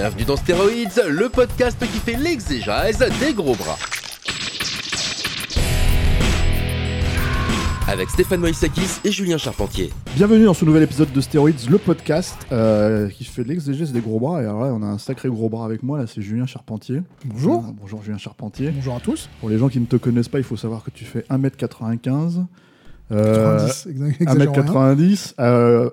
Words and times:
Bienvenue 0.00 0.24
dans 0.24 0.36
Stéroïdes, 0.36 1.02
le 1.10 1.28
podcast 1.28 1.76
qui 1.78 1.98
fait 1.98 2.16
l'exégèse 2.16 3.04
des 3.20 3.34
gros 3.34 3.54
bras. 3.54 3.76
Avec 7.86 8.08
Stéphane 8.08 8.40
Moïsakis 8.40 9.00
et 9.04 9.12
Julien 9.12 9.36
Charpentier. 9.36 9.90
Bienvenue 10.16 10.46
dans 10.46 10.54
ce 10.54 10.64
nouvel 10.64 10.84
épisode 10.84 11.12
de 11.12 11.20
Steroids, 11.20 11.50
le 11.68 11.76
podcast 11.76 12.34
euh, 12.50 13.10
qui 13.10 13.24
fait 13.24 13.44
l'exégèse 13.44 13.92
des 13.92 14.00
gros 14.00 14.18
bras. 14.18 14.40
Et 14.42 14.46
alors 14.46 14.62
là, 14.62 14.68
on 14.72 14.82
a 14.82 14.86
un 14.86 14.96
sacré 14.96 15.28
gros 15.28 15.50
bras 15.50 15.66
avec 15.66 15.82
moi. 15.82 15.98
Là, 15.98 16.06
c'est 16.06 16.22
Julien 16.22 16.46
Charpentier. 16.46 17.02
Bonjour. 17.26 17.62
Euh, 17.68 17.72
bonjour 17.78 18.02
Julien 18.02 18.16
Charpentier. 18.16 18.70
Bonjour 18.70 18.96
à 18.96 19.00
tous. 19.00 19.28
Pour 19.40 19.50
les 19.50 19.58
gens 19.58 19.68
qui 19.68 19.80
ne 19.80 19.86
te 19.86 19.96
connaissent 19.96 20.30
pas, 20.30 20.38
il 20.38 20.44
faut 20.44 20.56
savoir 20.56 20.82
que 20.82 20.90
tu 20.90 21.04
fais 21.04 21.26
1m95. 21.28 22.46
euh, 23.12 23.58
90, 23.68 23.86
exa- 23.86 24.16
exagérons 24.22 24.52
rien. 24.54 24.94
1m90. 24.94 25.90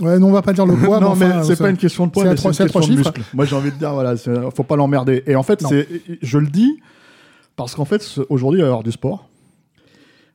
Ouais, 0.00 0.18
non, 0.18 0.28
on 0.28 0.32
va 0.32 0.42
pas 0.42 0.52
dire 0.52 0.66
le 0.66 0.74
poids. 0.74 1.00
non, 1.00 1.14
mais 1.16 1.26
enfin, 1.26 1.42
c'est 1.42 1.56
ça- 1.56 1.64
pas 1.64 1.70
une 1.70 1.76
question 1.76 2.06
de 2.06 2.12
poids, 2.12 2.22
c'est 2.24 2.30
mais 2.30 2.36
c'est 2.36 2.48
une 2.48 2.54
c'est 2.54 2.62
question 2.64 2.80
de 2.80 2.96
muscle. 2.98 3.22
Moi, 3.34 3.44
j'ai 3.44 3.56
envie 3.56 3.70
de 3.70 3.76
dire, 3.76 3.92
voilà, 3.92 4.16
c'est- 4.16 4.50
faut 4.54 4.62
pas 4.62 4.76
l'emmerder. 4.76 5.22
Et 5.26 5.36
en 5.36 5.42
fait, 5.42 5.62
c'est, 5.66 5.86
je 6.22 6.38
le 6.38 6.46
dis 6.46 6.80
parce 7.56 7.74
qu'en 7.74 7.84
fait, 7.84 8.20
aujourd'hui, 8.28 8.62
à 8.62 8.66
l'heure 8.66 8.82
du 8.82 8.92
sport, 8.92 9.28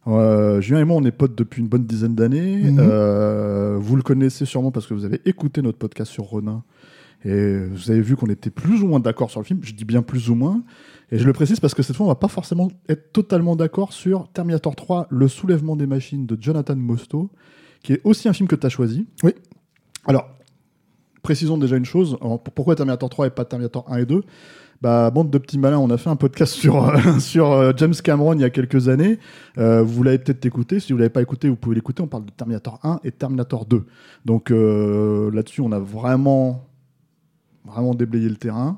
euh, 0.07 0.61
Julien 0.61 0.81
et 0.81 0.83
moi, 0.83 0.97
on 0.97 1.03
est 1.03 1.11
potes 1.11 1.35
depuis 1.35 1.61
une 1.61 1.67
bonne 1.67 1.85
dizaine 1.85 2.13
d'années. 2.15 2.57
Mhm. 2.71 2.77
Euh, 2.79 3.77
vous 3.79 3.95
le 3.95 4.03
connaissez 4.03 4.45
sûrement 4.45 4.71
parce 4.71 4.85
que 4.85 4.93
vous 4.93 5.05
avez 5.05 5.21
écouté 5.25 5.61
notre 5.61 5.77
podcast 5.77 6.11
sur 6.11 6.25
Ronin. 6.25 6.63
Et 7.23 7.57
vous 7.65 7.89
avez 7.89 8.01
vu 8.01 8.15
qu'on 8.15 8.27
était 8.27 8.51
plus 8.51 8.83
ou 8.83 8.87
moins 8.87 8.99
d'accord 8.99 9.31
sur 9.31 9.39
le 9.39 9.45
film. 9.45 9.59
Je 9.63 9.73
dis 9.73 9.85
bien 9.85 10.03
plus 10.03 10.29
ou 10.29 10.35
moins. 10.35 10.61
Et 11.11 11.17
je 11.17 11.25
le 11.25 11.33
précise 11.33 11.59
parce 11.59 11.73
que 11.73 11.81
cette 11.81 11.95
fois, 11.95 12.05
on 12.05 12.09
va 12.09 12.15
pas 12.15 12.27
forcément 12.27 12.69
être 12.87 13.11
totalement 13.13 13.55
d'accord 13.55 13.93
sur 13.93 14.27
Terminator 14.31 14.75
3, 14.75 15.07
Le 15.09 15.27
soulèvement 15.27 15.75
des 15.75 15.87
machines 15.87 16.27
de 16.27 16.37
Jonathan 16.39 16.75
Mostow, 16.75 17.31
qui 17.81 17.93
est 17.93 18.01
aussi 18.03 18.29
un 18.29 18.33
film 18.33 18.47
que 18.47 18.55
tu 18.55 18.65
as 18.65 18.69
choisi. 18.69 19.07
Oui. 19.23 19.33
Alors, 20.05 20.29
précisons 21.21 21.57
déjà 21.57 21.77
une 21.77 21.85
chose. 21.85 22.17
Pourquoi 22.53 22.75
Terminator 22.75 23.09
3 23.09 23.27
et 23.27 23.29
pas 23.29 23.45
Terminator 23.45 23.85
1 23.89 23.97
et 23.97 24.05
2 24.05 24.23
bah, 24.81 25.09
bande 25.09 25.31
de 25.31 25.37
petits 25.37 25.57
malins, 25.57 25.79
on 25.79 25.89
a 25.89 25.97
fait 25.97 26.09
un 26.09 26.15
podcast 26.15 26.53
sur, 26.53 26.75
euh, 26.75 26.97
euh, 27.37 27.73
James 27.77 27.93
Cameron 28.03 28.33
il 28.33 28.41
y 28.41 28.43
a 28.43 28.49
quelques 28.49 28.89
années. 28.89 29.19
Euh, 29.57 29.81
vous 29.81 30.03
l'avez 30.03 30.19
peut-être 30.19 30.45
écouté. 30.45 30.79
Si 30.79 30.91
vous 30.93 30.99
l'avez 30.99 31.09
pas 31.09 31.21
écouté, 31.21 31.49
vous 31.49 31.55
pouvez 31.55 31.75
l'écouter. 31.75 32.03
On 32.03 32.07
parle 32.07 32.25
de 32.25 32.31
Terminator 32.31 32.79
1 32.83 32.99
et 33.03 33.11
Terminator 33.11 33.65
2. 33.65 33.85
Donc 34.25 34.49
là-dessus, 34.49 35.61
on 35.61 35.71
a 35.71 35.79
vraiment 35.79 36.67
déblayé 37.95 38.29
le 38.29 38.35
terrain. 38.35 38.77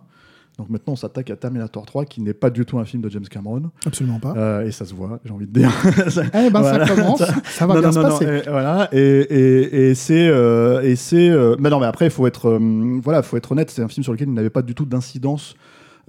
Donc 0.58 0.70
maintenant, 0.70 0.94
on 0.94 0.96
s'attaque 0.96 1.30
à 1.30 1.36
Terminator 1.36 1.86
3, 1.86 2.06
qui 2.06 2.20
n'est 2.22 2.34
pas 2.34 2.50
du 2.50 2.66
tout 2.66 2.80
un 2.80 2.86
film 2.86 3.04
de 3.04 3.10
James 3.10 3.28
Cameron. 3.30 3.70
Absolument 3.86 4.20
pas. 4.20 4.34
Euh, 4.36 4.66
et 4.66 4.72
ça 4.72 4.86
se 4.86 4.94
voit, 4.96 5.20
j'ai 5.24 5.32
envie 5.32 5.46
de 5.46 5.60
dire. 5.60 5.72
eh 6.34 6.50
ben, 6.50 6.62
voilà. 6.62 6.88
ça 6.88 6.96
commence. 6.96 7.24
Ça 7.44 7.68
va 7.68 7.76
Non, 7.76 7.80
bien 7.80 7.90
non, 7.90 7.94
se 7.94 8.00
non, 8.00 8.10
passer. 8.10 8.26
et, 8.26 8.50
voilà, 8.50 8.90
et, 8.92 9.00
et, 9.00 9.90
et 9.90 9.96
c'est. 9.96 10.28
euh, 10.28 10.82
et 10.82 10.96
c'est 10.96 11.30
euh, 11.30 11.56
mais 11.60 11.70
non, 11.70 11.80
mais 11.80 11.86
après, 11.86 12.06
il 12.06 12.12
faut 12.12 12.26
être, 12.26 12.50
euh, 12.50 13.00
voilà, 13.04 13.22
faut 13.22 13.38
être 13.38 13.52
honnête, 13.52 13.70
c'est 13.70 13.84
un 13.84 13.88
film 13.88 14.04
sur 14.04 14.14
lequel 14.14 14.30
il 14.30 14.34
n'avait 14.34 14.50
pas 14.50 14.64
du 14.64 14.74
tout 14.74 14.86
d'incidence. 14.86 15.56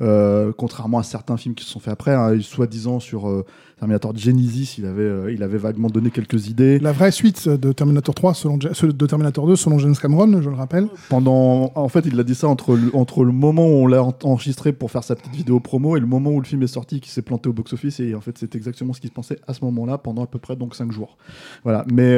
Euh, 0.00 0.52
contrairement 0.56 0.98
à 0.98 1.02
certains 1.02 1.36
films 1.36 1.54
qui 1.54 1.64
se 1.64 1.70
sont 1.70 1.80
faits 1.80 1.92
après, 1.92 2.14
hein, 2.14 2.38
soi-disant 2.40 3.00
sur 3.00 3.28
euh, 3.28 3.44
Terminator 3.78 4.16
Genesis, 4.16 4.76
il 4.78 4.86
avait, 4.86 5.02
euh, 5.02 5.32
il 5.32 5.42
avait 5.42 5.58
vaguement 5.58 5.88
donné 5.88 6.10
quelques 6.10 6.48
idées. 6.48 6.78
La 6.78 6.92
vraie 6.92 7.10
suite 7.10 7.48
de 7.48 7.72
Terminator 7.72 8.14
3 8.14 8.34
selon 8.34 8.56
de 8.58 9.06
Terminator 9.06 9.46
2 9.46 9.56
selon 9.56 9.78
James 9.78 9.94
Cameron, 10.00 10.40
je 10.40 10.48
le 10.48 10.54
rappelle. 10.56 10.88
Pendant, 11.08 11.72
en 11.74 11.88
fait, 11.88 12.04
il 12.06 12.18
a 12.18 12.22
dit 12.24 12.34
ça 12.34 12.48
entre 12.48 12.76
le, 12.76 12.94
entre 12.94 13.24
le 13.24 13.32
moment 13.32 13.66
où 13.66 13.72
on 13.82 13.86
l'a 13.86 14.02
en- 14.02 14.14
enregistré 14.22 14.72
pour 14.72 14.90
faire 14.90 15.04
sa 15.04 15.16
petite 15.16 15.34
vidéo 15.34 15.58
promo 15.60 15.96
et 15.96 16.00
le 16.00 16.06
moment 16.06 16.30
où 16.30 16.40
le 16.40 16.46
film 16.46 16.62
est 16.62 16.66
sorti, 16.68 17.00
qui 17.00 17.10
s'est 17.10 17.22
planté 17.22 17.48
au 17.48 17.52
box-office. 17.52 18.00
Et 18.00 18.14
en 18.14 18.20
fait, 18.20 18.36
c'est 18.38 18.54
exactement 18.54 18.92
ce 18.92 19.00
qui 19.00 19.08
se 19.08 19.12
passait 19.12 19.38
à 19.46 19.54
ce 19.54 19.64
moment-là 19.64 19.98
pendant 19.98 20.22
à 20.24 20.26
peu 20.26 20.38
près 20.38 20.56
donc 20.56 20.74
5 20.74 20.92
jours. 20.92 21.18
Voilà. 21.64 21.84
Mais 21.92 22.16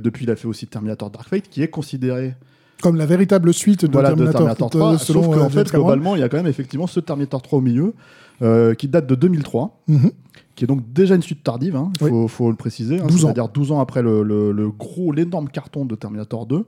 depuis, 0.00 0.24
il 0.24 0.30
a 0.30 0.36
fait 0.36 0.48
aussi 0.48 0.66
Terminator 0.66 1.10
Dark 1.10 1.28
Fate, 1.28 1.48
qui 1.48 1.62
est 1.62 1.68
considéré 1.68 2.34
Comme 2.82 2.96
la 2.96 3.06
véritable 3.06 3.52
suite 3.54 3.84
de 3.84 3.92
voilà, 3.92 4.10
de 4.10 4.14
Terminator, 4.14 4.40
Terminator 4.40 4.70
3. 4.70 4.92
euh, 4.94 4.98
selon 4.98 5.22
sauf 5.24 5.36
euh, 5.36 5.38
qu'en 5.40 5.48
fait, 5.50 5.70
Cameron. 5.70 5.86
globalement, 5.88 6.16
il 6.16 6.20
y 6.20 6.22
a 6.22 6.28
quand 6.28 6.36
même 6.38 6.46
effectivement 6.46 6.86
ce 6.86 7.00
Terminator 7.00 7.42
3 7.42 7.58
au 7.58 7.62
milieu, 7.62 7.94
euh, 8.42 8.74
qui 8.74 8.88
date 8.88 9.06
de 9.06 9.14
2003, 9.14 9.82
Mhm. 9.88 10.10
qui 10.56 10.64
est 10.64 10.66
donc 10.66 10.80
déjà 10.92 11.14
une 11.14 11.22
suite 11.22 11.42
tardive, 11.42 11.76
hein, 11.76 11.90
il 12.00 12.04
Oui. 12.04 12.10
faut, 12.10 12.28
faut 12.28 12.50
le 12.50 12.56
préciser. 12.56 12.98
hein, 13.00 13.06
12 13.06 13.24
ans. 13.24 13.28
C'est-à-dire 13.28 13.48
12 13.48 13.72
ans 13.72 13.80
après 13.80 14.02
le, 14.02 14.22
le- 14.22 14.52
le 14.52 14.70
gros, 14.70 15.12
l'énorme 15.12 15.48
carton 15.48 15.84
de 15.84 15.94
Terminator 15.94 16.46
2. 16.46 16.64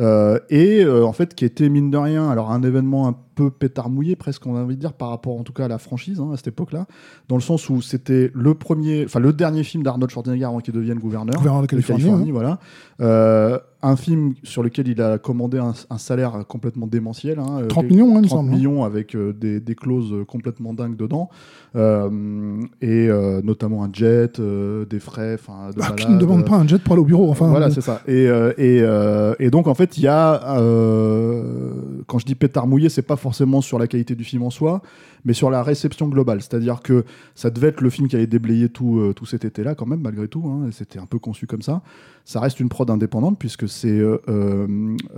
euh, 0.00 0.38
et 0.48 0.84
euh, 0.84 1.04
en 1.04 1.12
fait, 1.12 1.34
qui 1.34 1.44
était 1.44 1.68
mine 1.68 1.90
de 1.90 1.96
rien, 1.98 2.28
alors 2.30 2.52
un 2.52 2.62
événement 2.62 3.08
un 3.08 3.16
peu 3.38 3.50
pétard 3.50 3.88
mouillé, 3.88 4.16
presque 4.16 4.44
on 4.46 4.56
a 4.56 4.60
envie 4.60 4.74
de 4.74 4.80
dire, 4.80 4.92
par 4.92 5.10
rapport 5.10 5.38
en 5.38 5.42
tout 5.44 5.52
cas 5.52 5.66
à 5.66 5.68
la 5.68 5.78
franchise 5.78 6.18
hein, 6.20 6.30
à 6.32 6.36
cette 6.36 6.48
époque-là, 6.48 6.86
dans 7.28 7.36
le 7.36 7.42
sens 7.42 7.68
où 7.70 7.80
c'était 7.82 8.30
le 8.34 8.54
premier, 8.54 9.04
enfin 9.04 9.20
le 9.20 9.32
dernier 9.32 9.62
film 9.62 9.82
d'Arnold 9.84 10.10
Schwarzenegger 10.10 10.44
avant 10.46 10.58
qu'il 10.60 10.74
devienne 10.74 10.98
gouverneur 10.98 11.36
Gouverneur 11.36 11.62
de 11.62 11.66
Californie, 11.66 12.10
hein. 12.10 12.24
voilà. 12.32 12.58
Euh, 13.00 13.58
un 13.80 13.94
film 13.94 14.34
sur 14.42 14.64
lequel 14.64 14.88
il 14.88 15.00
a 15.00 15.18
commandé 15.18 15.58
un, 15.58 15.72
un 15.88 15.98
salaire 15.98 16.44
complètement 16.48 16.88
démentiel. 16.88 17.38
hein, 17.38 17.60
euh, 17.62 17.66
30 17.68 17.84
quel- 17.84 17.92
millions, 17.94 18.08
hein, 18.16 18.18
il 18.18 18.22
me 18.22 18.26
30 18.26 18.38
semble. 18.38 18.50
hein. 18.52 18.56
millions 18.56 18.82
avec 18.82 19.14
euh, 19.14 19.32
des, 19.32 19.60
des 19.60 19.74
clauses 19.76 20.12
euh, 20.12 20.24
complètement 20.24 20.74
dingues 20.74 20.96
dedans. 20.96 21.30
Euh, 21.76 22.60
et 22.80 23.08
euh, 23.08 23.40
notamment 23.44 23.84
un 23.84 23.90
jet, 23.92 24.40
euh, 24.40 24.84
des 24.84 24.98
frais, 24.98 25.34
enfin 25.34 25.70
de 25.70 25.80
Ah, 25.80 25.92
qui 25.92 26.10
ne 26.10 26.18
demande 26.18 26.40
euh, 26.40 26.44
pas 26.44 26.56
un 26.56 26.66
jet 26.66 26.82
pour 26.82 26.94
aller 26.94 27.02
au 27.02 27.04
bureau 27.04 27.30
Enfin, 27.30 27.46
voilà, 27.46 27.70
c'est 27.70 27.80
ça. 27.82 28.00
Et, 28.08 28.26
euh, 28.26 28.52
et, 28.58 28.80
euh, 28.82 29.34
et 29.38 29.48
donc, 29.50 29.68
en 29.68 29.74
fait, 29.74 29.96
il 29.96 30.02
y 30.02 30.08
a. 30.08 30.58
euh, 30.60 31.74
quand 32.08 32.18
je 32.18 32.26
dis 32.26 32.34
pétard 32.34 32.66
mouillé, 32.66 32.88
c'est 32.88 33.02
pas 33.02 33.14
forcément 33.16 33.27
sur 33.32 33.78
la 33.78 33.86
qualité 33.86 34.14
du 34.14 34.24
film 34.24 34.42
en 34.42 34.50
soi, 34.50 34.82
mais 35.24 35.32
sur 35.32 35.50
la 35.50 35.62
réception 35.62 36.08
globale. 36.08 36.40
C'est-à-dire 36.42 36.80
que 36.80 37.04
ça 37.34 37.50
devait 37.50 37.68
être 37.68 37.80
le 37.80 37.90
film 37.90 38.08
qui 38.08 38.16
allait 38.16 38.26
déblayer 38.26 38.68
tout, 38.68 38.98
euh, 38.98 39.12
tout 39.12 39.26
cet 39.26 39.44
été-là, 39.44 39.74
quand 39.74 39.86
même, 39.86 40.00
malgré 40.00 40.28
tout. 40.28 40.44
hein, 40.46 40.68
C'était 40.72 40.98
un 40.98 41.06
peu 41.06 41.18
conçu 41.18 41.46
comme 41.46 41.62
ça. 41.62 41.82
Ça 42.24 42.40
reste 42.40 42.60
une 42.60 42.68
prod 42.68 42.88
indépendante, 42.90 43.38
puisque 43.38 43.68
c'est 43.68 43.88
euh, 43.88 44.18
euh, 44.28 44.66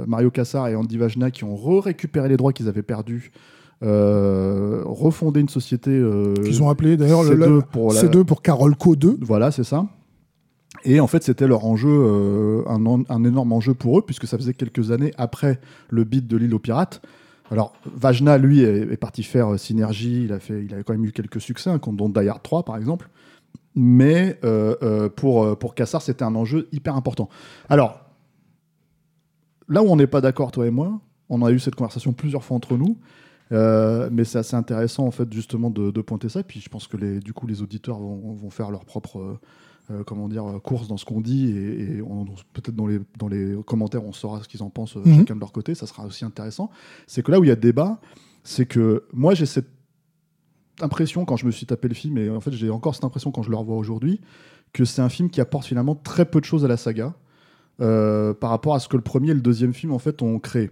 Mario 0.06 0.30
Cassar 0.30 0.68
et 0.68 0.76
Andy 0.76 0.96
Vajna 0.96 1.30
qui 1.30 1.44
ont 1.44 1.56
récupéré 1.80 2.28
les 2.28 2.36
droits 2.36 2.52
qu'ils 2.52 2.68
avaient 2.68 2.82
perdus. 2.82 3.32
Euh, 3.82 4.82
refondé 4.84 5.40
une 5.40 5.48
société 5.48 5.90
euh, 5.90 6.34
Qu'ils 6.44 6.62
ont 6.62 6.68
appelé 6.68 6.98
d'ailleurs 6.98 7.22
le, 7.22 7.30
C2 7.34 7.48
le- 7.56 7.60
pour 7.62 7.92
la- 7.94 8.02
C2 8.02 8.24
pour 8.24 8.42
Carol 8.42 8.76
Co 8.76 8.94
2. 8.94 9.16
voilà, 9.22 9.50
c'est 9.50 9.64
ça. 9.64 9.86
Et 10.84 11.00
en 11.00 11.06
fait, 11.06 11.22
c'était 11.24 11.46
leur 11.48 11.64
enjeu, 11.64 11.88
euh, 11.90 12.62
un, 12.66 12.78
un 13.08 13.24
énorme 13.24 13.52
enjeu 13.52 13.74
pour 13.74 13.98
eux, 13.98 14.02
puisque 14.02 14.26
ça 14.26 14.36
faisait 14.38 14.54
quelques 14.54 14.90
années 14.92 15.12
après 15.18 15.60
le 15.88 16.04
beat 16.04 16.26
de 16.26 16.36
l'île 16.36 16.54
aux 16.54 16.58
pirates. 16.58 17.02
Alors, 17.50 17.72
Vajna, 17.84 18.38
lui, 18.38 18.60
est, 18.60 18.96
parti 18.96 19.22
faire 19.22 19.52
euh, 19.52 19.56
Synergie. 19.56 20.24
Il, 20.24 20.32
a 20.32 20.38
fait, 20.38 20.64
il 20.64 20.72
avait 20.72 20.84
quand 20.84 20.92
même 20.92 21.04
eu 21.04 21.12
quelques 21.12 21.40
succès, 21.40 21.70
hein, 21.70 21.80
dont 21.88 22.08
Die 22.08 22.28
Hard 22.28 22.42
3, 22.42 22.64
par 22.64 22.76
exemple. 22.76 23.08
Mais 23.74 24.38
euh, 24.44 24.76
euh, 24.82 25.08
pour, 25.08 25.58
pour 25.58 25.74
Cassar, 25.74 26.02
c'était 26.02 26.24
un 26.24 26.34
enjeu 26.34 26.68
hyper 26.72 26.96
important. 26.96 27.28
Alors, 27.68 28.00
là 29.68 29.82
où 29.82 29.86
on 29.86 29.96
n'est 29.96 30.06
pas 30.06 30.20
d'accord, 30.20 30.52
toi 30.52 30.66
et 30.66 30.70
moi, 30.70 31.00
on 31.28 31.44
a 31.44 31.50
eu 31.50 31.58
cette 31.58 31.74
conversation 31.74 32.12
plusieurs 32.12 32.44
fois 32.44 32.56
entre 32.56 32.76
nous. 32.76 32.98
Mais 33.52 34.24
c'est 34.24 34.38
assez 34.38 34.54
intéressant 34.54 35.06
en 35.06 35.10
fait 35.10 35.32
justement 35.32 35.70
de, 35.70 35.90
de 35.90 36.00
pointer 36.00 36.28
ça. 36.28 36.44
Puis 36.44 36.60
je 36.60 36.68
pense 36.68 36.86
que 36.86 36.96
les, 36.96 37.18
du 37.18 37.32
coup 37.32 37.48
les 37.48 37.62
auditeurs 37.62 37.98
vont, 37.98 38.32
vont 38.32 38.50
faire 38.50 38.70
leur 38.70 38.84
propre 38.84 39.40
euh, 39.90 40.04
comment 40.04 40.28
dire 40.28 40.46
euh, 40.46 40.58
course 40.58 40.88
dans 40.88 40.96
ce 40.96 41.04
qu'on 41.04 41.20
dit 41.20 41.50
et, 41.50 42.02
peut-être 42.52 42.74
dans 42.76 42.86
les 42.86 43.00
dans 43.18 43.28
les 43.28 43.56
commentaires 43.66 44.04
on 44.04 44.12
saura 44.12 44.42
ce 44.42 44.48
qu'ils 44.48 44.62
en 44.62 44.70
pensent 44.70 44.96
euh, 44.96 45.02
Mhm. 45.04 45.18
chacun 45.18 45.34
de 45.34 45.40
leur 45.40 45.52
côté. 45.52 45.74
Ça 45.74 45.86
sera 45.86 46.04
aussi 46.04 46.24
intéressant. 46.24 46.70
C'est 47.06 47.22
que 47.22 47.30
là 47.32 47.40
où 47.40 47.44
il 47.44 47.48
y 47.48 47.52
a 47.52 47.56
débat, 47.56 48.00
c'est 48.44 48.66
que 48.66 49.04
moi 49.12 49.34
j'ai 49.34 49.46
cette 49.46 49.68
impression 50.80 51.24
quand 51.24 51.36
je 51.36 51.46
me 51.46 51.50
suis 51.50 51.66
tapé 51.66 51.88
le 51.88 51.94
film 51.94 52.16
et 52.18 52.30
en 52.30 52.40
fait 52.40 52.52
j'ai 52.52 52.70
encore 52.70 52.94
cette 52.94 53.04
impression 53.04 53.30
quand 53.30 53.42
je 53.42 53.50
le 53.50 53.56
revois 53.56 53.76
aujourd'hui 53.76 54.20
que 54.72 54.84
c'est 54.84 55.02
un 55.02 55.08
film 55.08 55.28
qui 55.30 55.40
apporte 55.40 55.66
finalement 55.66 55.94
très 55.94 56.24
peu 56.24 56.40
de 56.40 56.44
choses 56.44 56.64
à 56.64 56.68
la 56.68 56.76
saga 56.76 57.12
euh, 57.80 58.32
par 58.34 58.50
rapport 58.50 58.74
à 58.74 58.78
ce 58.80 58.88
que 58.88 58.96
le 58.96 59.02
premier 59.02 59.30
et 59.30 59.34
le 59.34 59.40
deuxième 59.40 59.74
film 59.74 59.92
en 59.92 59.98
fait 59.98 60.22
ont 60.22 60.38
créé. 60.38 60.70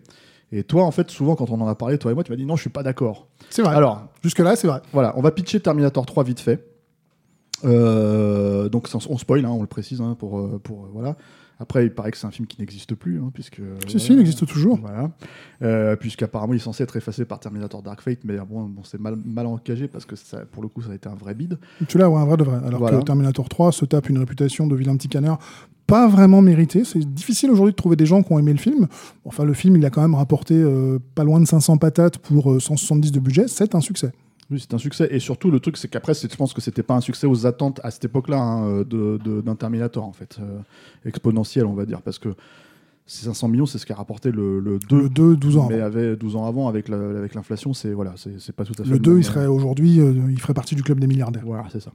Et 0.50 0.64
toi, 0.64 0.84
en 0.84 0.90
fait, 0.92 1.10
souvent, 1.10 1.36
quand 1.36 1.50
on 1.50 1.60
en 1.60 1.66
a 1.66 1.74
parlé, 1.74 1.98
toi 1.98 2.10
et 2.10 2.14
moi, 2.14 2.24
tu 2.24 2.32
m'as 2.32 2.36
dit 2.36 2.46
non, 2.46 2.56
je 2.56 2.62
suis 2.62 2.70
pas 2.70 2.82
d'accord. 2.82 3.28
C'est 3.50 3.60
vrai. 3.60 3.74
Alors, 3.74 4.08
Jusque-là, 4.22 4.56
c'est 4.56 4.66
vrai. 4.66 4.80
voilà, 4.94 5.12
on 5.18 5.20
va 5.20 5.30
pitcher 5.30 5.60
Terminator 5.60 6.06
3 6.06 6.24
vite 6.24 6.40
fait. 6.40 6.66
Euh, 7.64 8.68
donc 8.68 8.88
on 9.08 9.18
spoil, 9.18 9.44
hein, 9.44 9.50
on 9.50 9.60
le 9.62 9.66
précise 9.66 10.00
hein, 10.00 10.16
pour, 10.18 10.38
euh, 10.38 10.60
pour 10.62 10.84
euh, 10.84 10.90
voilà. 10.92 11.16
Après, 11.60 11.84
il 11.84 11.92
paraît 11.92 12.12
que 12.12 12.16
c'est 12.16 12.26
un 12.26 12.30
film 12.30 12.46
qui 12.46 12.60
n'existe 12.60 12.94
plus, 12.94 13.18
hein, 13.18 13.30
puisque. 13.34 13.60
Si, 13.88 13.98
si, 13.98 14.12
il 14.12 14.20
existe 14.20 14.46
toujours. 14.46 14.78
Voilà. 14.80 15.10
Euh, 15.62 15.96
Puisqu'apparemment, 15.96 16.52
il 16.52 16.56
est 16.56 16.60
censé 16.60 16.84
être 16.84 16.96
effacé 16.96 17.24
par 17.24 17.40
Terminator 17.40 17.82
Dark 17.82 18.00
Fate, 18.00 18.20
mais 18.22 18.36
bon, 18.38 18.66
bon 18.66 18.84
c'est 18.84 19.00
mal, 19.00 19.16
mal 19.24 19.46
engagé 19.46 19.88
parce 19.88 20.04
que 20.04 20.14
ça, 20.14 20.42
pour 20.52 20.62
le 20.62 20.68
coup, 20.68 20.82
ça 20.82 20.92
a 20.92 20.94
été 20.94 21.08
un 21.08 21.16
vrai 21.16 21.34
bide. 21.34 21.58
Tu 21.88 21.98
l'as, 21.98 22.08
ouais, 22.08 22.20
un 22.20 22.26
vrai 22.26 22.36
de 22.36 22.44
vrai. 22.44 22.58
Alors 22.64 22.78
Voilà. 22.78 22.98
que 22.98 23.02
Terminator 23.02 23.48
3 23.48 23.72
se 23.72 23.84
tape 23.86 24.08
une 24.08 24.18
réputation 24.18 24.68
de 24.68 24.76
vilain 24.76 24.96
petit 24.96 25.08
canard 25.08 25.40
pas 25.88 26.06
vraiment 26.06 26.42
méritée. 26.42 26.84
C'est 26.84 26.98
difficile 26.98 27.50
aujourd'hui 27.50 27.72
de 27.72 27.76
trouver 27.76 27.96
des 27.96 28.06
gens 28.06 28.22
qui 28.22 28.30
ont 28.32 28.38
aimé 28.38 28.52
le 28.52 28.58
film. 28.58 28.86
Enfin, 29.24 29.42
le 29.42 29.54
film, 29.54 29.74
il 29.76 29.84
a 29.86 29.90
quand 29.90 30.02
même 30.02 30.14
rapporté 30.14 30.54
euh, 30.54 30.98
pas 31.14 31.24
loin 31.24 31.40
de 31.40 31.46
500 31.46 31.78
patates 31.78 32.18
pour 32.18 32.52
euh, 32.52 32.60
170 32.60 33.10
de 33.10 33.18
budget. 33.18 33.48
C'est 33.48 33.74
un 33.74 33.80
succès. 33.80 34.12
Oui, 34.50 34.58
c'est 34.60 34.72
un 34.72 34.78
succès. 34.78 35.08
Et 35.10 35.18
surtout, 35.20 35.50
le 35.50 35.60
truc, 35.60 35.76
c'est 35.76 35.88
qu'après, 35.88 36.14
je 36.14 36.34
pense 36.36 36.54
que 36.54 36.60
c'était 36.62 36.82
pas 36.82 36.94
un 36.94 37.00
succès 37.02 37.26
aux 37.26 37.46
attentes 37.46 37.80
à 37.84 37.90
cette 37.90 38.06
époque-là 38.06 38.40
hein, 38.40 38.80
de- 38.82 39.18
d'un 39.42 39.54
Terminator, 39.56 40.04
en 40.04 40.12
fait. 40.12 40.38
Euh, 40.40 40.58
exponentiel, 41.04 41.66
on 41.66 41.74
va 41.74 41.84
dire. 41.84 42.00
Parce 42.00 42.18
que 42.18 42.30
ces 43.04 43.26
500 43.26 43.48
millions, 43.48 43.66
c'est 43.66 43.78
ce 43.78 43.84
qu'a 43.86 43.94
rapporté 43.94 44.30
le, 44.30 44.58
le 44.60 44.78
2. 44.78 45.02
Le 45.02 45.08
2, 45.10 45.36
12 45.36 45.56
ans 45.58 45.66
Mais 45.68 45.76
avant. 45.76 45.84
avait 45.86 46.16
12 46.16 46.36
ans 46.36 46.46
avant, 46.46 46.68
avec 46.68 46.88
la- 46.88 46.96
avec 47.18 47.34
l'inflation, 47.34 47.74
c'est 47.74 47.92
voilà, 47.92 48.14
pas 48.56 48.64
tout 48.64 48.72
à 48.78 48.84
fait. 48.84 48.90
Le 48.90 48.98
2, 48.98 49.10
même, 49.12 49.20
il 49.20 49.24
serait 49.24 49.46
aujourd'hui, 49.46 50.00
euh, 50.00 50.14
il 50.30 50.40
ferait 50.40 50.54
partie 50.54 50.74
du 50.74 50.82
club 50.82 50.98
des 51.00 51.06
milliardaires. 51.06 51.42
Voilà, 51.44 51.64
c'est 51.70 51.80
ça. 51.80 51.92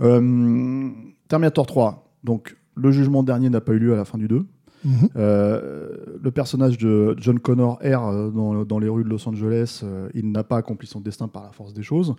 Euh, 0.00 0.88
Terminator 1.28 1.66
3. 1.66 2.08
Donc, 2.24 2.56
le 2.76 2.90
jugement 2.90 3.22
dernier 3.22 3.48
n'a 3.50 3.60
pas 3.60 3.72
eu 3.72 3.78
lieu 3.78 3.92
à 3.92 3.96
la 3.96 4.04
fin 4.04 4.18
du 4.18 4.28
2. 4.28 4.44
Mhm. 4.84 5.08
Euh, 5.16 5.96
le 6.20 6.30
personnage 6.30 6.78
de 6.78 7.14
John 7.18 7.38
Connor 7.38 7.78
erre 7.82 8.04
euh, 8.04 8.30
dans, 8.64 8.78
les 8.78 8.88
rues 8.88 9.04
de 9.04 9.08
Los 9.08 9.28
Angeles. 9.28 9.80
euh, 9.84 10.08
il 10.14 10.30
n'a 10.32 10.44
pas 10.44 10.56
accompli 10.56 10.86
son 10.86 11.00
destin 11.00 11.28
par 11.28 11.44
la 11.44 11.52
force 11.52 11.72
des 11.72 11.82
choses. 11.82 12.14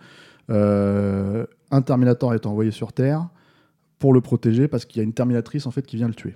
Un 0.50 1.82
Terminator 1.86 2.34
est 2.34 2.46
envoyé 2.46 2.72
sur 2.72 2.94
Terre 2.94 3.28
pour 4.00 4.14
le 4.14 4.22
protéger 4.22 4.68
parce 4.68 4.86
qu'il 4.86 4.98
y 4.98 5.02
a 5.02 5.04
une 5.04 5.14
Terminatrice 5.14 5.66
en 5.66 5.72
fait 5.72 5.86
qui 5.86 5.96
vient 5.96 6.08
le 6.08 6.14
tuer. 6.14 6.36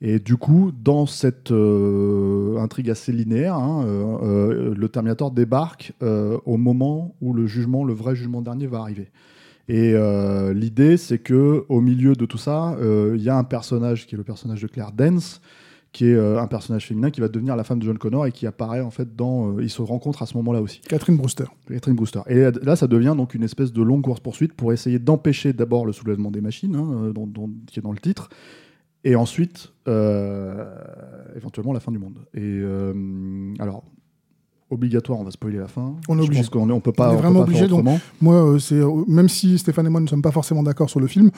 Et 0.00 0.20
du 0.20 0.36
coup, 0.36 0.70
dans 0.70 1.06
cette 1.06 1.50
intrigue 1.50 2.90
assez 2.90 3.10
linéaire, 3.10 3.54
hein, 3.54 3.84
le 3.86 4.88
Terminator 4.88 5.30
débarque 5.30 5.94
au 6.02 6.56
moment 6.58 7.14
où 7.22 7.32
le 7.32 7.46
jugement, 7.46 7.84
le 7.84 7.94
vrai 7.94 8.14
jugement 8.14 8.42
dernier, 8.42 8.66
va 8.66 8.80
arriver. 8.80 9.10
Et 9.68 9.92
euh, 9.94 10.54
l'idée, 10.54 10.96
c'est 10.96 11.18
que 11.18 11.64
au 11.68 11.80
milieu 11.80 12.14
de 12.14 12.24
tout 12.24 12.38
ça, 12.38 12.74
euh, 12.80 13.14
il 13.16 13.22
y 13.22 13.28
a 13.28 13.36
un 13.36 13.44
personnage 13.44 14.06
qui 14.06 14.14
est 14.14 14.18
le 14.18 14.24
personnage 14.24 14.62
de 14.62 14.66
Claire 14.66 14.92
Dance, 14.92 15.42
qui 15.92 16.06
est 16.06 16.14
euh, 16.14 16.40
un 16.40 16.46
personnage 16.46 16.86
féminin 16.86 17.10
qui 17.10 17.20
va 17.20 17.28
devenir 17.28 17.54
la 17.54 17.64
femme 17.64 17.78
de 17.78 17.84
John 17.84 17.98
Connor 17.98 18.26
et 18.26 18.32
qui 18.32 18.46
apparaît 18.46 18.80
en 18.80 18.90
fait 18.90 19.14
dans. 19.14 19.58
ils 19.60 19.68
se 19.70 19.82
rencontrent 19.82 20.22
à 20.22 20.26
ce 20.26 20.36
moment-là 20.38 20.62
aussi. 20.62 20.80
Catherine 20.88 21.16
Brewster. 21.18 21.44
Catherine 21.68 21.96
Brewster. 21.96 22.20
Et 22.28 22.50
là, 22.62 22.76
ça 22.76 22.86
devient 22.86 23.14
donc 23.16 23.34
une 23.34 23.42
espèce 23.42 23.72
de 23.72 23.82
longue 23.82 24.02
course-poursuite 24.02 24.54
pour 24.54 24.72
essayer 24.72 24.98
d'empêcher 24.98 25.52
d'abord 25.52 25.84
le 25.84 25.92
soulèvement 25.92 26.30
des 26.30 26.40
machines, 26.40 26.74
hein, 26.74 27.10
dont- 27.14 27.26
dont- 27.26 27.50
qui 27.66 27.78
est 27.78 27.82
dans 27.82 27.92
le 27.92 27.98
titre, 27.98 28.30
et 29.04 29.16
ensuite, 29.16 29.72
éventuellement, 31.36 31.72
la 31.72 31.80
fin 31.80 31.92
du 31.92 31.98
monde. 31.98 32.18
Et 32.34 32.62
alors, 33.60 33.84
obligatoire, 34.70 35.18
on 35.18 35.24
va 35.24 35.30
spoiler 35.30 35.58
la 35.58 35.68
fin. 35.68 35.94
On 36.08 36.16
est 36.18 36.22
Je 36.22 36.26
obligé. 36.26 36.40
pense 36.42 36.50
qu'on 36.50 36.68
est- 36.68 36.72
on 36.72 36.80
peut 36.80 36.92
pas, 36.92 37.08
On 37.08 37.12
est 37.12 37.16
peut 37.16 37.22
vraiment 37.22 37.40
pas 37.40 37.44
obligé, 37.46 37.66
donc-. 37.68 37.86
Moi, 38.20 38.34
euh, 38.34 38.58
c'est 38.58 38.74
euh, 38.76 39.04
même 39.06 39.28
si 39.28 39.56
Stéphane 39.58 39.86
et 39.86 39.90
moi 39.90 40.00
ne 40.00 40.06
sommes 40.06 40.22
pas 40.22 40.30
forcément 40.32 40.62
d'accord 40.62 40.90
sur 40.90 41.00
le 41.00 41.06
film, 41.06 41.30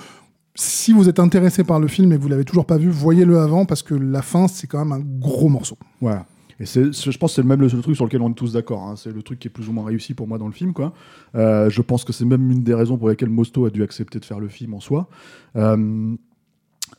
si 0.56 0.92
vous 0.92 1.08
êtes 1.08 1.20
intéressé 1.20 1.62
par 1.64 1.78
le 1.78 1.86
film 1.86 2.12
et 2.12 2.16
que 2.16 2.22
vous 2.22 2.28
l'avez 2.28 2.44
toujours 2.44 2.66
pas 2.66 2.76
vu, 2.76 2.90
voyez-le 2.90 3.38
avant 3.38 3.64
parce 3.66 3.82
que 3.82 3.94
la 3.94 4.20
fin, 4.22 4.48
c'est 4.48 4.66
quand 4.66 4.78
même 4.84 4.92
un 4.92 5.00
gros 5.00 5.48
morceau. 5.48 5.76
Voilà. 6.00 6.26
Et 6.58 6.66
c'est, 6.66 6.92
je 6.92 7.16
pense 7.16 7.30
que 7.30 7.34
c'est 7.36 7.42
le 7.42 7.48
même 7.48 7.60
le, 7.60 7.68
le 7.68 7.80
truc 7.80 7.96
sur 7.96 8.04
lequel 8.04 8.20
on 8.20 8.30
est 8.30 8.34
tous 8.34 8.52
d'accord. 8.52 8.82
hein. 8.82 8.94
C'est 8.96 9.12
le 9.12 9.22
truc 9.22 9.38
qui 9.38 9.48
est 9.48 9.50
plus 9.50 9.68
ou 9.68 9.72
moins 9.72 9.84
réussi 9.86 10.12
pour 10.12 10.28
moi 10.28 10.36
dans 10.36 10.46
le 10.46 10.52
film. 10.52 10.74
Quoi. 10.74 10.92
Euh, 11.34 11.70
je 11.70 11.80
pense 11.80 12.04
que 12.04 12.12
c'est 12.12 12.26
même 12.26 12.50
une 12.50 12.62
des 12.62 12.74
raisons 12.74 12.98
pour 12.98 13.08
lesquelles 13.08 13.30
Mosto 13.30 13.64
a 13.64 13.70
dû 13.70 13.82
accepter 13.82 14.18
de 14.18 14.24
faire 14.26 14.40
le 14.40 14.48
film 14.48 14.74
en 14.74 14.80
soi. 14.80 15.08
Euh, 15.56 16.14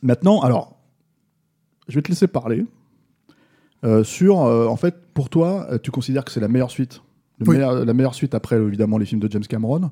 maintenant, 0.02 0.40
alors, 0.40 0.76
je 1.86 1.94
vais 1.94 2.02
te 2.02 2.08
laisser 2.08 2.26
parler. 2.26 2.64
Euh, 3.84 4.04
sur, 4.04 4.42
euh, 4.42 4.66
en 4.66 4.76
fait, 4.76 4.94
pour 5.14 5.28
toi, 5.28 5.66
euh, 5.70 5.78
tu 5.82 5.90
considères 5.90 6.24
que 6.24 6.30
c'est 6.30 6.40
la 6.40 6.48
meilleure 6.48 6.70
suite? 6.70 7.02
Le 7.38 7.48
Oui. 7.48 7.56
meilleur- 7.56 7.84
La 7.84 7.94
meilleure 7.94 8.14
suite 8.14 8.34
après, 8.34 8.56
évidemment, 8.56 8.98
les 8.98 9.06
films 9.06 9.20
de 9.20 9.30
James 9.30 9.42
Cameron. 9.42 9.90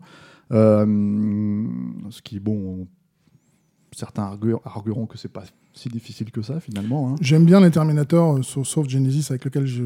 Ce 0.51 2.23
qui, 2.23 2.39
bon, 2.41 2.87
certains 3.93 4.23
argu- 4.25 4.59
argueront 4.65 5.07
que 5.07 5.19
c'est 5.19 5.29
pas 5.33 5.43
si 5.73 5.89
difficile 5.89 6.31
que 6.31 6.43
ça, 6.43 6.59
finalement. 6.61 7.11
hein. 7.13 7.15
J'aime 7.21 7.45
bien 7.45 7.61
les 7.61 7.71
Terminators, 7.71 8.39
euh, 8.39 8.43
sauf, 8.43 8.67
sauf 8.67 8.89
Genesis 8.89 9.27
avec 9.31 9.45
lequel 9.45 9.67
je. 9.67 9.83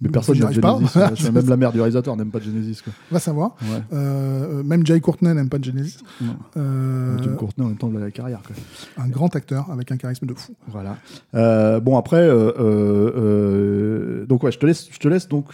Mais 0.00 0.08
personne 0.08 0.34
n'aime 0.36 0.44
arrive 0.46 0.60
pas. 0.60 0.78
Genesis. 0.78 0.98
euh, 1.26 1.32
même 1.32 1.48
la 1.48 1.56
mère 1.56 1.72
du 1.72 1.78
réalisateur 1.80 2.16
n'aime 2.16 2.30
pas 2.30 2.40
Genesis. 2.40 2.80
Quoi. 2.82 2.92
Va 3.10 3.18
savoir. 3.18 3.56
Ouais. 3.62 3.82
Euh, 3.92 4.62
même 4.62 4.84
Jay 4.86 5.00
Courtney 5.00 5.34
n'aime 5.34 5.48
pas 5.48 5.58
Genesis. 5.60 5.98
Non. 6.20 6.36
Euh, 6.56 7.18
Jim 7.22 7.34
Courtney 7.36 7.64
en 7.64 7.68
même 7.68 7.76
temps 7.78 7.88
de 7.88 7.98
la 7.98 8.10
carrière. 8.10 8.40
Quoi. 8.46 8.56
un 9.04 9.08
grand 9.08 9.34
acteur 9.36 9.70
avec 9.70 9.92
un 9.92 9.96
charisme 9.96 10.26
de 10.26 10.34
fou. 10.34 10.54
Voilà. 10.68 10.96
Euh, 11.34 11.80
bon 11.80 11.96
après, 11.98 12.16
euh, 12.26 12.52
euh, 12.58 13.12
euh, 13.16 14.26
donc 14.26 14.42
ouais, 14.42 14.52
je 14.52 14.58
te 14.58 14.66
laisse, 14.66 14.88
je 14.90 14.98
te 14.98 15.08
laisse 15.08 15.28
donc 15.28 15.46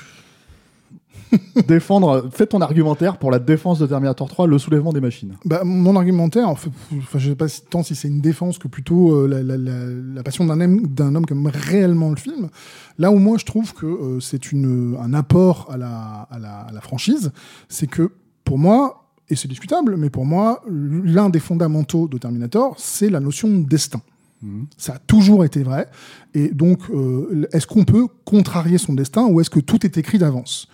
défendre. 1.68 2.28
Fais 2.32 2.46
ton 2.46 2.60
argumentaire 2.60 3.18
pour 3.18 3.30
la 3.30 3.38
défense 3.38 3.78
de 3.78 3.86
Terminator 3.86 4.28
3, 4.28 4.46
le 4.46 4.58
soulèvement 4.58 4.92
des 4.92 5.00
machines. 5.00 5.34
Bah, 5.44 5.62
mon 5.64 5.96
argumentaire, 5.96 6.48
en 6.48 6.54
fait, 6.56 6.70
enfin, 6.98 7.18
je 7.18 7.30
sais 7.30 7.34
pas 7.36 7.46
tant 7.70 7.82
si 7.82 7.94
c'est 7.94 8.08
une 8.08 8.20
défense 8.20 8.58
que 8.58 8.68
plutôt 8.68 9.12
euh, 9.14 9.26
la, 9.28 9.42
la- 9.42 9.56
la- 9.56 9.86
la 10.14 10.22
passion 10.22 10.44
d'un 10.44 10.60
homme, 10.60 10.86
d'un 10.86 11.14
homme 11.14 11.26
qui 11.26 11.32
aime 11.32 11.46
réellement 11.52 12.10
le 12.10 12.16
film. 12.16 12.48
Là 12.98 13.10
où 13.10 13.18
moi 13.18 13.38
je 13.38 13.44
trouve 13.44 13.72
que 13.74 13.86
euh, 13.86 14.20
c'est 14.20 14.52
une, 14.52 14.96
un 15.00 15.14
apport 15.14 15.68
à 15.70 15.76
la, 15.76 16.28
à 16.30 16.38
la, 16.38 16.60
à 16.60 16.72
la 16.72 16.80
franchise, 16.80 17.32
c'est 17.68 17.86
que 17.86 18.10
pour 18.44 18.58
moi, 18.58 19.08
et 19.28 19.36
c'est 19.36 19.48
discutable, 19.48 19.96
mais 19.96 20.10
pour 20.10 20.26
moi, 20.26 20.62
l'un 20.68 21.30
des 21.30 21.38
fondamentaux 21.40 22.08
de 22.08 22.18
Terminator, 22.18 22.74
c'est 22.78 23.08
la 23.10 23.20
notion 23.20 23.48
de 23.48 23.62
destin. 23.64 24.00
Ça 24.78 24.94
a 24.94 24.98
toujours 24.98 25.44
été 25.44 25.62
vrai. 25.62 25.86
Et 26.32 26.48
donc, 26.48 26.78
euh, 26.88 27.46
est-ce 27.52 27.66
qu'on 27.66 27.84
peut 27.84 28.06
contrarier 28.24 28.78
son 28.78 28.94
destin 28.94 29.26
ou 29.26 29.38
est-ce 29.42 29.50
que 29.50 29.60
tout 29.60 29.84
est 29.84 29.98
écrit 29.98 30.16
d'avance? 30.16 30.66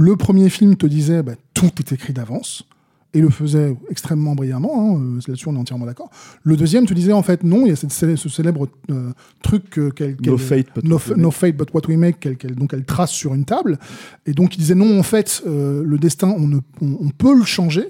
Le 0.00 0.16
premier 0.16 0.48
film 0.48 0.76
te 0.76 0.86
disait 0.86 1.22
bah, 1.22 1.32
tout 1.52 1.70
est 1.78 1.92
écrit 1.92 2.14
d'avance 2.14 2.64
et 3.12 3.20
le 3.20 3.28
faisait 3.28 3.76
extrêmement 3.90 4.34
brillamment. 4.34 4.94
hein, 4.96 4.98
euh, 5.00 5.20
Là-dessus, 5.28 5.48
on 5.48 5.56
est 5.56 5.58
entièrement 5.58 5.84
d'accord. 5.84 6.08
Le 6.42 6.56
deuxième 6.56 6.86
te 6.86 6.94
disait 6.94 7.12
en 7.12 7.22
fait 7.22 7.44
non, 7.44 7.66
il 7.66 7.68
y 7.68 7.72
a 7.72 7.76
cette 7.76 7.92
ce 8.16 8.28
célèbre 8.30 8.66
euh, 8.90 9.10
truc 9.42 9.68
que- 9.68 9.90
qu'elle, 9.90 10.12
No 10.24 10.36
qu'elle- 10.36 10.38
fate, 10.38 10.66
but 10.74 10.84
no, 10.84 10.94
what 10.94 10.98
fa- 11.00 11.10
we 11.12 11.18
no 11.18 11.24
make. 11.28 11.34
fate 11.34 11.56
but 11.56 11.74
what 11.74 11.82
we 11.88 11.96
make, 11.98 12.54
donc 12.56 12.72
elle 12.72 12.84
trace 12.86 13.10
sur 13.10 13.34
une 13.34 13.44
table. 13.44 13.78
Et 14.24 14.32
donc 14.32 14.54
il 14.54 14.58
disait 14.60 14.74
non, 14.74 14.98
en 14.98 15.02
fait, 15.02 15.42
euh, 15.46 15.82
le 15.84 15.98
destin, 15.98 16.28
on, 16.38 16.46
ne, 16.46 16.58
on, 16.80 16.96
on 17.00 17.08
peut 17.10 17.36
le 17.36 17.44
changer. 17.44 17.88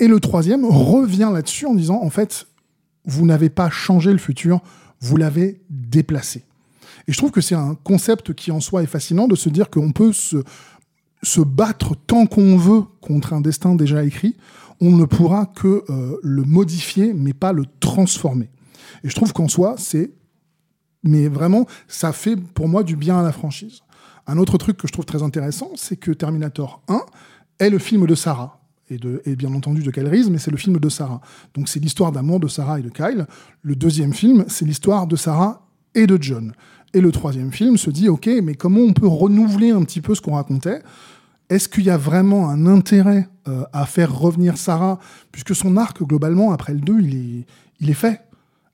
Et 0.00 0.08
le 0.08 0.20
troisième 0.20 0.66
revient 0.66 1.30
là-dessus 1.32 1.64
en 1.64 1.74
disant 1.74 2.00
en 2.02 2.10
fait, 2.10 2.46
vous 3.06 3.24
n'avez 3.24 3.48
pas 3.48 3.70
changé 3.70 4.12
le 4.12 4.18
futur, 4.18 4.60
vous 5.00 5.16
l'avez 5.16 5.60
déplacé. 5.70 6.42
Et 7.08 7.12
je 7.12 7.16
trouve 7.16 7.30
que 7.30 7.40
c'est 7.40 7.54
un 7.54 7.76
concept 7.84 8.34
qui 8.34 8.50
en 8.50 8.58
soi 8.60 8.82
est 8.82 8.86
fascinant 8.86 9.28
de 9.28 9.36
se 9.36 9.48
dire 9.48 9.70
qu'on 9.70 9.92
peut 9.92 10.12
se, 10.12 10.38
se 11.22 11.40
battre 11.40 11.94
tant 12.06 12.26
qu'on 12.26 12.56
veut 12.56 12.82
contre 13.00 13.32
un 13.32 13.40
destin 13.40 13.74
déjà 13.74 14.04
écrit, 14.04 14.36
on 14.80 14.92
ne 14.92 15.04
pourra 15.04 15.46
que 15.46 15.84
euh, 15.88 16.16
le 16.22 16.42
modifier, 16.42 17.14
mais 17.14 17.32
pas 17.32 17.52
le 17.52 17.64
transformer. 17.80 18.50
Et 19.04 19.08
je 19.08 19.14
trouve 19.14 19.32
qu'en 19.32 19.48
soi, 19.48 19.76
c'est. 19.78 20.12
Mais 21.02 21.28
vraiment, 21.28 21.66
ça 21.88 22.12
fait 22.12 22.36
pour 22.36 22.68
moi 22.68 22.82
du 22.82 22.96
bien 22.96 23.18
à 23.18 23.22
la 23.22 23.32
franchise. 23.32 23.80
Un 24.26 24.38
autre 24.38 24.58
truc 24.58 24.76
que 24.76 24.88
je 24.88 24.92
trouve 24.92 25.04
très 25.04 25.22
intéressant, 25.22 25.70
c'est 25.76 25.96
que 25.96 26.10
Terminator 26.10 26.82
1 26.88 27.00
est 27.60 27.70
le 27.70 27.78
film 27.78 28.06
de 28.06 28.14
Sarah. 28.14 28.60
Et, 28.88 28.98
de, 28.98 29.20
et 29.24 29.34
bien 29.34 29.52
entendu 29.52 29.82
de 29.82 29.90
Kyle 29.90 30.08
mais 30.30 30.38
c'est 30.38 30.52
le 30.52 30.56
film 30.56 30.78
de 30.78 30.88
Sarah. 30.88 31.20
Donc 31.54 31.68
c'est 31.68 31.80
l'histoire 31.80 32.12
d'amour 32.12 32.38
de 32.38 32.46
Sarah 32.46 32.78
et 32.78 32.82
de 32.82 32.88
Kyle. 32.88 33.26
Le 33.62 33.74
deuxième 33.74 34.12
film, 34.12 34.44
c'est 34.46 34.64
l'histoire 34.64 35.08
de 35.08 35.16
Sarah 35.16 35.66
et 35.94 36.06
de 36.06 36.18
John. 36.20 36.52
Et 36.94 37.00
le 37.00 37.12
troisième 37.12 37.52
film 37.52 37.76
se 37.76 37.90
dit, 37.90 38.08
ok, 38.08 38.28
mais 38.42 38.54
comment 38.54 38.80
on 38.80 38.92
peut 38.92 39.06
renouveler 39.06 39.70
un 39.70 39.82
petit 39.82 40.00
peu 40.00 40.14
ce 40.14 40.20
qu'on 40.20 40.34
racontait? 40.34 40.82
Est-ce 41.48 41.68
qu'il 41.68 41.84
y 41.84 41.90
a 41.90 41.96
vraiment 41.96 42.48
un 42.48 42.66
intérêt 42.66 43.28
euh, 43.48 43.64
à 43.72 43.86
faire 43.86 44.16
revenir 44.16 44.56
Sarah, 44.56 44.98
puisque 45.30 45.54
son 45.54 45.76
arc, 45.76 46.02
globalement, 46.02 46.52
après 46.52 46.74
le 46.74 46.80
2, 46.80 47.00
il 47.00 47.44
est, 47.88 47.92
fait. 47.92 48.22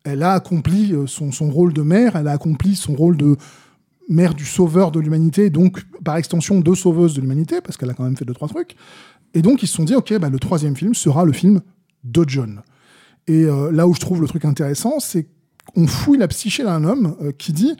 Elle 0.04 0.22
a 0.22 0.32
accompli 0.32 0.94
euh, 0.94 1.06
son, 1.06 1.32
son 1.32 1.50
rôle 1.50 1.74
de 1.74 1.82
mère, 1.82 2.16
elle 2.16 2.28
a 2.28 2.32
accompli 2.32 2.74
son 2.74 2.94
rôle 2.94 3.18
de 3.18 3.36
mère 4.08 4.34
du 4.34 4.46
sauveur 4.46 4.90
de 4.90 5.00
l'humanité, 5.00 5.50
donc 5.50 5.82
par 6.02 6.16
extension 6.16 6.60
de 6.60 6.74
sauveuse 6.74 7.14
de 7.14 7.20
l'humanité, 7.20 7.60
parce 7.60 7.76
qu'elle 7.76 7.90
a 7.90 7.94
quand 7.94 8.04
même 8.04 8.16
fait 8.16 8.24
deux, 8.24 8.34
trois 8.34 8.48
trucs. 8.48 8.76
Et 9.34 9.42
donc 9.42 9.62
ils 9.62 9.66
se 9.66 9.74
sont 9.74 9.84
dit, 9.84 9.94
ok, 9.94 10.18
bah, 10.18 10.30
le 10.30 10.38
troisième 10.38 10.74
film 10.74 10.94
sera 10.94 11.26
le 11.26 11.32
film 11.32 11.60
de 12.04 12.24
John. 12.26 12.62
Et 13.26 13.44
euh, 13.44 13.70
là 13.70 13.86
où 13.86 13.94
je 13.94 14.00
trouve 14.00 14.22
le 14.22 14.26
truc 14.26 14.46
intéressant, 14.46 15.00
c'est 15.00 15.28
qu'on 15.74 15.86
fouille 15.86 16.18
la 16.18 16.28
psyché 16.28 16.64
d'un 16.64 16.84
homme 16.84 17.16
qui 17.36 17.52
dit, 17.52 17.76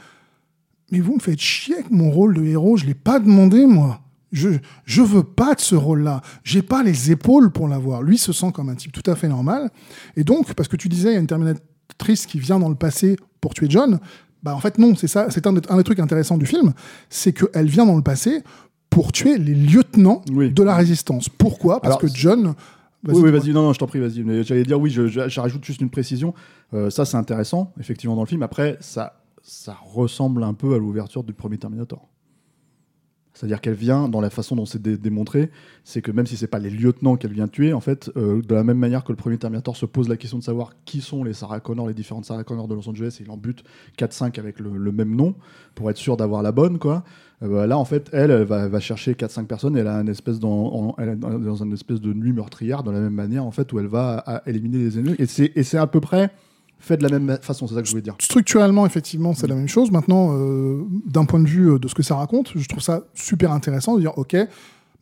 mais 0.93 1.01
vous 1.01 1.15
me 1.15 1.19
faites 1.21 1.41
chier 1.41 1.75
avec 1.75 1.91
mon 1.91 2.11
rôle 2.11 2.35
de 2.35 2.45
héros, 2.45 2.77
je 2.77 2.87
l'ai 2.87 2.95
pas 2.95 3.19
demandé 3.19 3.67
moi. 3.67 3.99
Je, 4.31 4.49
je 4.85 5.03
veux 5.03 5.25
pas 5.25 5.55
de 5.55 5.61
ce 5.61 5.75
rôle-là. 5.75 6.23
J'ai 6.45 6.63
pas 6.63 6.83
les 6.85 7.11
épaules 7.11 7.51
pour 7.51 7.67
l'avoir. 7.69 8.03
Lui 8.03 8.17
se 8.17 8.33
sent 8.33 8.53
comme 8.55 8.69
un 8.71 8.75
type 8.77 8.93
tout 8.93 9.11
à 9.11 9.15
fait 9.17 9.29
normal. 9.29 9.71
Et 10.17 10.23
donc, 10.25 10.55
parce 10.55 10.69
que 10.69 10.77
tu 10.77 10.89
disais, 10.89 11.11
il 11.11 11.15
y 11.15 11.17
a 11.17 11.21
une 11.21 11.27
Terminatrice 11.27 12.25
qui 12.27 12.39
vient 12.39 12.59
dans 12.59 12.69
le 12.71 12.75
passé 12.75 13.17
pour 13.41 13.53
tuer 13.53 13.67
John. 13.69 13.99
Bah, 14.43 14.55
en 14.55 14.61
fait, 14.61 14.79
non, 14.79 14.95
c'est 14.97 15.07
ça. 15.09 15.27
C'est 15.31 15.47
un, 15.47 15.53
des- 15.53 15.61
un 15.69 15.77
des 15.77 15.85
trucs 15.85 15.99
intéressants 16.01 16.39
du 16.39 16.47
film. 16.47 16.73
C'est 17.11 17.33
qu'elle 17.35 17.67
vient 17.67 17.85
dans 17.85 17.97
le 17.97 18.03
passé 18.03 18.43
pour 18.89 19.13
tuer 19.13 19.37
les 19.37 19.55
lieutenants 19.55 20.23
Oui. 20.33 20.51
de 20.51 20.63
la 20.63 20.75
résistance. 20.77 21.29
Pourquoi? 21.29 21.81
Parce 21.81 21.97
Alors, 21.97 22.01
que 22.01 22.07
John 22.19 22.55
Vas-y, 23.05 23.17
Oui, 23.17 23.31
vas-y, 23.33 23.51
non, 23.51 23.63
non, 23.65 23.73
je 23.73 23.81
t'en 23.81 23.87
prie, 23.89 23.99
vas-y. 23.99 24.45
J'allais 24.45 24.63
dire, 24.63 24.81
oui, 24.81 24.89
je, 24.89 25.09
je- 25.09 25.29
je 25.29 25.41
rajoute 25.41 25.65
juste 25.65 25.81
une 25.81 25.91
précision. 25.91 26.35
Euh, 26.73 26.89
ça, 26.89 27.05
c'est 27.05 27.17
intéressant, 27.17 27.73
effectivement, 27.81 28.15
dans 28.15 28.23
le 28.23 28.29
film. 28.29 28.43
Après, 28.45 28.77
ça, 28.81 29.22
ça 29.43 29.77
ressemble 29.83 30.43
un 30.45 30.55
peu 30.55 30.75
à 30.75 30.79
l'ouverture 30.79 31.25
du 31.25 31.33
premier 31.33 31.59
Terminator. 31.59 32.09
C'est-à-dire 33.35 33.61
qu'elle 33.61 33.75
vient, 33.75 34.09
dans 34.09 34.21
la 34.21 34.31
façon 34.31 34.57
dont 34.57 34.67
c'est 34.67 34.81
dé- 34.81 34.99
démontré, 34.99 35.51
c'est 35.85 36.03
que 36.03 36.11
même 36.11 36.27
si 36.27 36.37
c'est 36.37 36.47
pas 36.47 36.59
les 36.59 36.69
lieutenants 36.69 37.17
qu'elle 37.17 37.33
vient 37.33 37.49
tuer, 37.49 37.73
en 37.73 37.81
fait, 37.81 38.11
euh, 38.17 38.43
de 38.43 38.55
la 38.55 38.63
même 38.63 38.77
manière 38.77 39.05
que 39.05 39.13
le 39.13 39.17
premier 39.17 39.39
Terminator 39.39 39.75
se 39.75 39.87
pose 39.87 40.09
la 40.09 40.19
question 40.19 40.39
de 40.39 40.43
savoir 40.43 40.75
qui 40.85 41.01
sont 41.01 41.25
les 41.25 41.33
Sarah 41.33 41.61
Connor, 41.61 41.89
les 41.89 41.95
différentes 41.95 42.27
Sarah 42.27 42.45
Connor 42.45 42.69
de 42.69 42.75
Los 42.75 42.89
Angeles, 42.89 43.17
et 43.21 43.23
il 43.23 43.31
en 43.31 43.39
bute 43.39 43.65
4-5 43.99 44.39
avec 44.39 44.61
le, 44.61 44.93
même 44.93 45.17
nom, 45.17 45.35
pour 45.75 45.91
être 45.91 45.97
sûr 45.97 46.19
d'avoir 46.19 46.43
la 46.43 46.53
bonne, 46.53 46.79
quoi. 46.79 47.05
Euh, 47.43 47.49
bah, 47.49 47.67
là, 47.67 47.79
en 47.79 47.87
fait, 47.87 48.11
elle, 48.13 48.31
elle 48.31 48.45
va, 48.45 48.81
chercher 48.81 49.15
4-5 49.15 49.47
personnes, 49.47 49.77
elle 49.79 49.89
a 49.89 49.97
une 49.97 50.09
espèce 50.11 50.37
elle 50.99 51.09
est 51.09 51.17
dans, 51.17 51.57
une 51.57 51.73
espèce 51.73 52.03
de 52.03 52.13
nuit 52.13 52.35
meurtrière, 52.35 52.83
de 52.83 52.91
la 52.91 53.01
même 53.01 53.15
manière, 53.15 53.47
en 53.47 53.51
fait, 53.51 53.73
où 53.73 53.79
elle 53.79 53.87
va 53.87 54.43
éliminer 54.47 54.79
les 54.79 54.99
ennemis. 54.99 55.17
Et 55.19 55.27
c'est 55.63 55.79
à 55.79 55.87
peu 55.87 56.01
près 56.01 56.31
fait 56.83 56.97
de 56.97 57.03
la 57.03 57.19
même 57.19 57.39
façon, 57.41 57.67
c'est 57.67 57.75
ça 57.75 57.81
que 57.81 57.87
je 57.87 57.93
voulais 57.93 58.03
dire. 58.03 58.17
Structurellement, 58.21 58.85
effectivement, 58.87 59.35
c'est 59.35 59.47
la 59.47 59.55
même 59.55 59.69
chose. 59.69 59.91
Maintenant, 59.91 60.31
euh, 60.33 60.83
d'un 61.07 61.25
point 61.25 61.41
de 61.41 61.49
vue 61.49 61.71
euh, 61.71 61.79
de 61.79 61.89
ce 61.89 61.95
que 61.95 62.03
ça 62.03 62.17
raconte, 62.17 62.53
je 62.57 62.69
trouve 62.69 62.83
ça 62.83 63.05
super 63.15 63.53
intéressant 63.53 63.95
de 63.97 64.01
dire, 64.01 64.17
ok, 64.19 64.37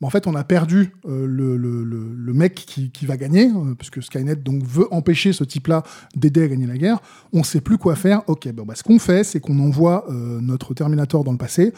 en 0.02 0.08
fait, 0.08 0.26
on 0.26 0.34
a 0.34 0.44
perdu 0.44 0.94
euh, 1.08 1.26
le, 1.26 1.56
le- 1.58 1.84
le- 1.84 2.32
mec 2.32 2.54
qui, 2.54 2.90
qui 2.90 3.04
va 3.04 3.16
gagner, 3.18 3.50
puisque 3.76 4.02
Skynet 4.02 4.36
donc 4.36 4.62
veut 4.64 4.86
empêcher 4.92 5.32
ce 5.34 5.44
type-là 5.44 5.82
d'aider 6.16 6.42
à 6.42 6.48
gagner 6.48 6.66
la 6.66 6.78
guerre. 6.78 7.00
On 7.34 7.42
sait 7.42 7.60
plus 7.60 7.76
quoi 7.76 7.96
faire. 7.96 8.22
Ok, 8.26 8.50
bah, 8.52 8.64
ce 8.74 8.82
qu'on 8.82 8.98
fait, 8.98 9.24
c'est 9.24 9.40
qu'on 9.40 9.58
envoie 9.58 10.06
notre 10.08 10.72
Terminator 10.72 11.22
dans 11.22 11.32
le 11.32 11.38
passé 11.38 11.74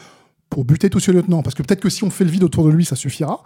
pour 0.53 0.65
buter 0.65 0.87
tous 0.91 0.99
ces 0.99 1.11
lieutenants, 1.11 1.41
parce 1.41 1.55
que 1.55 1.63
peut-être 1.63 1.79
que 1.81 1.89
si 1.89 2.03
on 2.03 2.11
fait 2.11 2.23
le 2.23 2.29
vide 2.29 2.43
autour 2.43 2.63
de 2.63 2.69
lui, 2.69 2.85
ça 2.85 2.95
suffira. 2.95 3.41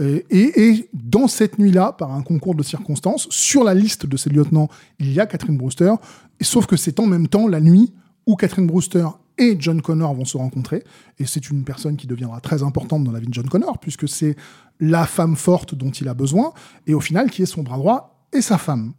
Et, 0.00 0.26
et- 0.28 0.60
et 0.70 0.88
dans 0.92 1.28
cette 1.28 1.56
nuit-là, 1.60 1.92
par 1.92 2.12
un 2.12 2.22
concours 2.22 2.56
de 2.56 2.64
circonstances, 2.64 3.28
sur 3.30 3.62
la 3.62 3.74
liste 3.74 4.06
de 4.06 4.16
ces 4.16 4.28
lieutenants, 4.28 4.68
il 4.98 5.12
y 5.12 5.20
a 5.20 5.26
Catherine 5.26 5.56
Brewster, 5.56 5.92
sauf 6.40 6.66
que 6.66 6.76
c'est 6.76 6.98
en 6.98 7.06
même 7.06 7.28
temps 7.28 7.46
la 7.46 7.60
nuit 7.60 7.92
où 8.26 8.34
Catherine 8.34 8.66
Brewster 8.66 9.06
et 9.38 9.54
John 9.60 9.80
Connor 9.80 10.12
vont 10.16 10.24
se 10.24 10.36
rencontrer, 10.36 10.82
et 11.20 11.26
c'est 11.26 11.48
une 11.48 11.62
personne 11.62 11.96
qui 11.96 12.08
deviendra 12.08 12.40
très 12.40 12.64
importante 12.64 13.04
dans 13.04 13.12
la 13.12 13.20
vie 13.20 13.28
de 13.28 13.34
John 13.34 13.48
Connor, 13.48 13.78
puisque 13.78 14.08
c'est 14.08 14.34
la 14.80 15.06
femme 15.06 15.36
forte 15.36 15.76
dont 15.76 15.90
il 15.92 16.08
a 16.08 16.14
besoin, 16.14 16.52
et 16.88 16.94
au 16.94 17.00
final 17.00 17.30
qui 17.30 17.42
est 17.42 17.46
son 17.46 17.62
bras 17.62 17.76
droit 17.76 18.26
et 18.32 18.40
sa 18.42 18.58
femme. 18.58 18.94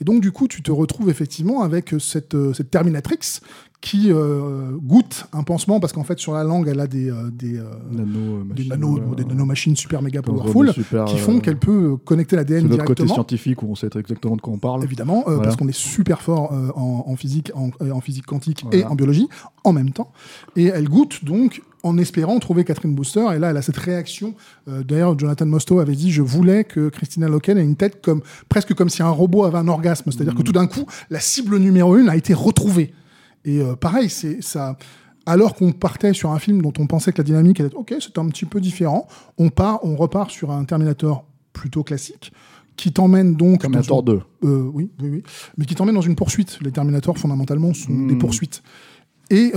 Et 0.00 0.04
donc, 0.04 0.20
du 0.20 0.30
coup, 0.32 0.46
tu 0.48 0.62
te 0.62 0.70
retrouves 0.70 1.10
effectivement 1.10 1.62
avec 1.62 1.92
euh, 1.92 1.98
cette, 1.98 2.34
euh, 2.34 2.52
cette 2.52 2.70
Terminatrix 2.70 3.40
qui 3.80 4.10
euh, 4.10 4.72
goûte 4.82 5.26
un 5.32 5.44
pansement, 5.44 5.78
parce 5.78 5.92
qu'en 5.92 6.02
fait, 6.02 6.18
sur 6.18 6.32
la 6.34 6.42
langue, 6.42 6.66
elle 6.66 6.80
a 6.80 6.88
des, 6.88 7.10
euh, 7.10 7.30
des, 7.30 7.58
euh, 7.58 7.64
Nano, 7.92 8.42
des, 8.52 8.64
nano, 8.66 8.98
euh, 8.98 9.14
des 9.14 9.24
nanomachines 9.24 9.76
super 9.76 10.02
méga 10.02 10.20
powerful 10.20 10.72
super, 10.72 11.04
qui 11.04 11.14
euh, 11.14 11.18
font 11.18 11.38
qu'elle 11.38 11.58
peut 11.58 11.92
euh, 11.92 11.96
connecter 11.96 12.30
C'est 12.36 12.36
l'ADN 12.36 12.64
notre 12.64 12.78
côté 12.84 13.02
directement. 13.04 13.14
scientifique 13.14 13.62
où 13.62 13.66
on 13.70 13.74
sait 13.76 13.88
exactement 13.96 14.34
de 14.34 14.40
quoi 14.40 14.52
on 14.52 14.58
parle. 14.58 14.82
Évidemment, 14.82 15.18
euh, 15.20 15.22
Voilà. 15.34 15.42
parce 15.42 15.56
qu'on 15.56 15.68
est 15.68 15.76
super 15.78 16.22
fort 16.22 16.52
euh, 16.52 16.70
en, 16.74 17.04
en 17.06 17.14
physique, 17.14 17.52
en, 17.54 17.70
euh, 17.80 17.92
en 17.92 18.00
physique 18.00 18.26
quantique 18.26 18.62
Voilà. 18.64 18.78
et 18.78 18.84
en 18.84 18.96
biologie 18.96 19.28
en 19.62 19.72
même 19.72 19.90
temps. 19.90 20.10
Et 20.56 20.64
elle 20.64 20.88
goûte 20.88 21.24
donc 21.24 21.62
en 21.82 21.96
espérant 21.98 22.38
trouver 22.38 22.64
Catherine 22.64 22.94
Booster. 22.94 23.24
Et 23.34 23.38
là, 23.38 23.50
elle 23.50 23.56
a 23.56 23.62
cette 23.62 23.76
réaction. 23.76 24.34
Euh, 24.68 24.82
D'ailleurs, 24.82 25.18
Jonathan 25.18 25.46
Mostow 25.46 25.78
avait 25.80 25.94
dit 25.94 26.10
Je 26.10 26.22
voulais 26.22 26.64
que 26.64 26.88
Christina 26.88 27.28
Loken 27.28 27.56
ait 27.58 27.62
une 27.64 27.76
tête 27.76 28.00
comme 28.02 28.22
presque 28.48 28.74
comme 28.74 28.88
si 28.88 29.02
un 29.02 29.10
robot 29.10 29.44
avait 29.44 29.58
un 29.58 29.68
orgasme. 29.68 30.10
C'est-à-dire 30.10 30.34
Mm. 30.34 30.38
que 30.38 30.42
tout 30.42 30.52
d'un 30.52 30.66
coup, 30.66 30.84
la 31.10 31.20
cible 31.20 31.58
numéro 31.58 31.96
une 31.96 32.08
a 32.08 32.16
été 32.16 32.34
retrouvée. 32.34 32.92
Et 33.44 33.60
euh, 33.60 33.76
pareil, 33.76 34.10
c'est 34.10 34.42
ça. 34.42 34.76
Alors 35.26 35.54
qu'on 35.54 35.72
partait 35.72 36.14
sur 36.14 36.30
un 36.32 36.38
film 36.38 36.62
dont 36.62 36.72
on 36.78 36.86
pensait 36.86 37.12
que 37.12 37.18
la 37.18 37.24
dynamique 37.24 37.60
allait 37.60 37.68
être 37.68 37.76
ok, 37.78 37.94
c'est 38.00 38.18
un 38.18 38.26
petit 38.28 38.46
peu 38.46 38.60
différent. 38.60 39.06
On 39.36 39.50
part, 39.50 39.80
on 39.84 39.94
repart 39.94 40.30
sur 40.30 40.50
un 40.50 40.64
Terminator 40.64 41.24
plutôt 41.52 41.82
classique 41.84 42.32
qui 42.76 42.92
t'emmène 42.92 43.34
donc 43.34 43.54
dans 43.54 43.58
Terminator 43.58 43.98
une- 44.00 44.04
2. 44.04 44.20
euh, 44.44 44.70
oui, 44.72 44.90
oui, 45.02 45.08
oui. 45.10 45.22
Mais 45.56 45.64
qui 45.66 45.74
t'emmène 45.74 45.96
dans 45.96 46.00
une 46.00 46.14
poursuite. 46.14 46.58
Les 46.62 46.70
Terminators, 46.72 47.18
fondamentalement, 47.18 47.74
sont 47.74 47.90
Mm. 47.92 48.08
des 48.08 48.16
poursuites. 48.16 48.62
Et 49.30 49.52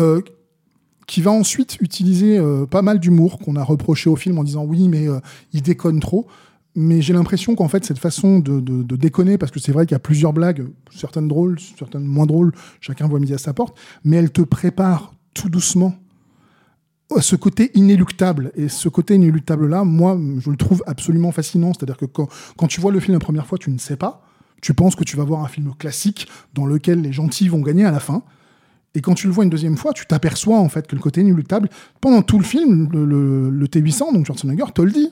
qui 1.11 1.21
va 1.21 1.31
ensuite 1.31 1.75
utiliser 1.81 2.37
euh, 2.37 2.65
pas 2.65 2.81
mal 2.81 2.97
d'humour 2.97 3.37
qu'on 3.37 3.57
a 3.57 3.63
reproché 3.65 4.09
au 4.09 4.15
film 4.15 4.39
en 4.39 4.45
disant 4.45 4.63
oui, 4.63 4.87
mais 4.87 5.09
euh, 5.09 5.19
il 5.51 5.61
déconne 5.61 5.99
trop. 5.99 6.25
Mais 6.73 7.01
j'ai 7.01 7.11
l'impression 7.11 7.53
qu'en 7.53 7.67
fait, 7.67 7.83
cette 7.83 7.97
façon 7.97 8.39
de, 8.39 8.81
déconner, 8.95 9.37
parce 9.37 9.51
que 9.51 9.59
c'est 9.59 9.73
vrai 9.73 9.85
qu'il 9.85 9.93
y 9.93 9.97
a 9.97 9.99
plusieurs 9.99 10.31
blagues, 10.31 10.65
certaines 10.89 11.27
drôles, 11.27 11.59
certaines 11.77 12.05
moins 12.05 12.25
drôles, 12.25 12.53
chacun 12.79 13.09
voit 13.09 13.19
midi 13.19 13.33
à 13.33 13.37
sa 13.37 13.53
porte, 13.53 13.77
mais 14.05 14.15
elle 14.15 14.31
te 14.31 14.41
prépare 14.41 15.13
tout 15.33 15.49
doucement 15.49 15.93
à 17.13 17.21
ce 17.21 17.35
côté 17.35 17.71
inéluctable. 17.73 18.53
Et 18.55 18.69
ce 18.69 18.87
côté 18.87 19.15
inéluctable-là, 19.15 19.83
moi, 19.83 20.17
je 20.39 20.49
le 20.49 20.55
trouve 20.55 20.81
absolument 20.87 21.33
fascinant. 21.33 21.73
C'est-à-dire 21.73 21.97
que 21.97 22.05
quand, 22.05 22.29
quand 22.55 22.67
tu 22.67 22.79
vois 22.79 22.93
le 22.93 23.01
film 23.01 23.15
la 23.15 23.19
première 23.19 23.47
fois, 23.47 23.57
tu 23.57 23.69
ne 23.69 23.79
sais 23.79 23.97
pas. 23.97 24.25
Tu 24.61 24.73
penses 24.73 24.95
que 24.95 25.03
tu 25.03 25.17
vas 25.17 25.25
voir 25.25 25.43
un 25.43 25.49
film 25.49 25.73
classique 25.77 26.29
dans 26.53 26.65
lequel 26.65 27.01
les 27.01 27.11
gentils 27.11 27.49
vont 27.49 27.59
gagner 27.59 27.83
à 27.83 27.91
la 27.91 27.99
fin. 27.99 28.23
Et 28.95 29.01
quand 29.01 29.13
tu 29.13 29.27
le 29.27 29.33
vois 29.33 29.43
une 29.45 29.49
deuxième 29.49 29.77
fois, 29.77 29.93
tu 29.93 30.05
t'aperçois 30.05 30.59
en 30.59 30.67
fait 30.69 30.85
que 30.87 30.95
le 30.95 31.01
côté 31.01 31.21
inéluctable, 31.21 31.69
pendant 32.01 32.21
tout 32.21 32.37
le 32.37 32.43
film, 32.43 32.89
le, 32.91 33.05
le- 33.05 33.49
le 33.49 33.67
T800, 33.67 34.13
donc 34.13 34.25
Schwarzenegger, 34.25 34.65
te 34.73 34.81
le 34.81 34.91
dit. 34.91 35.09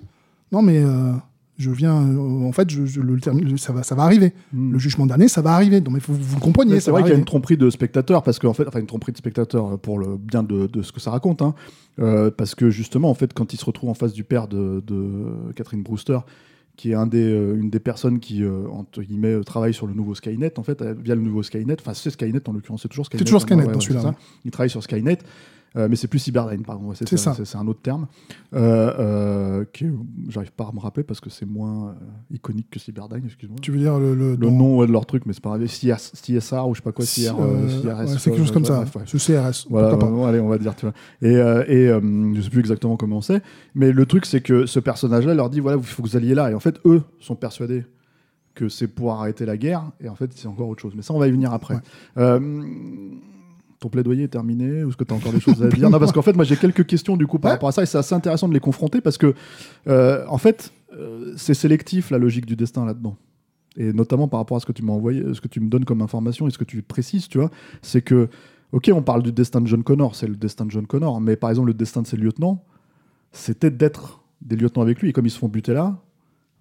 Non 0.51 0.62
mais 0.62 0.79
euh, 0.83 1.13
je 1.57 1.71
viens, 1.71 1.95
euh, 1.95 2.48
en 2.48 2.51
fait, 2.51 2.69
je, 2.69 2.86
je 2.86 3.00
le 3.01 3.19
termine- 3.21 3.57
ça 3.57 3.71
va, 3.71 3.83
ça 3.83 3.95
va 3.95 4.03
arriver. 4.03 4.33
Le 4.53 4.77
jugement 4.79 5.05
dernier, 5.05 5.27
ça 5.29 5.41
va 5.41 5.51
arriver. 5.53 5.79
Donc 5.79 5.93
mais 5.93 6.00
faut- 6.01 6.12
vous 6.13 6.36
le 6.36 6.41
compreniez. 6.41 6.79
C'est 6.81 6.91
vrai 6.91 7.03
qu'il 7.03 7.12
y 7.12 7.15
a 7.15 7.17
une 7.17 7.25
tromperie 7.25 7.57
de 7.57 7.69
spectateurs, 7.69 8.24
parce 8.24 8.38
qu'en 8.39 8.53
fait, 8.53 8.67
enfin 8.67 8.79
une 8.79 8.86
tromperie 8.88 9.12
de 9.13 9.17
spectateurs 9.17 9.74
euh, 9.74 9.77
pour 9.77 9.98
le 10.00 10.17
bien 10.17 10.43
de, 10.43 10.67
de 10.67 10.81
ce 10.81 10.91
que 10.91 11.00
ça 11.00 11.12
raconte, 11.12 11.41
hein. 11.41 11.53
Euh, 12.00 12.31
parce 12.31 12.55
que 12.55 12.69
justement, 12.69 13.09
en 13.09 13.13
fait, 13.13 13.33
quand 13.33 13.53
il 13.53 13.57
se 13.57 13.65
retrouve 13.65 13.89
en 13.89 13.93
face 13.93 14.13
du 14.13 14.24
père 14.24 14.48
de, 14.48 14.81
de 14.88 15.09
Catherine 15.55 15.83
Brewster, 15.83 16.19
qui 16.79 16.91
est 16.91 16.95
un 16.95 17.07
des, 17.07 17.29
euh, 17.29 17.59
une 17.59 17.69
des 17.69 17.81
personnes 17.81 18.21
qui, 18.21 18.41
euh, 18.41 18.65
entre 18.71 19.01
guillemets, 19.01 19.33
euh, 19.33 19.43
travaille 19.43 19.74
sur 19.74 19.86
le 19.86 19.93
nouveau 19.93 20.15
Skynet, 20.15 20.57
en 20.57 20.63
fait, 20.63 20.81
via 20.81 21.13
le 21.13 21.19
nouveau 21.19 21.43
Skynet, 21.43 21.75
enfin 21.77 21.93
c'est 21.93 22.09
Skynet 22.09 22.48
en 22.48 22.53
l'occurrence, 22.53 22.83
c'est 22.83 22.88
toujours 22.88 23.05
Skynet. 23.05 23.19
C'est 23.19 23.25
toujours 23.25 23.41
Skynet 23.41 23.63
ouais, 23.63 23.67
dans 23.67 23.79
ouais, 23.79 23.81
celui-là. 23.81 24.15
Il 24.45 24.51
travaille 24.51 24.69
sur 24.69 24.81
Skynet. 24.81 25.17
Euh, 25.76 25.88
mais 25.90 25.96
c'est 25.96 26.08
plus 26.08 26.20
Cyberdyne, 26.20 26.64
pardon. 26.64 26.94
C'est 26.94 27.08
c'est 27.08 27.18
ça. 27.18 27.34
C'est 27.36 27.46
c'est 27.46 27.58
un 27.58 27.68
autre 27.68 27.82
terme. 27.82 28.08
Euh, 28.56 28.94
euh, 29.00 29.66
J'arrive 30.30 30.52
pas 30.52 30.66
à 30.66 30.72
me 30.74 30.80
rappeler 30.80 31.04
parce 31.04 31.20
que 31.20 31.30
c'est 31.30 31.46
moins 31.46 31.90
euh, 31.90 31.94
iconique 32.32 32.70
que 32.72 32.80
Cyberdyne, 32.80 33.22
excuse-moi 33.26 33.58
Tu 33.62 33.72
veux 33.72 33.78
dire 33.78 34.00
le, 34.00 34.16
le, 34.16 34.32
le 34.32 34.38
dans- 34.38 34.52
nom 34.52 34.78
ouais, 34.78 34.88
de 34.88 34.92
leur 34.92 35.06
truc, 35.06 35.26
mais 35.26 35.34
c'est 35.34 35.44
pas 35.44 35.50
grave. 35.58 35.66
CS, 35.68 36.14
CSR 36.16 36.68
ou 36.68 36.74
je 36.74 36.80
sais 36.80 36.84
pas 36.84 36.92
quoi, 36.92 37.06
CR, 37.06 37.36
euh, 37.40 37.66
ouais, 37.68 38.06
CRS. 38.08 38.18
c'est 38.20 38.30
quelque 38.32 38.40
chose 38.40 38.52
comme 38.52 38.66
ça. 38.66 38.80
ouais. 38.82 38.86
Ce 39.06 39.18
CRS. 39.18 39.68
Voilà, 39.70 39.96
pas. 39.98 40.06
bon, 40.08 40.26
allez, 40.26 40.40
on 40.40 40.48
va 40.50 40.58
dire, 40.58 40.76
tu 40.76 40.86
vois. 40.88 40.94
Et, 41.22 41.34
et 41.34 41.88
je 42.36 42.42
sais 42.42 42.50
plus 42.50 42.60
exactement 42.62 42.98
comment 42.98 43.22
c'est, 43.22 43.42
mais 43.76 43.92
le 43.92 44.06
truc, 44.06 44.26
c'est 44.26 44.42
que 44.42 44.66
ce 44.66 44.80
personnage-là 44.80 45.34
leur 45.36 45.50
dit 45.50 45.60
voilà, 45.60 45.78
il 45.78 45.84
faut 45.84 46.02
que 46.04 46.08
vous 46.10 46.18
alliez 46.18 46.34
là. 46.36 46.50
Et 46.50 46.54
en 46.54 46.60
fait, 46.60 46.80
eux 46.86 47.04
sont 47.20 47.36
persuadés 47.36 47.86
que 48.56 48.68
c'est 48.68 48.88
pour 48.88 49.14
arrêter 49.14 49.46
la 49.46 49.56
guerre, 49.56 49.84
et 50.02 50.10
en 50.10 50.16
fait, 50.16 50.32
c'est 50.36 50.48
encore 50.48 50.68
autre 50.68 50.82
chose. 50.82 50.94
Mais 50.96 51.02
ça, 51.04 51.14
on 51.14 51.20
va 51.20 51.28
y 51.28 51.32
venir 51.32 51.54
après. 51.54 51.76
Ton 53.79 53.89
plaidoyer 53.89 54.24
est 54.24 54.27
terminé 54.29 54.83
ou 54.83 54.89
est-ce 54.89 54.98
que 54.98 55.05
tu 55.05 55.13
as 55.13 55.17
encore 55.17 55.31
des 55.31 55.39
choses 55.39 55.63
à 55.63 55.69
dire? 55.69 55.89
Non, 55.89 56.00
parce 56.00 56.12
qu'en 56.12 56.21
fait, 56.21 56.33
moi, 56.36 56.43
j'ai 56.43 56.57
quelques 56.57 56.86
questions 56.86 57.15
du 57.15 57.27
coup 57.27 57.39
par 57.39 57.50
Ouais. 57.50 57.53
rapport 57.55 57.69
à 57.69 57.71
ça, 57.71 57.81
et 57.83 57.86
c'est 57.86 57.98
assez 57.98 58.13
intéressant 58.13 58.50
de 58.50 58.53
les 58.53 58.59
confronter 58.59 59.00
parce 59.00 59.17
que, 59.17 59.33
euh, 59.88 60.25
en 60.27 60.38
fait, 60.38 60.74
euh, 60.93 61.33
c'est 61.38 61.53
sélectif 61.53 62.12
la 62.12 62.17
logique 62.17 62.45
du 62.45 62.55
destin 62.57 62.86
là-dedans. 62.86 63.15
Et 63.77 63.93
notamment 63.93 64.27
par 64.27 64.41
rapport 64.41 64.57
à 64.57 64.59
ce 64.59 64.65
que 64.65 64.74
tu 64.74 64.83
m'as 64.83 64.91
envoyé, 64.91 65.24
ce 65.33 65.39
que 65.39 65.48
tu 65.48 65.62
me 65.62 65.69
donnes 65.69 65.86
comme 65.86 66.01
information 66.01 66.48
et 66.48 66.51
ce 66.51 66.57
que 66.57 66.65
tu 66.65 66.81
précises, 66.81 67.29
tu 67.29 67.38
vois, 67.38 67.51
c'est 67.81 68.01
que, 68.01 68.27
ok, 68.74 68.91
on 68.93 69.01
parle 69.01 69.24
du 69.24 69.31
destin 69.31 69.62
de 69.62 69.67
John 69.67 69.83
Connor, 69.83 70.13
c'est 70.15 70.27
le 70.27 70.36
destin 70.36 70.65
de 70.65 70.71
John 70.71 70.86
Connor, 70.86 71.21
mais 71.21 71.38
par 71.38 71.50
exemple, 71.50 71.67
le 71.67 71.74
destin 71.74 72.01
de 72.01 72.07
ses 72.07 72.17
lieutenants, 72.17 72.65
c'était 73.31 73.71
d'être 73.71 74.21
des 74.41 74.57
lieutenants 74.57 74.81
avec 74.81 75.00
lui. 75.01 75.09
Et 75.09 75.13
comme 75.13 75.25
ils 75.25 75.31
se 75.31 75.39
font 75.39 75.48
buter 75.48 75.74
là, 75.74 76.01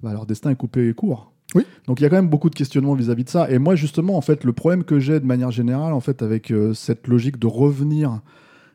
bah, 0.02 0.12
leur 0.12 0.26
destin 0.26 0.50
est 0.50 0.56
coupé 0.56 0.92
court. 0.94 1.32
Oui. 1.54 1.64
Donc 1.86 2.00
il 2.00 2.02
y 2.02 2.06
a 2.06 2.10
quand 2.10 2.16
même 2.16 2.28
beaucoup 2.28 2.50
de 2.50 2.54
questionnements 2.54 2.94
vis-à-vis 2.94 3.24
de 3.24 3.30
ça. 3.30 3.50
Et 3.50 3.58
moi, 3.58 3.74
justement, 3.74 4.16
en 4.16 4.20
fait, 4.20 4.44
le 4.44 4.52
problème 4.52 4.84
que 4.84 4.98
j'ai 4.98 5.18
de 5.18 5.26
manière 5.26 5.50
générale, 5.50 5.92
en 5.92 6.00
fait, 6.00 6.22
avec 6.22 6.50
euh, 6.50 6.74
cette 6.74 7.06
logique 7.06 7.38
de 7.38 7.46
revenir 7.46 8.20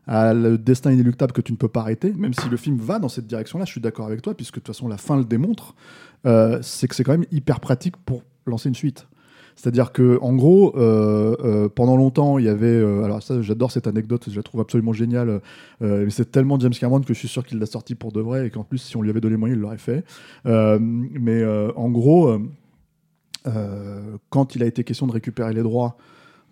à 0.08 0.34
le 0.34 0.58
destin 0.58 0.92
inéluctable 0.92 1.32
que 1.32 1.42
tu 1.42 1.52
ne 1.54 1.58
peux 1.58 1.70
pas 1.70 1.82
arrêter, 1.82 2.12
même 2.14 2.34
si 2.34 2.50
le 2.50 2.58
film 2.58 2.78
va 2.78 3.00
dans 3.00 3.10
cette 3.10 3.28
direction-là, 3.28 3.66
je 3.66 3.72
suis 3.72 3.82
d'accord 3.82 4.06
avec 4.06 4.22
toi, 4.22 4.34
puisque 4.34 4.56
de 4.56 4.60
toute 4.60 4.68
façon 4.68 4.88
la 4.88 4.98
fin 4.98 5.18
le 5.18 5.24
démontre, 5.24 5.76
euh, 6.26 6.60
c'est 6.62 6.88
que 6.88 6.96
c'est 6.96 7.06
quand 7.06 7.14
même 7.14 7.26
hyper 7.32 7.60
pratique 7.60 7.96
pour 7.98 8.24
lancer 8.46 8.68
une 8.68 8.76
suite. 8.76 9.08
C'est-à-dire 9.56 9.92
que, 9.92 10.18
en 10.22 10.34
gros, 10.34 10.76
euh, 10.78 11.70
pendant 11.70 11.96
longtemps, 11.96 12.40
il 12.40 12.46
y 12.46 12.50
avait. 12.50 12.76
alors, 12.76 13.22
ça, 13.22 13.40
j'adore 13.44 13.72
cette 13.72 13.86
anecdote, 13.86 14.26
je 14.28 14.36
la 14.36 14.42
trouve 14.42 14.62
absolument 14.62 14.94
géniale. 14.94 15.42
mais 15.80 16.10
c'est 16.10 16.32
tellement 16.32 16.60
James 16.60 16.74
Cameron 16.74 17.02
que 17.02 17.14
je 17.14 17.20
suis 17.20 17.28
sûr 17.28 17.46
qu'il 17.46 17.60
l'a 17.60 17.68
sorti 17.68 17.94
pour 17.94 18.12
de 18.12 18.20
vrai 18.20 18.48
et 18.48 18.50
qu'en 18.50 18.64
plus, 18.64 18.80
si 18.80 18.98
on 18.98 19.04
lui 19.04 19.12
avait 19.12 19.22
donné 19.22 19.36
les 19.36 19.40
moyens, 19.40 19.60
il 19.60 19.62
l'aurait 19.62 19.78
fait. 19.78 20.04
Mais 20.44 21.46
en 21.76 21.90
gros, 21.92 22.36
euh, 23.48 24.18
quand 24.30 24.56
il 24.56 24.64
a 24.64 24.66
été 24.66 24.84
question 24.84 25.08
de 25.08 25.12
récupérer 25.12 25.54
les 25.54 25.64
droits 25.64 25.98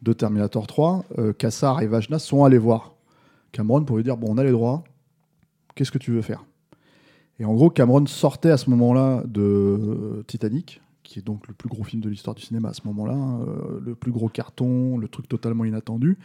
de 0.01 0.13
Terminator 0.13 0.67
3, 0.67 1.05
euh, 1.17 1.33
Kassar 1.33 1.81
et 1.81 1.88
Vajna 1.88 2.19
sont 2.19 2.43
allés 2.43 2.57
voir 2.57 2.95
Cameron 3.51 3.83
pour 3.83 3.98
lui 3.98 4.03
dire 4.03 4.17
Bon, 4.17 4.27
on 4.29 4.38
a 4.38 4.43
les 4.43 4.51
droits, 4.51 4.83
qu'est-ce 5.75 5.91
que 5.91 5.98
tu 5.98 6.12
veux 6.12 6.21
faire? 6.21 6.43
Et 7.39 7.45
en 7.45 7.53
gros, 7.53 7.69
Cameron 7.69 8.05
sortait 8.05 8.51
à 8.51 8.57
ce 8.57 8.69
moment-là 8.69 9.24
de 9.25 9.41
euh, 9.41 10.24
Titanic, 10.27 10.81
qui 11.03 11.19
est 11.19 11.24
donc 11.24 11.48
le 11.48 11.53
plus 11.53 11.69
gros 11.69 11.83
film 11.83 12.01
de 12.01 12.10
l'histoire 12.10 12.36
du 12.36 12.41
cinéma 12.41 12.69
à 12.69 12.74
ce 12.74 12.81
moment-là, 12.86 13.13
hein, 13.13 13.45
le 13.83 13.95
plus 13.95 14.12
gros 14.12 14.29
carton, 14.29 14.98
le 14.98 15.07
truc 15.07 15.27
totalement 15.27 15.65
inattendu. 15.65 16.17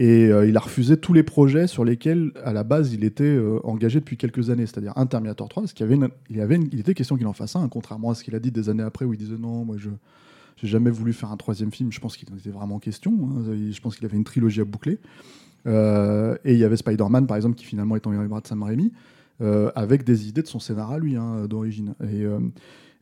Et 0.00 0.28
euh, 0.28 0.46
il 0.46 0.56
a 0.56 0.60
refusé 0.60 0.96
tous 0.96 1.12
les 1.12 1.24
projets 1.24 1.66
sur 1.66 1.84
lesquels, 1.84 2.30
à 2.44 2.52
la 2.52 2.62
base, 2.62 2.92
il 2.94 3.02
était 3.02 3.24
euh, 3.24 3.58
engagé 3.64 3.98
depuis 3.98 4.16
quelques 4.16 4.48
années, 4.48 4.64
c'est-à-dire 4.64 4.92
un 4.94 5.06
Terminator 5.06 5.48
3, 5.48 5.64
parce 5.64 5.72
qu'il 5.72 5.84
y 5.84 5.88
avait 5.88 5.96
une- 5.96 6.08
il, 6.30 6.36
y 6.36 6.40
avait 6.40 6.54
une- 6.54 6.68
il 6.72 6.78
était 6.78 6.94
question 6.94 7.16
qu'il 7.16 7.26
en 7.26 7.32
fasse 7.32 7.56
un, 7.56 7.68
contrairement 7.68 8.10
à 8.10 8.14
ce 8.14 8.22
qu'il 8.22 8.36
a 8.36 8.38
dit 8.38 8.52
des 8.52 8.68
années 8.68 8.84
après, 8.84 9.04
où 9.04 9.12
il 9.12 9.18
disait 9.18 9.36
non, 9.38 9.64
moi 9.64 9.76
je 9.76 9.90
j'ai 10.60 10.66
jamais 10.68 10.90
voulu 10.90 11.12
faire 11.12 11.30
un 11.30 11.36
troisième 11.36 11.70
film. 11.70 11.92
Je 11.92 12.00
pense 12.00 12.16
qu'il 12.16 12.28
en 12.32 12.36
était 12.36 12.50
vraiment 12.50 12.78
question. 12.80 13.12
hein. 13.12 13.52
Je 13.70 13.80
pense 13.80 13.94
qu'il 13.96 14.04
avait 14.06 14.16
une 14.16 14.24
trilogie 14.24 14.60
à 14.60 14.64
boucler. 14.64 14.98
Euh, 15.66 16.36
et 16.44 16.52
il 16.52 16.58
y 16.58 16.64
avait 16.64 16.76
Spider-Man, 16.76 17.26
par 17.28 17.36
exemple, 17.36 17.54
qui 17.56 17.64
finalement 17.64 17.94
est 17.94 18.04
en 18.08 18.10
bras 18.26 18.40
de 18.40 18.46
Sam 18.48 18.62
Raimi, 18.64 18.92
avec 19.76 20.02
des 20.02 20.28
idées 20.28 20.42
de 20.42 20.48
son 20.48 20.58
scénario 20.58 20.94
à 20.94 20.98
lui, 20.98 21.16
hein, 21.16 21.46
d'origine. 21.48 21.94
Et, 22.12 22.24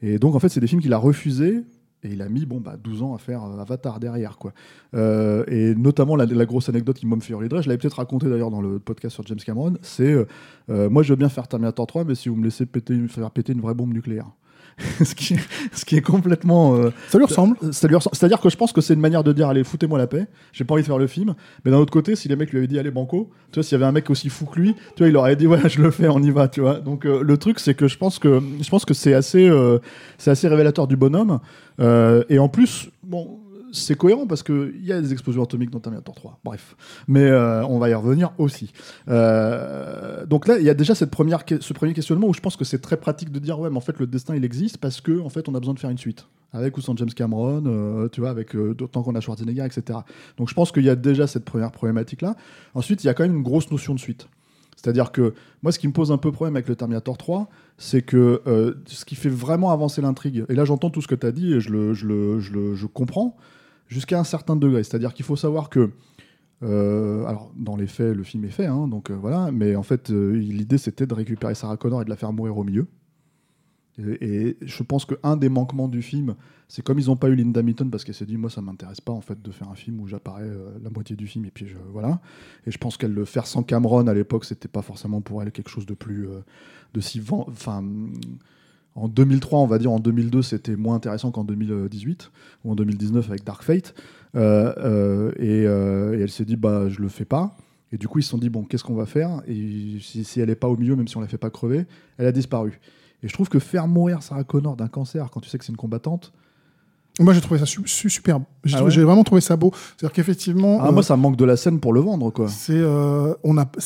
et 0.02 0.18
donc, 0.18 0.34
en 0.34 0.38
fait, 0.38 0.50
c'est 0.50 0.60
des 0.60 0.66
films 0.66 0.82
qu'il 0.82 0.92
a 0.92 0.98
refusés. 0.98 1.62
Et 2.06 2.12
il 2.12 2.22
a 2.22 2.28
mis 2.28 2.46
bon, 2.46 2.60
bah, 2.60 2.76
12 2.82 3.02
ans 3.02 3.14
à 3.14 3.18
faire 3.18 3.44
euh, 3.44 3.58
Avatar 3.58 3.98
derrière. 3.98 4.38
Quoi. 4.38 4.52
Euh, 4.94 5.44
et 5.48 5.74
notamment, 5.74 6.16
la, 6.16 6.46
grosse 6.46 6.68
anecdote 6.68 6.96
qui 6.96 7.06
m'a 7.06 7.18
fait 7.20 7.34
rire, 7.34 7.62
je 7.62 7.68
l'avais 7.68 7.78
peut-être 7.78 7.94
raconté 7.94 8.28
d'ailleurs 8.28 8.50
dans 8.50 8.60
le 8.60 8.78
podcast 8.78 9.14
sur 9.14 9.26
James 9.26 9.38
Cameron, 9.38 9.74
c'est 9.82 10.14
euh, 10.70 10.88
moi 10.90 11.02
je 11.02 11.12
veux 11.12 11.16
bien 11.16 11.28
faire 11.28 11.48
Terminator 11.48 11.86
3, 11.86 12.04
mais 12.04 12.14
si 12.14 12.28
vous 12.28 12.36
me 12.36 12.44
laissez 12.44 12.66
faire 13.08 13.30
péter 13.30 13.52
une 13.52 13.60
vraie 13.60 13.74
bombe 13.74 13.92
nucléaire. 13.92 14.26
ce, 15.04 15.14
qui 15.14 15.34
est, 15.34 15.38
ce 15.72 15.84
qui 15.84 15.96
est 15.96 16.02
complètement. 16.02 16.76
euh, 16.76 16.90
Ça 17.08 17.18
lui 17.18 17.24
ressemble. 17.24 17.56
ça 17.72 17.88
lui 17.88 17.94
ressemble. 17.96 18.14
C'est-à-dire 18.16 18.40
que 18.40 18.50
je 18.50 18.56
pense 18.56 18.72
que 18.72 18.80
c'est 18.80 18.94
une 18.94 19.00
manière 19.00 19.24
de 19.24 19.32
dire 19.32 19.48
allez, 19.48 19.64
foutez-moi 19.64 19.98
la 19.98 20.06
paix, 20.06 20.26
j'ai 20.52 20.64
pas 20.64 20.74
envie 20.74 20.82
de 20.82 20.86
faire 20.86 20.98
le 20.98 21.06
film. 21.06 21.34
Mais 21.64 21.70
d'un 21.70 21.78
autre 21.78 21.92
côté, 21.92 22.14
si 22.16 22.28
les 22.28 22.36
mecs 22.36 22.50
lui 22.50 22.58
avaient 22.58 22.66
dit 22.66 22.78
allez, 22.78 22.90
banco, 22.90 23.30
tu 23.52 23.56
vois, 23.56 23.62
s'il 23.62 23.72
y 23.72 23.76
avait 23.76 23.86
un 23.86 23.92
mec 23.92 24.10
aussi 24.10 24.28
fou 24.28 24.44
que 24.46 24.60
lui, 24.60 24.74
tu 24.74 25.02
vois, 25.02 25.08
il 25.08 25.16
aurait 25.16 25.36
dit 25.36 25.46
ouais, 25.46 25.60
je 25.68 25.80
le 25.80 25.90
fais, 25.90 26.08
on 26.08 26.22
y 26.22 26.30
va, 26.30 26.48
tu 26.48 26.60
vois. 26.60 26.74
Donc 26.80 27.06
euh, 27.06 27.22
le 27.22 27.36
truc, 27.38 27.58
c'est 27.58 27.74
que 27.74 27.88
je 27.88 27.96
pense 27.96 28.18
que 28.18 28.40
je 28.60 28.68
pense 28.68 28.84
que 28.84 28.94
c'est 28.94 29.14
assez, 29.14 29.48
euh, 29.48 29.78
c'est 30.18 30.30
assez 30.30 30.48
révélateur 30.48 30.86
du 30.86 30.96
bonhomme. 30.96 31.38
Euh, 31.80 32.22
et 32.28 32.38
en 32.38 32.48
plus, 32.48 32.90
bon. 33.02 33.38
C'est 33.76 33.94
cohérent 33.96 34.26
parce 34.26 34.42
qu'il 34.42 34.80
y 34.84 34.92
a 34.92 35.00
des 35.00 35.12
explosions 35.12 35.42
atomiques 35.42 35.70
dans 35.70 35.80
Terminator 35.80 36.14
3. 36.14 36.40
Bref. 36.44 36.76
Mais 37.08 37.24
euh, 37.24 37.64
on 37.66 37.78
va 37.78 37.88
y 37.90 37.94
revenir 37.94 38.32
aussi. 38.38 38.72
Euh, 39.08 40.24
donc 40.26 40.46
là, 40.46 40.58
il 40.58 40.64
y 40.64 40.70
a 40.70 40.74
déjà 40.74 40.94
cette 40.94 41.10
première, 41.10 41.44
ce 41.60 41.72
premier 41.72 41.92
questionnement 41.92 42.26
où 42.28 42.34
je 42.34 42.40
pense 42.40 42.56
que 42.56 42.64
c'est 42.64 42.78
très 42.80 42.96
pratique 42.96 43.30
de 43.30 43.38
dire 43.38 43.58
ouais, 43.58 43.70
mais 43.70 43.76
en 43.76 43.80
fait, 43.80 43.98
le 43.98 44.06
destin, 44.06 44.34
il 44.34 44.44
existe 44.44 44.78
parce 44.78 45.00
que 45.00 45.20
en 45.20 45.28
fait, 45.28 45.48
on 45.48 45.54
a 45.54 45.58
besoin 45.60 45.74
de 45.74 45.78
faire 45.78 45.90
une 45.90 45.98
suite. 45.98 46.26
Avec 46.52 46.76
ou 46.78 46.80
sans 46.80 46.96
James 46.96 47.10
Cameron, 47.10 47.64
euh, 47.66 48.08
tu 48.08 48.20
vois, 48.20 48.30
avec 48.30 48.56
d'autant 48.56 49.02
qu'on 49.02 49.14
a 49.14 49.20
Schwarzenegger, 49.20 49.64
etc. 49.66 49.98
Donc 50.38 50.48
je 50.48 50.54
pense 50.54 50.72
qu'il 50.72 50.84
y 50.84 50.88
a 50.90 50.96
déjà 50.96 51.26
cette 51.26 51.44
première 51.44 51.70
problématique-là. 51.72 52.34
Ensuite, 52.74 53.04
il 53.04 53.08
y 53.08 53.10
a 53.10 53.14
quand 53.14 53.24
même 53.24 53.34
une 53.36 53.42
grosse 53.42 53.70
notion 53.70 53.94
de 53.94 53.98
suite. 53.98 54.28
C'est-à-dire 54.76 55.10
que 55.10 55.34
moi, 55.62 55.72
ce 55.72 55.78
qui 55.78 55.88
me 55.88 55.92
pose 55.92 56.12
un 56.12 56.18
peu 56.18 56.30
problème 56.32 56.54
avec 56.56 56.68
le 56.68 56.76
Terminator 56.76 57.16
3, 57.18 57.48
c'est 57.78 58.02
que 58.02 58.40
ce 58.86 59.04
qui 59.04 59.16
fait 59.16 59.28
vraiment 59.28 59.70
avancer 59.70 60.00
l'intrigue, 60.00 60.44
et 60.48 60.54
là 60.54 60.64
j'entends 60.64 60.90
tout 60.90 61.02
ce 61.02 61.08
que 61.08 61.14
tu 61.14 61.26
as 61.26 61.32
dit 61.32 61.52
et 61.54 61.60
je 61.60 61.70
le, 61.70 61.92
je 61.94 62.06
le, 62.06 62.40
je 62.40 62.52
le- 62.52 62.74
je 62.74 62.86
comprends, 62.86 63.36
jusqu'à 63.88 64.18
un 64.18 64.24
certain 64.24 64.56
degré. 64.56 64.82
C'est-à-dire 64.82 65.14
qu'il 65.14 65.24
faut 65.24 65.36
savoir 65.36 65.68
que, 65.68 65.90
euh, 66.62 67.24
alors 67.24 67.52
dans 67.56 67.76
les 67.76 67.86
faits, 67.86 68.14
le 68.14 68.22
film 68.22 68.44
est 68.44 68.50
fait, 68.50 68.66
hein, 68.66 68.88
donc 68.88 69.10
euh, 69.10 69.14
voilà, 69.14 69.50
mais 69.52 69.76
en 69.76 69.82
fait, 69.82 70.10
euh, 70.10 70.32
l'idée 70.32 70.78
c'était 70.78 71.06
de 71.06 71.14
récupérer 71.14 71.54
Sarah 71.54 71.76
Connor 71.76 72.02
et 72.02 72.04
de 72.04 72.10
la 72.10 72.16
faire 72.16 72.32
mourir 72.32 72.56
au 72.56 72.64
milieu. 72.64 72.86
Et, 73.98 74.58
je 74.60 74.82
pense 74.82 75.06
qu'un 75.06 75.38
des 75.38 75.48
manquements 75.48 75.88
du 75.88 76.02
film, 76.02 76.34
c'est 76.68 76.82
comme 76.82 76.98
ils 76.98 77.06
n'ont 77.06 77.16
pas 77.16 77.30
eu 77.30 77.34
Linda 77.34 77.60
Hamilton 77.60 77.90
parce 77.90 78.04
qu'elle 78.04 78.14
s'est 78.14 78.26
dit 78.26 78.36
moi 78.36 78.50
ça 78.50 78.60
m'intéresse 78.60 79.00
pas 79.00 79.12
en 79.12 79.22
fait 79.22 79.40
de 79.40 79.50
faire 79.50 79.70
un 79.70 79.74
film 79.74 80.00
où 80.00 80.06
j'apparais 80.06 80.46
la 80.82 80.90
moitié 80.90 81.16
du 81.16 81.26
film 81.26 81.46
et 81.46 81.50
puis 81.50 81.74
voilà. 81.92 82.20
Et 82.66 82.70
je 82.70 82.76
pense 82.76 82.98
qu'elle 82.98 83.14
le 83.14 83.24
faire 83.24 83.46
sans 83.46 83.62
Cameron 83.62 84.06
à 84.06 84.12
l'époque 84.12 84.44
c'était 84.44 84.68
pas 84.68 84.82
forcément 84.82 85.22
pour 85.22 85.42
elle 85.42 85.50
quelque 85.50 85.70
chose 85.70 85.86
de 85.86 85.94
plus 85.94 86.28
de 86.92 87.00
si 87.00 87.22
enfin 87.30 87.82
en 88.96 89.08
2003 89.08 89.60
on 89.60 89.66
va 89.66 89.78
dire 89.78 89.92
en 89.92 90.00
2002 90.00 90.42
c'était 90.42 90.74
moins 90.74 90.96
intéressant 90.96 91.30
qu'en 91.30 91.44
2018 91.44 92.30
ou 92.64 92.72
en 92.72 92.74
2019 92.74 93.28
avec 93.28 93.44
Dark 93.44 93.62
Fate. 93.62 93.94
Euh, 94.34 94.72
euh, 94.78 95.30
et, 95.38 95.64
euh, 95.66 96.18
et 96.18 96.22
elle 96.22 96.30
s'est 96.30 96.44
dit 96.44 96.56
bah 96.56 96.88
je 96.88 97.00
le 97.00 97.08
fais 97.08 97.24
pas. 97.24 97.56
Et 97.92 97.98
du 97.98 98.08
coup 98.08 98.18
ils 98.18 98.22
se 98.22 98.30
sont 98.30 98.38
dit 98.38 98.50
bon 98.50 98.64
qu'est-ce 98.64 98.82
qu'on 98.84 98.94
va 98.96 99.06
faire? 99.06 99.42
Et 99.46 99.98
si, 100.00 100.24
si 100.24 100.40
elle 100.40 100.50
est 100.50 100.56
pas 100.56 100.68
au 100.68 100.76
milieu 100.76 100.96
même 100.96 101.06
si 101.08 101.16
on 101.16 101.20
la 101.20 101.28
fait 101.28 101.38
pas 101.38 101.50
crever 101.50 101.86
elle 102.18 102.26
a 102.26 102.32
disparu. 102.32 102.80
Et 103.22 103.28
je 103.28 103.32
trouve 103.32 103.48
que 103.48 103.58
faire 103.58 103.86
mourir 103.86 104.22
Sarah 104.22 104.44
Connor 104.44 104.76
d'un 104.76 104.88
cancer 104.88 105.30
quand 105.30 105.40
tu 105.40 105.48
sais 105.48 105.56
que 105.58 105.64
c'est 105.64 105.72
une 105.72 105.78
combattante 105.78 106.32
Moi, 107.18 107.32
j'ai 107.32 107.40
trouvé 107.40 107.58
ça 107.58 107.64
su- 107.64 107.80
su- 107.86 108.10
superbe. 108.10 108.42
J'ai 108.64 108.76
Ah 108.76 108.84
ouais 108.84 108.90
j'ai 108.90 109.02
vraiment 109.04 109.24
trouvé 109.24 109.40
ça 109.40 109.56
beau. 109.56 109.72
C'est-à-dire 109.74 110.12
qu'effectivement, 110.12 110.78
ah, 110.82 110.88
euh, 110.88 110.92
moi 110.92 111.02
ça 111.02 111.16
manque 111.16 111.36
de 111.36 111.44
la 111.46 111.56
scène 111.56 111.80
pour 111.80 111.92
le 111.94 112.00
vendre 112.00 112.30
quoi. 112.30 112.48
c'est 112.48 112.74
euh, 112.74 113.34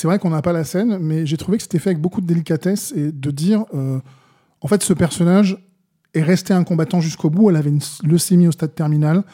vrai 0.04 0.18
qu'on 0.18 0.30
n'a 0.30 0.42
pas 0.42 0.52
la 0.52 0.64
scène, 0.64 0.98
mais 0.98 1.26
j'ai 1.26 1.36
trouvé 1.36 1.58
que 1.58 1.62
c'était 1.62 1.78
fait 1.78 1.90
avec 1.90 2.00
beaucoup 2.00 2.20
de 2.20 2.26
délicatesse 2.26 2.92
et 2.96 3.12
de 3.12 3.30
dire, 3.30 3.64
euh, 3.74 4.00
en 4.60 4.68
fait, 4.68 4.82
ce 4.82 4.92
personnage 4.92 5.58
est 6.14 6.22
resté 6.22 6.52
un 6.52 6.64
combattant 6.64 7.00
jusqu'au 7.00 7.30
bout. 7.30 7.50
Elle 7.50 7.56
avait 7.56 7.70
une 7.70 7.80
leucémie 8.02 8.48
au 8.48 8.52
stade 8.52 8.74
terminal 8.74 9.24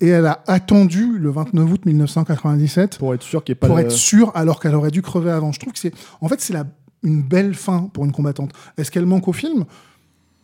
et 0.00 0.08
elle 0.08 0.26
a 0.26 0.42
attendu 0.46 1.18
le 1.18 1.30
29 1.30 1.72
août 1.72 1.86
1997 1.86 2.98
pour 2.98 3.14
être 3.14 3.22
sûr 3.22 3.44
qu'il 3.44 3.52
n'y 3.52 3.56
ait 3.56 3.60
pas 3.60 3.66
pour 3.66 3.78
être 3.78 3.92
sûre 3.92 4.32
alors 4.34 4.60
qu'elle 4.60 4.74
aurait 4.74 4.90
dû 4.90 5.02
crever 5.02 5.30
avant. 5.30 5.52
Je 5.52 5.60
trouve 5.60 5.72
que 5.72 5.78
c'est, 5.78 5.94
en 6.20 6.28
fait, 6.28 6.40
c'est 6.40 6.52
la, 6.52 6.64
une 7.02 7.22
belle 7.22 7.54
fin 7.54 7.90
pour 7.92 8.04
une 8.04 8.12
combattante. 8.12 8.52
Est-ce 8.76 8.90
qu'elle 8.90 9.06
manque 9.06 9.28
au 9.28 9.32
film? 9.32 9.64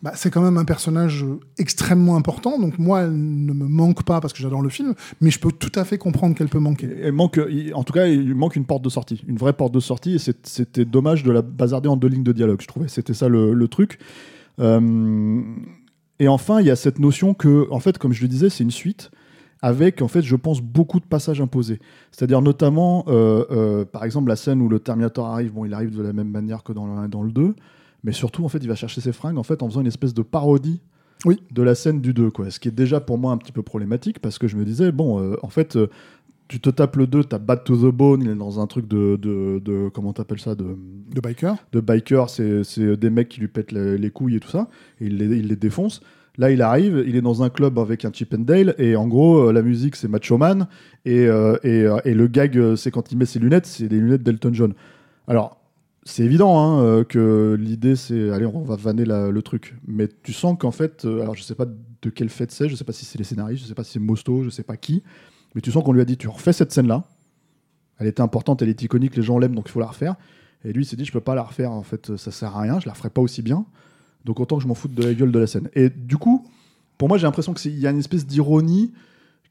Bah, 0.02 0.12
c'est 0.14 0.30
quand 0.30 0.42
même 0.42 0.58
un 0.58 0.64
personnage 0.64 1.24
extrêmement 1.58 2.16
important, 2.16 2.58
donc 2.58 2.78
moi, 2.78 3.02
elle 3.02 3.12
ne 3.12 3.52
me 3.52 3.66
manque 3.66 4.04
pas 4.04 4.20
parce 4.20 4.32
que 4.32 4.40
j'adore 4.40 4.62
le 4.62 4.68
film, 4.68 4.94
mais 5.20 5.30
je 5.30 5.38
peux 5.38 5.50
tout 5.50 5.72
à 5.74 5.84
fait 5.84 5.98
comprendre 5.98 6.34
qu'elle 6.34 6.48
peut 6.48 6.58
manquer. 6.58 6.88
Il 7.04 7.12
manque, 7.12 7.40
en 7.74 7.82
tout 7.82 7.92
cas, 7.92 8.06
il 8.06 8.34
manque 8.34 8.56
une 8.56 8.66
porte 8.66 8.82
de 8.82 8.90
sortie, 8.90 9.22
une 9.26 9.36
vraie 9.38 9.54
porte 9.54 9.72
de 9.72 9.80
sortie, 9.80 10.16
et 10.16 10.18
c'était 10.18 10.84
dommage 10.84 11.22
de 11.22 11.32
la 11.32 11.42
bazarder 11.42 11.88
en 11.88 11.96
deux 11.96 12.08
lignes 12.08 12.24
de 12.24 12.32
dialogue, 12.32 12.60
je 12.60 12.66
trouvais. 12.66 12.88
C'était 12.88 13.14
ça 13.14 13.28
le, 13.28 13.54
le 13.54 13.68
truc. 13.68 13.98
Euh, 14.60 15.42
et 16.18 16.28
enfin, 16.28 16.60
il 16.60 16.66
y 16.66 16.70
a 16.70 16.76
cette 16.76 16.98
notion 16.98 17.34
que, 17.34 17.66
en 17.70 17.80
fait, 17.80 17.98
comme 17.98 18.12
je 18.12 18.22
le 18.22 18.28
disais, 18.28 18.48
c'est 18.48 18.64
une 18.64 18.70
suite 18.70 19.10
avec, 19.62 20.02
en 20.02 20.08
fait, 20.08 20.22
je 20.22 20.36
pense, 20.36 20.60
beaucoup 20.60 21.00
de 21.00 21.04
passages 21.06 21.40
imposés. 21.40 21.80
C'est-à-dire 22.10 22.42
notamment, 22.42 23.04
euh, 23.08 23.44
euh, 23.50 23.84
par 23.84 24.04
exemple, 24.04 24.28
la 24.28 24.36
scène 24.36 24.60
où 24.60 24.68
le 24.68 24.78
Terminator 24.78 25.26
arrive, 25.26 25.52
bon, 25.52 25.64
il 25.64 25.74
arrive 25.74 25.96
de 25.96 26.02
la 26.02 26.12
même 26.12 26.30
manière 26.30 26.62
que 26.62 26.72
dans 26.72 26.86
le 26.86 26.92
1 26.92 27.04
et 27.06 27.08
dans 27.08 27.22
le 27.22 27.32
2, 27.32 27.54
mais 28.06 28.12
surtout, 28.12 28.42
en 28.44 28.48
fait, 28.48 28.58
il 28.62 28.68
va 28.68 28.74
chercher 28.76 29.02
ses 29.02 29.12
fringues 29.12 29.36
en, 29.36 29.42
fait, 29.42 29.62
en 29.62 29.68
faisant 29.68 29.82
une 29.82 29.86
espèce 29.88 30.14
de 30.14 30.22
parodie 30.22 30.80
Oui. 31.26 31.42
de 31.52 31.62
la 31.62 31.74
scène 31.74 32.00
du 32.00 32.14
2, 32.14 32.30
quoi. 32.30 32.50
Ce 32.50 32.58
qui 32.58 32.68
est 32.68 32.70
déjà 32.84 33.00
pour 33.00 33.18
moi 33.18 33.32
un 33.32 33.36
petit 33.36 33.52
peu 33.52 33.62
problématique, 33.62 34.20
parce 34.20 34.38
que 34.38 34.48
je 34.48 34.56
me 34.56 34.64
disais, 34.64 34.92
bon, 34.92 35.20
euh, 35.20 35.36
en 35.42 35.48
fait... 35.50 35.76
euh, 35.76 35.88
tu 36.48 36.60
te 36.60 36.70
tapes 36.70 36.94
le 36.94 37.08
2, 37.08 37.24
t'as 37.24 37.38
Bad 37.38 37.64
to 37.64 37.74
the 37.76 37.92
Bone, 37.92 38.22
il 38.22 38.30
est 38.30 38.34
dans 38.36 38.60
un 38.60 38.68
truc 38.68 38.86
de, 38.86 39.16
de, 39.20 39.58
de 39.58 39.88
comment 39.92 40.12
t'appelles 40.12 40.38
ça, 40.38 40.54
de, 40.54 40.76
De 41.12 41.20
biker 41.20 41.56
de 41.72 41.80
biker, 41.80 42.30
c'est 42.30 42.96
des 42.96 43.10
mecs 43.10 43.28
qui 43.28 43.40
lui 43.40 43.48
pètent 43.48 43.72
les, 43.72 43.98
les 43.98 44.10
couilles 44.10 44.36
et 44.36 44.38
tout 44.38 44.50
ça, 44.50 44.68
et 45.00 45.06
il 45.06 45.16
les, 45.18 45.26
il 45.38 45.48
les 45.48 45.56
défonce. 45.56 46.02
Là, 46.38 46.52
il 46.52 46.62
arrive, 46.62 47.02
il 47.04 47.16
est 47.16 47.20
dans 47.20 47.42
un 47.42 47.48
club 47.50 47.80
avec 47.80 48.04
un 48.04 48.12
Chip 48.12 48.32
and 48.32 48.42
Dale, 48.44 48.76
et 48.78 48.94
en 48.94 49.08
gros, 49.08 49.48
euh, 49.48 49.52
la 49.52 49.62
musique, 49.62 49.96
c'est 49.96 50.06
Macho 50.06 50.38
Man, 50.38 50.68
et, 51.04 51.26
euh, 51.26 51.56
et, 51.64 51.84
et 52.08 52.14
le 52.14 52.28
gag, 52.28 52.76
c'est 52.76 52.92
quand 52.92 53.10
il 53.10 53.18
met 53.18 53.26
ses 53.26 53.40
lunettes, 53.40 53.66
c'est 53.66 53.88
des 53.88 53.98
lunettes 53.98 54.22
d'Elton 54.22 54.50
John. 54.52 54.72
Alors, 55.26 55.58
c'est 56.08 56.22
évident 56.22 56.58
hein, 56.60 56.80
euh, 56.82 57.04
que 57.04 57.56
l'idée, 57.58 57.96
c'est, 57.96 58.30
allez, 58.30 58.46
on 58.46 58.62
va 58.62 58.76
vanner 58.76 59.04
le 59.04 59.40
truc. 59.42 59.74
Mais 59.88 60.08
tu 60.22 60.32
sens 60.32 60.56
qu'en 60.58 60.70
fait, 60.70 61.04
euh, 61.04 61.20
alors 61.20 61.34
je 61.34 61.42
sais 61.42 61.56
pas 61.56 61.66
de 61.66 62.10
quelle 62.10 62.28
fête 62.28 62.52
c'est, 62.52 62.68
je 62.68 62.76
sais 62.76 62.84
pas 62.84 62.92
si 62.92 63.04
c'est 63.04 63.18
les 63.18 63.24
scénaristes, 63.24 63.64
je 63.64 63.68
sais 63.68 63.74
pas 63.74 63.82
si 63.82 63.92
c'est 63.92 63.98
Mosto, 63.98 64.44
je 64.44 64.50
sais 64.50 64.62
pas 64.62 64.76
qui, 64.76 65.02
mais 65.54 65.60
tu 65.60 65.72
sens 65.72 65.82
qu'on 65.82 65.92
lui 65.92 66.00
a 66.00 66.04
dit, 66.04 66.16
tu 66.16 66.28
refais 66.28 66.52
cette 66.52 66.72
scène-là, 66.72 67.02
elle 67.98 68.06
était 68.06 68.20
importante, 68.20 68.62
elle 68.62 68.68
est 68.68 68.80
iconique, 68.82 69.16
les 69.16 69.22
gens 69.22 69.36
l'aiment, 69.38 69.56
donc 69.56 69.64
il 69.66 69.72
faut 69.72 69.80
la 69.80 69.86
refaire. 69.86 70.14
Et 70.64 70.72
lui, 70.72 70.84
il 70.84 70.86
s'est 70.86 70.96
dit, 70.96 71.04
je 71.04 71.12
peux 71.12 71.20
pas 71.20 71.34
la 71.34 71.42
refaire, 71.42 71.72
en 71.72 71.82
fait, 71.82 72.16
ça 72.16 72.30
sert 72.30 72.56
à 72.56 72.60
rien, 72.60 72.78
je 72.78 72.86
la 72.86 72.92
referai 72.92 73.10
pas 73.10 73.20
aussi 73.20 73.42
bien. 73.42 73.66
Donc 74.24 74.38
autant 74.38 74.58
que 74.58 74.62
je 74.62 74.68
m'en 74.68 74.74
foute 74.74 74.94
de 74.94 75.02
la 75.02 75.12
gueule 75.12 75.32
de 75.32 75.38
la 75.40 75.48
scène. 75.48 75.68
Et 75.74 75.90
du 75.90 76.18
coup, 76.18 76.46
pour 76.98 77.08
moi, 77.08 77.18
j'ai 77.18 77.24
l'impression 77.24 77.52
qu'il 77.52 77.78
y 77.78 77.86
a 77.86 77.90
une 77.90 77.98
espèce 77.98 78.26
d'ironie 78.26 78.92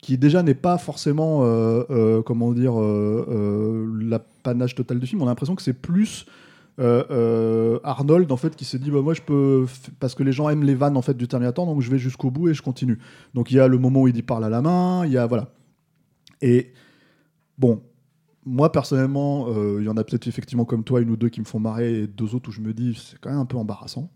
qui 0.02 0.18
déjà 0.18 0.42
n'est 0.42 0.54
pas 0.54 0.78
forcément, 0.78 1.40
euh, 1.44 2.22
comment 2.22 2.54
dire, 2.54 2.76
l'apanage 2.80 4.76
total 4.76 5.00
du 5.00 5.08
film. 5.08 5.22
On 5.22 5.26
a 5.26 5.30
l'impression 5.30 5.56
que 5.56 5.62
c'est 5.62 5.74
plus 5.74 6.26
euh, 6.78 7.06
euh, 7.10 7.80
Arnold 7.86 8.30
en 8.34 8.38
fait 8.38 8.56
qui 8.56 8.66
s'est 8.66 8.80
dit 8.80 8.92
bah 8.92 9.02
moi 9.02 9.14
je 9.14 9.22
peux 9.22 9.66
parce 10.02 10.14
que 10.14 10.24
les 10.24 10.34
gens 10.34 10.50
aiment 10.50 10.64
les 10.64 10.76
vannes 10.76 10.98
en 10.98 11.02
fait 11.02 11.16
du 11.16 11.26
Terminator 11.26 11.66
donc 11.66 11.80
je 11.82 11.90
vais 11.90 11.98
jusqu'au 11.98 12.32
bout 12.32 12.50
et 12.50 12.54
je 12.54 12.62
continue. 12.62 13.00
Donc 13.34 13.52
il 13.52 13.56
y 13.56 13.60
a 13.60 13.68
le 13.68 13.78
moment 13.78 14.02
où 14.02 14.08
il 14.08 14.14
dit 14.14 14.24
parle 14.24 14.44
à 14.44 14.50
la 14.50 14.62
main, 14.62 15.06
il 15.06 15.12
y 15.14 15.18
a 15.18 15.26
voilà. 15.26 15.54
Et 16.42 16.74
bon, 17.58 17.82
moi 18.46 18.72
personnellement, 18.72 19.48
euh, 19.50 19.78
il 19.80 19.86
y 19.86 19.90
en 19.90 19.96
a 19.96 20.04
peut-être 20.04 20.28
effectivement 20.28 20.66
comme 20.66 20.84
toi 20.84 21.00
une 21.02 21.10
ou 21.12 21.16
deux 21.16 21.30
qui 21.30 21.40
me 21.40 21.46
font 21.46 21.60
marrer 21.60 22.02
et 22.02 22.08
deux 22.08 22.36
autres 22.36 22.50
où 22.50 22.52
je 22.52 22.62
me 22.62 22.74
dis 22.74 23.02
c'est 23.02 23.20
quand 23.20 23.30
même 23.30 23.40
un 23.40 23.46
peu 23.46 23.58
embarrassant. 23.58 24.12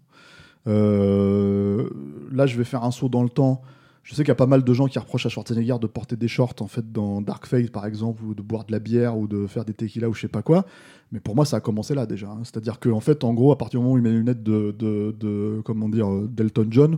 Là, 0.66 2.46
je 2.46 2.58
vais 2.58 2.64
faire 2.64 2.84
un 2.84 2.92
saut 2.92 3.10
dans 3.10 3.24
le 3.24 3.30
temps. 3.30 3.64
Je 4.10 4.16
sais 4.16 4.24
qu'il 4.24 4.30
y 4.30 4.32
a 4.32 4.36
pas 4.36 4.48
mal 4.48 4.64
de 4.64 4.74
gens 4.74 4.88
qui 4.88 4.98
reprochent 4.98 5.28
à 5.28 5.30
Schwarzenegger 5.30 5.76
de 5.80 5.86
porter 5.86 6.16
des 6.16 6.28
shorts 6.28 6.56
en 6.62 6.68
fait 6.68 6.92
dans 6.92 7.22
Dark 7.22 7.46
Fate 7.46 7.70
par 7.70 7.86
exemple 7.86 8.24
ou 8.24 8.34
de 8.34 8.42
boire 8.42 8.66
de 8.66 8.72
la 8.72 8.80
bière 8.80 9.16
ou 9.16 9.28
de 9.28 9.46
faire 9.46 9.66
des 9.66 9.74
tequila 9.76 10.10
ou 10.10 10.16
je 10.16 10.22
sais 10.22 10.28
pas 10.28 10.42
quoi. 10.42 10.66
Mais 11.12 11.20
pour 11.20 11.36
moi, 11.36 11.46
ça 11.46 11.58
a 11.58 11.60
commencé 11.60 11.94
là 11.94 12.08
déjà. 12.08 12.28
hein. 12.28 12.40
C'est-à-dire 12.44 12.80
qu'en 12.80 13.02
fait, 13.02 13.24
en 13.24 13.36
gros, 13.36 13.52
à 13.52 13.58
partir 13.60 13.80
du 13.80 13.84
moment 13.84 13.94
où 13.94 13.98
il 14.00 14.02
met 14.04 14.10
les 14.10 14.18
lunettes 14.18 14.42
de, 14.42 15.62
comment 15.64 15.90
dire, 15.90 16.12
euh, 16.12 16.28
d'Elton 16.28 16.66
John, 16.72 16.98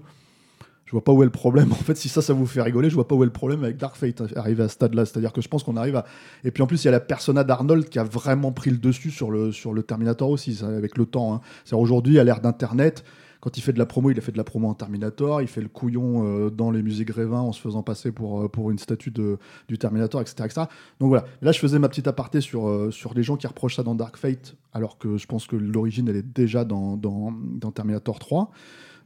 je 0.86 0.91
vois 0.91 1.04
pas 1.04 1.12
où 1.12 1.21
est 1.21 1.26
le 1.26 1.32
problème. 1.32 1.71
En 1.74 1.76
fait, 1.76 1.97
si 1.97 2.08
ça, 2.08 2.21
ça 2.21 2.32
vous 2.32 2.45
fait 2.45 2.62
rigoler, 2.62 2.89
je 2.89 2.95
vois 2.95 3.10
pas 3.10 3.15
où 3.15 3.24
est 3.24 3.26
le 3.26 3.34
problème 3.34 3.62
avec 3.65 3.76
Dark 3.76 3.97
Fate 3.97 4.21
hein, 4.21 4.28
arrivé 4.38 4.63
à 4.63 4.69
ce 4.69 4.76
stade-là. 4.76 5.06
C'est-à-dire 5.06 5.34
que 5.34 5.41
je 5.41 5.50
pense 5.50 5.63
qu'on 5.63 5.76
arrive 5.76 5.97
à. 5.97 6.06
Et 6.45 6.52
puis 6.52 6.63
en 6.63 6.67
plus, 6.67 6.82
il 6.82 6.86
y 6.86 6.88
a 6.88 6.91
la 6.91 7.02
persona 7.02 7.43
d'Arnold 7.43 7.89
qui 7.89 8.00
a 8.00 8.06
vraiment 8.06 8.54
pris 8.54 8.69
le 8.69 8.78
dessus 8.78 9.12
sur 9.12 9.32
le, 9.32 9.52
sur 9.52 9.74
le 9.74 9.84
Terminator 9.84 10.30
aussi, 10.30 10.62
avec 10.63 10.97
le 10.97 11.06
temps. 11.06 11.34
hein. 11.34 11.41
C'est-à-dire 11.65 11.82
aujourd'hui, 11.82 12.19
à 12.19 12.24
l'ère 12.24 12.39
d'Internet, 12.39 13.04
quand 13.41 13.58
il 13.58 13.62
fait 13.62 13.73
de 13.73 13.80
la 13.80 13.88
promo, 13.88 14.12
il 14.12 14.17
a 14.17 14.21
fait 14.21 14.32
de 14.32 14.38
la 14.38 14.43
promo 14.43 14.69
en 14.69 14.75
Terminator, 14.75 15.41
il 15.41 15.47
fait 15.47 15.62
le 15.62 15.67
couillon 15.67 16.25
euh, 16.25 16.49
dans 16.51 16.69
les 16.69 16.84
musées 16.84 17.06
Grévin 17.06 17.39
en 17.39 17.51
se 17.51 17.60
faisant 17.60 17.82
passer 17.82 18.12
pour, 18.12 18.43
euh, 18.43 18.47
pour 18.47 18.69
une 18.69 18.77
statue 18.77 19.10
de, 19.10 19.39
du 19.67 19.80
Terminator, 19.80 20.21
etc., 20.21 20.36
etc. 20.45 20.62
Donc 20.99 21.10
voilà. 21.10 21.25
Là, 21.41 21.51
je 21.51 21.60
faisais 21.60 21.80
ma 21.80 21.89
petite 21.89 22.08
aparté 22.08 22.39
sur, 22.39 22.69
euh, 22.69 22.91
sur 22.91 23.15
les 23.15 23.23
gens 23.23 23.38
qui 23.38 23.47
reprochent 23.47 23.75
ça 23.75 23.84
dans 23.84 23.95
Dark 23.95 24.15
Fate, 24.15 24.56
alors 24.73 24.99
que 24.99 25.17
je 25.17 25.25
pense 25.25 25.47
que 25.47 25.56
l'origine, 25.56 26.08
elle 26.08 26.17
est 26.17 26.34
déjà 26.34 26.65
dans, 26.65 26.97
dans, 26.97 27.34
Terminator 27.71 28.19
3. 28.19 28.51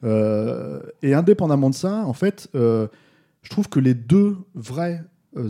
Euh, 0.04 0.82
et 1.02 1.14
indépendamment 1.14 1.70
de 1.70 1.76
ça, 1.76 2.06
en 2.06 2.14
fait, 2.14 2.50
je 2.54 3.50
trouve 3.50 3.70
que 3.70 3.80
les 3.80 3.94
deux 3.94 4.36
vrais 4.54 5.02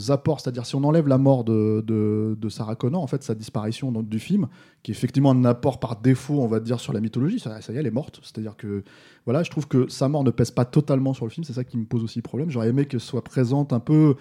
apports, 0.09 0.39
c'est-à-dire 0.39 0.65
si 0.65 0.75
on 0.75 0.83
enlève 0.83 1.07
la 1.07 1.17
mort 1.17 1.43
de, 1.43 1.83
de, 1.85 2.49
Sarah 2.49 2.75
Connor, 2.75 3.01
en 3.01 3.07
fait, 3.07 3.23
sa 3.23 3.35
disparition 3.35 3.91
dans- 3.91 4.03
du 4.03 4.19
film, 4.19 4.47
qui 4.83 4.91
est 4.91 4.95
effectivement 4.95 5.31
un 5.31 5.45
apport 5.45 5.79
par 5.79 5.97
défaut, 6.01 6.41
on 6.41 6.47
va 6.47 6.59
dire, 6.59 6.79
sur 6.79 6.93
la 6.93 7.01
mythologie, 7.01 7.39
ça, 7.39 7.61
ça 7.61 7.73
y 7.73 7.75
est, 7.75 7.79
elle 7.79 7.87
est 7.87 7.91
morte. 7.91 8.19
C'est-à-dire 8.23 8.55
que, 8.55 8.83
voilà, 9.25 9.43
je 9.43 9.49
trouve 9.51 9.67
que 9.67 9.87
sa 9.89 10.07
mort 10.07 10.23
ne 10.23 10.31
pèse 10.31 10.51
pas 10.51 10.65
totalement 10.65 11.13
sur 11.13 11.25
le 11.25 11.31
film, 11.31 11.43
c'est 11.43 11.53
ça 11.53 11.63
qui 11.63 11.77
me 11.77 11.85
pose 11.85 12.03
aussi 12.03 12.21
problème. 12.21 12.49
J'aurais 12.49 12.69
aimé 12.69 12.85
qu'elle 12.85 12.99
soit 12.99 13.23
présente 13.23 13.73
un 13.73 13.79
peu, 13.79 14.15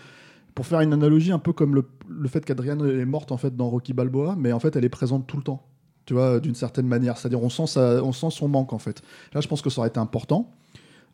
pour 0.55 0.67
faire 0.67 0.81
une 0.81 0.93
analogie, 0.93 1.33
un 1.33 1.39
peu 1.39 1.53
comme 1.53 1.75
le, 1.75 1.85
le 2.09 2.29
fait 2.29 2.45
qu'Adrienne 2.45 2.81
est 2.87 3.05
morte, 3.07 3.33
en 3.33 3.37
fait, 3.37 3.57
dans 3.57 3.69
Rocky 3.69 3.93
Balboa, 3.93 4.37
mais 4.39 4.53
en 4.53 4.61
fait, 4.61 4.77
elle 4.77 4.85
est 4.85 4.89
présente 4.91 5.27
tout 5.27 5.37
le 5.37 5.43
temps. 5.43 5.67
Tu 6.07 6.13
vois, 6.13 6.39
d'une 6.39 6.55
certaine 6.55 6.87
manière. 6.87 7.17
C'est-à-dire, 7.17 7.43
on 7.43 7.49
sent, 7.49 7.67
ça, 7.67 8.05
on 8.05 8.13
sent 8.13 8.31
son 8.31 8.49
manque, 8.49 8.73
en 8.75 8.79
fait. 8.79 9.03
Là, 9.33 9.41
je 9.41 9.49
pense 9.49 9.63
que 9.63 9.71
ça 9.71 9.81
aurait 9.81 9.89
été 9.89 9.99
important. 9.99 10.51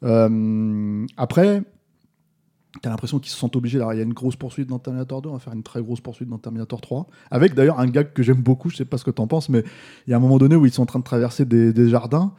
Euh, 0.02 1.06
après, 1.16 1.62
t'as 2.82 2.90
l'impression 2.90 3.18
qu'ils 3.18 3.32
se 3.32 3.36
sentent 3.38 3.56
obligés. 3.56 3.78
Alors, 3.78 3.92
il 3.92 3.96
y 3.96 4.00
a 4.00 4.04
une 4.04 4.12
grosse 4.12 4.36
poursuite 4.36 4.68
dans 4.68 4.78
Terminator 4.78 5.22
2, 5.22 5.28
on 5.28 5.32
va 5.34 5.38
faire 5.38 5.52
une 5.52 5.62
très 5.62 5.82
grosse 5.82 6.00
poursuite 6.00 6.28
dans 6.28 6.38
Terminator 6.38 6.80
3. 6.80 7.06
Avec 7.30 7.54
d'ailleurs 7.54 7.80
un 7.80 7.86
gag 7.86 8.12
que 8.12 8.22
j'aime 8.22 8.40
beaucoup, 8.42 8.70
je 8.70 8.76
sais 8.76 8.84
pas 8.84 8.98
ce 8.98 9.04
que 9.04 9.10
t'en 9.10 9.26
penses, 9.26 9.48
mais 9.48 9.64
il 10.06 10.10
y 10.10 10.14
a 10.14 10.16
un 10.16 10.20
moment 10.20 10.38
donné 10.38 10.56
où 10.56 10.64
ils 10.66 10.72
sont 10.72 10.82
en 10.82 10.86
train 10.86 10.98
de 11.00 11.04
traverser 11.04 11.44
des, 11.44 11.72
des 11.72 11.88
jardins. 11.88 12.32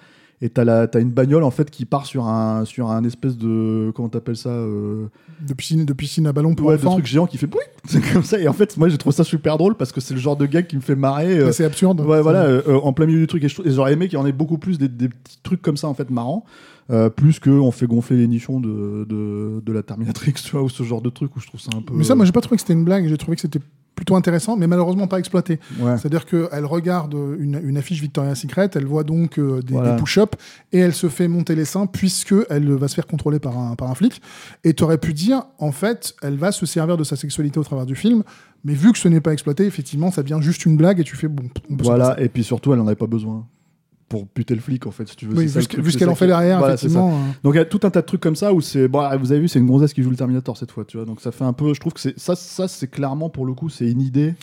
Et 0.44 0.50
t'as, 0.50 0.63
la, 0.63 0.88
t'as 0.88 1.00
une 1.00 1.12
bagnole 1.12 1.44
en 1.44 1.52
fait 1.52 1.70
qui 1.70 1.86
part 1.86 2.08
sur 2.08 2.26
un, 2.26 2.65
sur 2.65 2.89
un 2.89 3.04
espèce 3.04 3.38
de. 3.38 3.91
Comment 3.96 4.10
t'appelles 4.10 4.36
ça 4.38 4.50
euh, 4.50 5.06
De 5.48 5.54
piscine, 5.54 5.86
de 5.86 5.94
piscine 5.94 6.26
à 6.26 6.34
ballon 6.34 6.56
pour 6.56 6.65
Ouais, 6.70 6.78
de 6.78 6.82
enfants. 6.82 6.94
truc 6.96 7.06
géant 7.06 7.28
qui 7.28 7.38
fait 7.38 7.46
bruit. 7.46 7.62
C'est 7.86 8.02
comme 8.12 8.24
ça. 8.24 8.39
Et 8.39 8.48
en 8.48 8.54
fait, 8.54 8.76
moi 8.76 8.89
j'ai 8.89 8.98
trouvé 8.98 9.15
ça 9.15 9.24
super 9.24 9.60
drôle 9.60 9.76
parce 9.78 9.91
que 9.91 10.02
c'est 10.02 10.15
le 10.15 10.20
genre 10.20 10.36
de 10.38 10.48
gag 10.48 10.65
qui 10.65 10.78
me 10.78 10.82
fait 10.82 10.96
marrer. 10.96 11.38
euh, 11.38 11.52
C'est 11.52 11.63
absurde. 11.63 12.02
Ouais, 12.02 12.22
voilà, 12.24 12.46
euh, 12.46 12.80
en 12.82 12.91
plein 12.91 13.06
milieu 13.06 13.20
du 13.20 13.28
truc. 13.28 13.44
Et, 13.44 13.50
je- 13.50 13.62
et 13.62 13.70
j'aurais 13.70 13.94
aimé 13.94 14.08
qu'il 14.08 14.17
y 14.17 14.22
en 14.22 14.26
ait 14.26 14.32
beaucoup 14.32 14.58
plus 14.58 14.80
des, 14.80 14.88
des 14.88 15.10
petits 15.10 15.38
trucs 15.44 15.62
comme 15.62 15.78
ça, 15.78 15.88
en 15.88 15.94
fait, 15.94 16.10
marrants. 16.10 16.44
Euh, 16.91 17.10
plus 17.10 17.39
qu'on 17.39 17.71
fait 17.71 17.88
gonfler 17.88 18.17
les 18.17 18.27
nichons 18.27 18.60
de, 18.60 19.06
de, 19.08 19.62
de 19.65 19.71
la 19.73 19.82
Terminatrix, 19.84 20.34
tu 20.43 20.51
vois, 20.51 20.63
ou 20.63 20.69
ce 20.69 20.84
genre 20.84 21.01
de 21.01 21.10
truc 21.10 21.36
où 21.36 21.39
je 21.39 21.47
trouve 21.47 21.62
ça 21.62 21.69
un 21.75 21.82
peu. 21.82 21.93
Mais 21.93 22.04
ça, 22.04 22.15
moi, 22.15 22.25
j'ai 22.25 22.32
pas 22.34 22.41
trouvé 22.41 22.58
que 22.58 22.62
c'était 22.62 22.73
une 22.73 22.84
blague. 22.84 23.08
J'ai 23.08 23.17
trouvé 23.17 23.36
que 23.36 23.41
c'était 23.41 23.62
plutôt 23.95 24.15
intéressant, 24.15 24.56
mais 24.58 24.67
malheureusement 24.67 25.06
pas 25.08 25.19
exploité. 25.19 25.60
Ouais. 25.80 25.95
C'est-à-dire 25.97 26.25
qu'elle 26.25 26.65
regarde 26.65 27.13
une, 27.13 27.62
une 27.63 27.77
affiche 27.77 28.01
Victoria's 28.01 28.39
Secret, 28.39 28.69
elle 28.73 28.86
voit 28.86 29.04
donc 29.04 29.38
euh, 29.38 29.62
des, 29.62 29.73
Voilà. 29.73 29.91
des 29.91 29.97
push-ups 30.01 30.38
et 30.71 30.80
elle 30.80 30.93
se 30.93 31.08
fait 31.08 31.27
monter 31.27 31.54
les 31.56 31.65
seins 31.65 31.86
puisque 31.86 32.34
elle 32.49 32.71
va 32.73 32.88
se 32.88 32.95
faire 32.95 33.06
contrôler 33.06 33.38
par 33.39 33.58
un, 33.60 33.75
par 33.75 33.91
un 33.91 33.95
flic. 33.95 34.21
Et 34.63 34.73
tu 34.73 34.84
aurais 34.84 34.97
pu 34.97 35.13
dire, 35.13 35.43
en 35.60 35.71
fait, 35.71 36.15
elle 36.23 36.38
va 36.38 36.51
se 36.51 36.65
servir 36.65 36.97
de 36.97 37.04
sa 37.04 37.15
sexualité 37.15 37.60
au 37.60 37.63
travers 37.63 37.86
du 37.86 37.95
film, 37.95 38.23
mais 38.63 38.73
vu 38.73 38.91
que 38.91 38.97
ce 38.97 39.08
n'est 39.08 39.21
pas 39.21 39.34
exploité, 39.34 39.65
effectivement, 39.65 40.10
ça 40.10 40.23
devient 40.23 40.39
juste 40.41 40.65
une 40.65 40.77
blague 40.77 40.99
et 40.99 41.04
tu 41.04 41.15
fais 41.15 41.27
bon. 41.27 41.43
on 41.69 41.75
peut 41.75 41.84
Voilà, 41.84 42.19
et 42.19 42.30
puis 42.30 42.43
surtout, 42.43 42.73
elle 42.73 42.80
en 42.80 42.88
avait 42.88 42.95
pas 42.95 43.08
besoin 43.08 43.45
pour 44.12 44.28
buter 44.36 44.54
le 44.56 44.62
flic, 44.62 44.86
en 44.88 44.91
fait, 44.91 45.08
si 45.08 45.15
tu 45.15 45.26
veux. 45.26 45.38
Oui, 45.38 45.45
vu 45.47 45.91
ce 45.91 45.97
qu'elle 45.97 46.10
en 46.10 46.15
fait 46.15 46.28
derrière, 46.28 46.60
Voilà, 46.60 46.74
effectivement. 46.76 47.10
euh, 47.12 47.32
Donc 47.43 47.54
il 47.54 47.58
y 47.58 47.62
a 47.62 47.65
tout 47.65 47.80
un 47.84 47.89
tas 47.89 48.02
de 48.02 48.06
trucs 48.06 48.19
comme 48.21 48.36
ça 48.36 48.54
où 48.54 48.60
c'est 48.62 48.88
bon 48.89 49.00
vous 49.17 49.32
avez 49.32 49.39
vu 49.41 49.47
c'est 49.47 49.60
une 49.60 49.65
gonzesse 49.67 49.93
qui 49.93 50.04
joue 50.04 50.10
le 50.10 50.15
Terminator 50.17 50.58
cette 50.58 50.71
fois 50.71 50.84
tu 50.86 50.97
vois 50.97 51.06
donc 51.06 51.21
ça 51.21 51.32
fait 51.32 51.43
un 51.45 51.54
peu 51.54 51.74
je 51.74 51.80
trouve 51.80 51.93
que 51.93 52.00
c'est 52.02 52.19
ça 52.19 52.36
ça 52.36 52.67
c'est 52.67 52.88
clairement 52.89 53.30
pour 53.30 53.45
le 53.45 53.54
coup 53.54 53.69
c'est 53.69 53.89
une 53.89 54.02
idée 54.02 54.34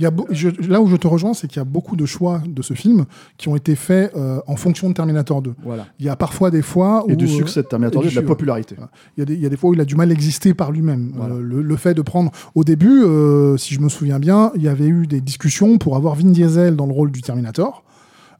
Il 0.00 0.04
y 0.04 0.06
a 0.06 0.10
beau- 0.10 0.26
je- 0.30 0.48
là 0.68 0.80
où 0.80 0.86
je 0.88 0.96
te 0.96 1.06
rejoins, 1.06 1.34
c'est 1.34 1.46
qu'il 1.48 1.58
y 1.58 1.60
a 1.60 1.64
beaucoup 1.64 1.94
de 1.96 2.06
choix 2.06 2.40
de 2.48 2.62
ce 2.62 2.72
film 2.74 3.04
qui 3.36 3.48
ont 3.48 3.56
été 3.56 3.74
faits 3.76 4.12
euh, 4.16 4.40
en 4.46 4.56
fonction 4.56 4.88
de 4.88 4.94
Terminator 4.94 5.42
2. 5.42 5.54
voilà 5.62 5.86
Il 5.98 6.06
y 6.06 6.08
a 6.08 6.16
parfois 6.16 6.50
des 6.50 6.62
fois 6.62 7.04
où 7.06 7.10
et 7.10 7.16
du 7.16 7.26
euh, 7.26 7.28
succès 7.28 7.62
de 7.62 7.68
Terminator 7.68 8.02
et 8.02 8.04
2 8.06 8.08
du 8.10 8.14
de 8.16 8.20
la 8.20 8.26
popularité 8.26 8.74
Voilà. 8.76 8.90
Il 9.16 9.20
y, 9.20 9.22
a 9.22 9.26
des, 9.26 9.34
il 9.34 9.40
y 9.40 9.46
a 9.46 9.48
des 9.50 9.56
fois 9.56 9.70
où 9.70 9.74
il 9.74 9.80
a 9.80 9.84
du 9.84 9.96
mal 9.96 10.08
à 10.10 10.12
exister 10.12 10.54
par 10.54 10.70
lui-même. 10.72 11.12
Voilà. 11.16 11.34
Euh, 11.34 11.40
le, 11.42 11.62
le 11.62 11.76
fait 11.76 11.94
de 11.94 12.02
prendre. 12.02 12.30
Au 12.54 12.64
début, 12.64 13.02
euh, 13.04 13.56
si 13.58 13.74
je 13.74 13.80
me 13.80 13.88
souviens 13.88 14.18
bien, 14.20 14.52
il 14.54 14.62
y 14.62 14.68
avait 14.68 14.86
eu 14.86 15.06
des 15.06 15.20
discussions 15.20 15.78
pour 15.78 15.96
avoir 15.96 16.14
Vin 16.14 16.30
Diesel 16.30 16.76
dans 16.76 16.86
le 16.86 16.92
rôle 16.92 17.10
du 17.10 17.20
Terminator. 17.22 17.82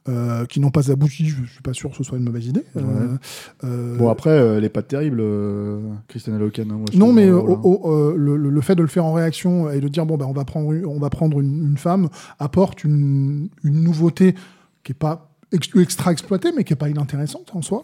Euh, 0.07 0.45
qui 0.45 0.59
n'ont 0.59 0.71
pas 0.71 0.91
abouti, 0.91 1.27
je 1.27 1.43
suis 1.45 1.61
pas 1.61 1.73
sûr 1.73 1.89
que 1.91 1.97
ce 1.97 2.03
soit 2.03 2.17
une 2.17 2.23
mauvaise 2.23 2.45
idée. 2.47 2.63
Euh, 2.77 3.17
euh, 3.63 3.97
bon 3.97 4.09
après 4.09 4.29
elle 4.31 4.63
est 4.63 4.69
pas 4.69 4.81
terrible 4.81 5.21
Christiane 6.07 6.39
Loken 6.39 6.71
hein, 6.71 6.79
non, 6.95 7.11
mais 7.13 7.29
au- 7.29 7.59
au- 7.63 7.91
euh, 7.93 8.15
le, 8.15 8.61
fait 8.61 8.75
de 8.75 8.81
le 8.81 8.87
faire 8.87 9.05
en 9.05 9.13
réaction 9.13 9.69
et 9.69 9.79
de 9.81 9.87
dire 9.87 10.05
bon 10.05 10.17
ben 10.17 10.25
on 10.25 10.33
va 10.33 10.45
prendre 10.45 10.71
une, 10.71 10.85
on 10.85 10.99
va 10.99 11.09
prendre 11.09 11.39
une, 11.39 11.67
une 11.71 11.77
femme 11.77 12.09
apporte 12.39 12.83
une, 12.83 13.49
une 13.63 13.83
nouveauté 13.83 14.35
qui 14.83 14.93
est 14.93 14.95
pas 14.95 15.29
ex- 15.51 15.69
extra 15.75 16.11
exploitée 16.11 16.51
mais 16.55 16.63
qui 16.63 16.73
est 16.73 16.77
pas 16.77 16.89
inintéressante 16.89 17.51
en 17.53 17.61
soi. 17.61 17.83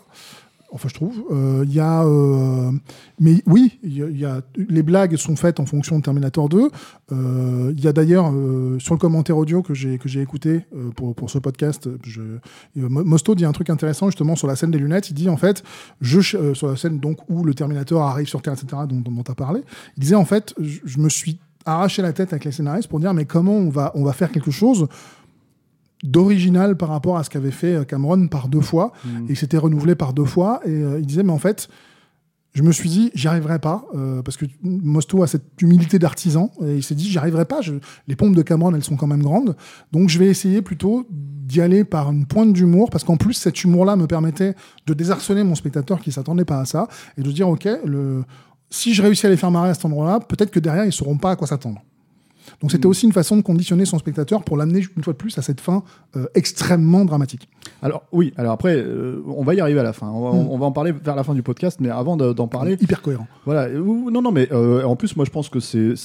Enfin, 0.71 0.89
je 0.89 0.93
trouve. 0.93 1.23
Euh, 1.31 1.63
y 1.67 1.79
a, 1.79 2.03
euh, 2.03 2.71
mais 3.19 3.41
oui, 3.45 3.79
y 3.83 4.01
y 4.01 4.25
a, 4.25 4.41
les 4.57 4.83
blagues 4.83 5.15
sont 5.15 5.35
faites 5.35 5.59
en 5.59 5.65
fonction 5.65 5.97
de 5.97 6.03
Terminator 6.03 6.49
2. 6.49 6.69
Euh, 7.11 7.73
Il 7.77 7.83
y 7.83 7.87
a 7.87 7.93
d'ailleurs 7.93 8.31
euh, 8.33 8.77
sur 8.79 8.93
le 8.93 8.99
commentaire 8.99 9.37
audio 9.37 9.61
que 9.61 9.73
j'ai 9.73 9.97
que 9.97 10.09
j'ai 10.09 10.21
écouté 10.21 10.65
euh, 10.75 10.89
pour, 10.95 11.15
pour 11.15 11.29
ce 11.29 11.37
podcast, 11.37 11.87
euh, 11.87 12.39
Mosto 12.75 13.35
dit 13.35 13.45
un 13.45 13.51
truc 13.51 13.69
intéressant 13.69 14.07
justement 14.07 14.35
sur 14.35 14.47
la 14.47 14.55
scène 14.55 14.71
des 14.71 14.79
lunettes. 14.79 15.09
Il 15.09 15.13
dit 15.13 15.29
en 15.29 15.37
fait, 15.37 15.63
je, 16.01 16.35
euh, 16.35 16.53
sur 16.53 16.67
la 16.67 16.75
scène 16.75 16.99
donc 16.99 17.19
où 17.29 17.43
le 17.43 17.53
Terminator 17.53 18.01
arrive 18.01 18.27
sur 18.27 18.41
Terre, 18.41 18.53
etc., 18.53 18.83
dont, 18.89 18.99
dont, 18.99 19.23
tu 19.23 19.31
as 19.31 19.35
parlé, 19.35 19.61
il 19.97 20.01
disait 20.01 20.15
en 20.15 20.25
fait, 20.25 20.53
je, 20.59 20.79
je 20.83 20.99
me 20.99 21.09
suis 21.09 21.39
arraché 21.65 22.01
la 22.01 22.13
tête 22.13 22.33
avec 22.33 22.45
les 22.45 22.51
scénaristes 22.51 22.89
pour 22.89 22.99
dire 22.99 23.13
mais 23.13 23.25
comment 23.25 23.55
on 23.55 23.69
va, 23.69 23.91
on 23.95 24.03
va 24.03 24.13
faire 24.13 24.31
quelque 24.31 24.51
chose 24.51 24.87
d'original 26.05 26.77
par 26.77 26.89
rapport 26.89 27.17
à 27.17 27.23
ce 27.23 27.29
qu'avait 27.29 27.51
fait 27.51 27.73
euh, 27.75 27.83
Cameron 27.83 28.27
par 28.27 28.47
deux 28.47 28.61
fois. 28.61 28.91
Et 29.29 29.33
que 29.33 29.39
c'était 29.39 29.57
renouvelé 29.57 29.95
par 29.95 30.13
deux 30.13 30.25
fois. 30.25 30.61
Et 30.65 30.69
euh, 30.69 30.99
il 30.99 31.05
disait 31.05 31.23
mais 31.23 31.31
en 31.33 31.39
fait 31.39 31.67
je 32.53 32.63
me 32.63 32.71
suis 32.71 32.87
dit 32.87 33.11
j'y 33.13 33.27
arriverai 33.27 33.59
pas 33.59 33.83
euh, 33.95 34.21
parce 34.21 34.37
que 34.37 34.45
Mosto 34.63 35.21
a 35.23 35.27
cette 35.27 35.61
humilité 35.61 35.99
d'artisan. 35.99 36.51
Et 36.65 36.75
il 36.77 36.83
s'est 36.83 36.95
dit 36.95 37.09
j'y 37.09 37.17
arriverai 37.17 37.45
pas. 37.45 37.61
Je- 37.61 37.73
les 38.07 38.15
pompes 38.15 38.35
de 38.35 38.41
Cameron 38.41 38.73
elles 38.73 38.83
sont 38.83 38.95
quand 38.95 39.07
même 39.07 39.23
grandes. 39.23 39.55
Donc 39.91 40.07
je 40.09 40.17
vais 40.19 40.27
essayer 40.27 40.61
plutôt 40.61 41.05
d'y 41.11 41.59
aller 41.61 41.83
par 41.83 42.11
une 42.11 42.25
pointe 42.25 42.53
d'humour 42.53 42.89
parce 42.89 43.03
qu'en 43.03 43.17
plus 43.17 43.33
cet 43.33 43.63
humour 43.63 43.83
là 43.85 43.95
me 43.97 44.07
permettait 44.07 44.55
de 44.87 44.93
désarçonner 44.93 45.43
mon 45.43 45.53
spectateur 45.55 45.99
qui 45.99 46.11
s'attendait 46.11 46.45
pas 46.45 46.59
à 46.59 46.65
ça 46.65 46.87
et 47.17 47.21
de 47.21 47.31
dire 47.31 47.49
ok 47.49 47.67
le 47.85 48.23
si 48.71 48.93
je 48.93 49.01
réussis 49.03 49.25
à 49.27 49.29
les 49.29 49.37
faire 49.37 49.51
marrer 49.51 49.69
à 49.69 49.73
cet 49.73 49.85
endroit-là, 49.85 50.19
peut-être 50.19 50.49
que 50.49 50.59
derrière, 50.59 50.85
ils 50.85 50.91
sauront 50.91 51.17
pas 51.17 51.31
à 51.31 51.35
quoi 51.35 51.47
s'attendre. 51.47 51.81
Donc 52.61 52.71
c'était 52.71 52.85
aussi 52.85 53.05
une 53.05 53.11
façon 53.13 53.37
de 53.37 53.41
conditionner 53.41 53.85
son 53.85 53.97
spectateur 53.99 54.43
pour 54.43 54.57
l'amener 54.57 54.83
une 54.97 55.03
fois 55.03 55.13
de 55.13 55.17
plus 55.17 55.37
à 55.37 55.41
cette 55.41 55.61
fin 55.61 55.83
euh, 56.15 56.25
extrêmement 56.35 57.05
dramatique. 57.05 57.47
alors 57.81 58.03
oui 58.11 58.33
alors 58.37 58.51
après 58.53 58.75
euh, 58.77 59.21
on 59.27 59.43
va 59.43 59.53
y 59.55 59.59
arriver 59.59 59.79
à 59.79 59.83
la 59.83 59.93
fin 59.93 60.09
on 60.09 60.21
va, 60.31 60.37
Mm. 60.37 60.47
on 60.49 60.57
va 60.57 60.65
en 60.65 60.71
parler 60.71 60.91
vers 60.91 61.15
la 61.15 61.23
fin 61.23 61.33
du 61.33 61.43
podcast 61.43 61.79
mais 61.79 61.89
avant 61.89 62.17
de- 62.17 62.33
d'en 62.33 62.47
parler 62.47 62.77
Hyper 62.81 63.01
cohérent. 63.01 63.27
Voilà, 63.45 63.69
non, 63.69 64.21
non, 64.21 64.31
mais 64.31 64.47
euh, 64.51 64.83
en 64.83 64.95
plus, 64.95 65.15
moi, 65.15 65.25
je 65.25 65.31
pense 65.31 65.49
que 65.49 65.59
c'est, 65.59 65.95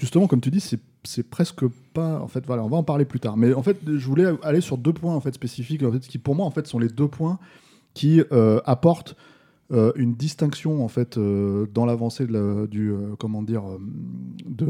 justement, 0.00 0.26
comme 0.26 0.40
tu 0.40 0.50
dis, 0.50 0.60
c'est, 0.60 0.78
c'est 1.04 1.22
presque 1.22 1.64
pas. 1.94 2.20
En 2.20 2.28
fait, 2.28 2.44
voilà, 2.46 2.62
on 2.64 2.68
va 2.68 2.76
en 2.76 2.82
parler 2.82 3.04
plus 3.04 3.20
tard. 3.20 3.36
Mais 3.36 3.52
en 3.54 3.62
fait, 3.62 3.78
je 3.86 4.06
voulais 4.06 4.26
aller 4.42 4.60
sur 4.60 4.76
deux 4.78 4.92
points 4.92 5.14
en 5.14 5.20
fait 5.20 5.34
spécifiques, 5.34 5.82
en 5.82 5.92
fait, 5.92 6.00
qui 6.00 6.18
pour 6.18 6.34
moi, 6.34 6.44
en 6.46 6.50
fait, 6.50 6.66
sont 6.66 6.78
les 6.78 6.88
deux 6.88 7.08
points 7.08 7.38
qui 7.94 8.22
euh, 8.32 8.60
apportent 8.66 9.16
euh, 9.72 9.92
une 9.96 10.14
distinction 10.14 10.84
en 10.84 10.88
fait 10.88 11.16
euh, 11.16 11.66
dans 11.72 11.86
l'avancée 11.86 12.26
la, 12.26 12.66
du, 12.66 12.92
comment 13.18 13.42
dire, 13.42 13.62
de, 14.46 14.66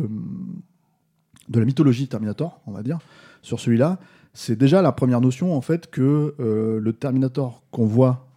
de 1.51 1.59
la 1.59 1.67
mythologie 1.67 2.09
Terminator, 2.09 2.61
on 2.67 2.73
va 2.73 2.83
dire, 2.83 2.99
sur 3.43 3.61
celui-là. 3.61 3.99
C'est 4.33 4.57
déjà 4.57 4.81
la 4.81 4.93
première 4.93 5.21
notion 5.21 5.57
en 5.57 5.61
fait 5.61 5.91
que 5.91 6.35
euh, 6.39 6.81
le 6.81 6.93
Terminator 6.93 7.63
qu'on 7.73 7.85
voit 7.85 8.29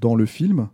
dans 0.00 0.14
le 0.14 0.24
film 0.24 0.68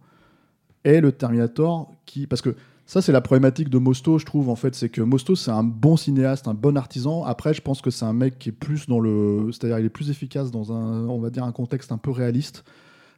est 0.85 1.01
le 1.01 1.13
Terminator 1.13 1.91
qui. 2.05 2.27
Parce 2.27 2.43
que 2.43 2.55
ça, 2.85 3.03
c'est 3.03 3.11
la 3.11 3.21
problématique 3.21 3.69
de 3.69 3.79
Mosto, 3.79 4.19
je 4.19 4.25
trouve, 4.25 4.49
en 4.49 4.55
fait. 4.55 4.77
C'est 4.77 4.89
que 4.89 5.01
Mosto, 5.01 5.35
c'est 5.35 5.51
un 5.51 5.65
bon 5.65 5.97
cinéaste, 5.97 6.47
un 6.47 6.55
bon 6.55 6.77
artisan. 6.77 7.25
Après, 7.25 7.53
je 7.53 7.61
pense 7.61 7.81
que 7.81 7.91
c'est 7.91 8.05
un 8.05 8.13
mec 8.13 8.39
qui 8.39 8.51
est 8.51 8.53
plus 8.53 8.87
dans 8.87 9.01
le. 9.01 9.51
C'est-à-dire, 9.51 9.81
il 9.81 9.87
est 9.87 9.91
plus 9.91 10.11
efficace 10.11 10.53
dans 10.53 10.73
un, 10.73 11.09
on 11.09 11.19
va 11.19 11.31
dire, 11.31 11.43
un 11.43 11.53
contexte 11.53 11.91
un 11.91 11.99
peu 11.99 12.13
réaliste. 12.13 12.65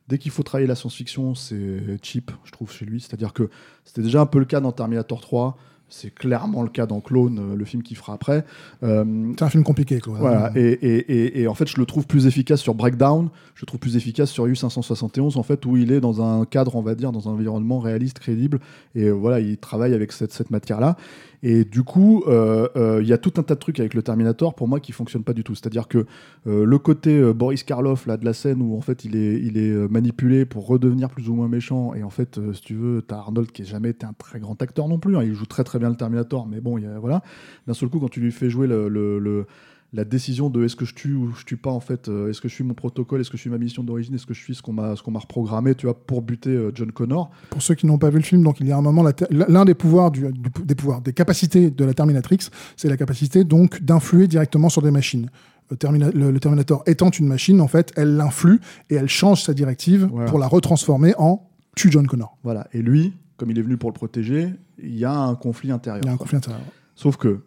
Dès 0.06 0.16
qu'il 0.16 0.30
faut 0.30 0.42
travailler 0.42 0.66
la 0.66 0.74
science-fiction, 0.74 1.34
c'est 1.34 1.98
cheap, 2.02 2.30
je 2.44 2.52
trouve, 2.52 2.72
chez 2.72 2.86
lui. 2.86 3.00
C'est-à-dire 3.00 3.34
que 3.34 3.50
c'était 3.84 4.00
déjà 4.00 4.22
un 4.22 4.26
peu 4.26 4.38
le 4.38 4.46
cas 4.46 4.60
dans 4.60 4.72
Terminator 4.72 5.20
3. 5.20 5.58
C'est 5.90 6.14
clairement 6.14 6.62
le 6.62 6.68
cas 6.68 6.87
dans 6.87 7.01
Clone, 7.01 7.38
euh, 7.38 7.57
le 7.57 7.64
film 7.64 7.83
qu'il 7.83 7.96
fera 7.96 8.12
après. 8.12 8.44
Euh, 8.83 9.33
C'est 9.38 9.44
un 9.44 9.48
film 9.48 9.64
compliqué. 9.64 10.01
Quoi. 10.01 10.18
voilà, 10.18 10.53
et, 10.55 10.61
et, 10.61 11.12
et, 11.12 11.42
et 11.42 11.48
en 11.48 11.55
fait, 11.55 11.66
je 11.66 11.79
le 11.79 11.87
trouve 11.87 12.07
plus 12.07 12.27
efficace 12.27 12.61
sur 12.61 12.74
Breakdown, 12.74 13.31
je 13.55 13.62
le 13.62 13.66
trouve 13.66 13.81
plus 13.81 13.96
efficace 13.96 14.31
sur 14.31 14.46
U571, 14.46 15.38
en 15.38 15.42
fait, 15.42 15.64
où 15.64 15.77
il 15.77 15.90
est 15.92 16.01
dans 16.01 16.22
un 16.22 16.44
cadre, 16.44 16.77
on 16.77 16.83
va 16.83 16.94
dire, 16.94 17.11
dans 17.11 17.29
un 17.29 17.33
environnement 17.33 17.79
réaliste, 17.79 18.18
crédible, 18.18 18.61
et 18.94 19.05
euh, 19.05 19.12
voilà, 19.12 19.40
il 19.40 19.57
travaille 19.57 19.94
avec 19.94 20.12
cette, 20.12 20.33
cette 20.33 20.51
matière-là. 20.51 20.96
Et 21.42 21.64
du 21.64 21.85
coup, 21.85 22.24
euh, 22.27 22.68
euh, 22.77 22.98
il 23.01 23.09
y 23.09 23.12
a 23.12 23.18
tout 23.18 23.33
un 23.37 23.42
tas 23.42 23.55
de 23.55 23.61
trucs 23.61 23.79
avec 23.79 23.94
le 23.94 24.03
Terminator, 24.03 24.55
pour 24.55 24.66
moi, 24.66 24.81
qui 24.81 24.92
fonctionnent 24.92 25.22
pas 25.22 25.35
du 25.35 25.44
tout. 25.44 25.55
C'est-à-dire 25.55 25.87
que 25.87 26.05
euh, 26.46 26.64
le 26.64 26.79
côté 26.79 27.33
Boris 27.33 27.62
Karloff, 27.62 28.07
là, 28.07 28.16
de 28.16 28.24
la 28.24 28.33
scène, 28.33 28.61
où 28.61 28.77
en 28.77 28.81
fait, 28.81 29.05
il 29.05 29.16
est, 29.16 29.40
il 29.40 29.57
est 29.57 29.72
manipulé 29.88 30.44
pour 30.44 30.66
redevenir 30.66 31.09
plus 31.11 31.29
ou 31.29 31.35
moins 31.35 31.48
méchant, 31.48 31.94
et 31.94 32.03
en 32.03 32.11
fait, 32.11 32.40
si 32.55 32.61
tu 32.61 32.74
veux, 32.74 33.03
t'as 33.03 33.18
Arnold 33.18 33.53
qui 33.53 33.62
n'a 33.62 33.68
jamais 33.68 33.90
été 33.90 34.05
un 34.05 34.14
très 34.14 34.40
grand 34.40 34.61
acteur 34.61 34.88
non 34.88 34.98
plus, 34.98 35.16
hein, 35.16 35.22
il 35.22 35.35
joue 35.35 35.46
très 35.46 35.64
très 35.64 35.77
bien 35.78 35.90
le 35.90 35.96
Terminator, 35.96 36.46
mais 36.46 36.60
bon, 36.60 36.78
y 36.78 36.86
a, 36.86 36.98
voilà. 36.98 37.22
D'un 37.66 37.74
seul 37.74 37.88
coup, 37.88 37.98
quand 38.00 38.08
tu 38.10 38.20
lui 38.20 38.32
fais 38.32 38.50
jouer 38.50 38.66
le, 38.66 38.88
le- 38.88 39.18
le- 39.18 39.46
la 39.94 40.04
décision 40.04 40.50
de 40.50 40.64
est-ce 40.64 40.76
que 40.76 40.84
je 40.84 40.94
tue 40.94 41.14
ou 41.14 41.32
je 41.32 41.46
tue 41.46 41.56
pas 41.56 41.70
en 41.70 41.80
fait, 41.80 42.08
euh, 42.10 42.28
est-ce 42.28 42.42
que 42.42 42.48
je 42.48 42.52
suis 42.54 42.62
mon 42.62 42.74
protocole, 42.74 43.22
est-ce 43.22 43.30
que 43.30 43.38
je 43.38 43.40
suis 43.40 43.48
ma 43.48 43.56
mission 43.56 43.82
d'origine, 43.82 44.14
est-ce 44.14 44.26
que 44.26 44.34
je 44.34 44.40
suis 44.42 44.54
ce 44.54 44.60
qu'on 44.60 44.74
m'a 44.74 44.94
ce 44.96 45.02
qu'on 45.02 45.12
m'a 45.12 45.18
reprogrammé, 45.18 45.74
tu 45.74 45.86
vois, 45.86 45.98
pour 45.98 46.20
buter 46.20 46.50
euh, 46.50 46.70
John 46.74 46.92
Connor. 46.92 47.30
Pour 47.48 47.62
ceux 47.62 47.74
qui 47.74 47.86
n'ont 47.86 47.96
pas 47.96 48.10
vu 48.10 48.16
le 48.18 48.22
film, 48.22 48.42
donc 48.42 48.60
il 48.60 48.66
y 48.66 48.72
a 48.72 48.76
un 48.76 48.82
moment 48.82 49.02
l'un 49.30 49.64
des 49.64 49.72
pouvoirs 49.74 50.10
du, 50.10 50.30
du- 50.30 50.50
des 50.62 50.74
pouvoirs 50.74 51.00
des 51.00 51.14
capacités 51.14 51.70
de 51.70 51.84
la 51.86 51.94
Terminatrix, 51.94 52.50
c'est 52.76 52.88
la 52.90 52.98
capacité 52.98 53.44
donc 53.44 53.80
d'influer 53.82 54.26
directement 54.28 54.68
sur 54.68 54.82
des 54.82 54.90
machines. 54.90 55.30
Le, 55.70 55.76
Termina- 55.78 56.10
le- 56.12 56.32
le 56.32 56.40
Terminator 56.40 56.82
étant 56.86 57.08
une 57.08 57.26
machine, 57.26 57.60
en 57.62 57.68
fait, 57.68 57.90
elle 57.96 58.14
l'influe 58.16 58.60
et 58.90 58.94
elle 58.96 59.08
change 59.08 59.42
sa 59.42 59.54
directive 59.54 60.06
Voilà. 60.12 60.28
pour 60.28 60.38
la 60.38 60.48
retransformer 60.48 61.14
en 61.16 61.48
tue 61.76 61.90
John 61.90 62.06
Connor. 62.06 62.36
Voilà. 62.42 62.66
Et 62.74 62.82
lui, 62.82 63.14
comme 63.38 63.51
il 63.51 63.59
est 63.59 63.62
venu 63.62 63.79
pour 63.79 63.88
le 63.88 63.94
protéger, 63.94 64.51
il 64.79 64.98
y 64.98 65.05
a 65.05 65.16
un 65.16 65.35
conflit 65.35 65.70
intérieur. 65.70 66.03
Il 66.05 66.07
y 66.07 66.11
a 66.11 66.12
un 66.12 66.18
conflit 66.18 66.37
intérieur. 66.37 66.61
Sauf 66.94 67.16
que 67.16 67.40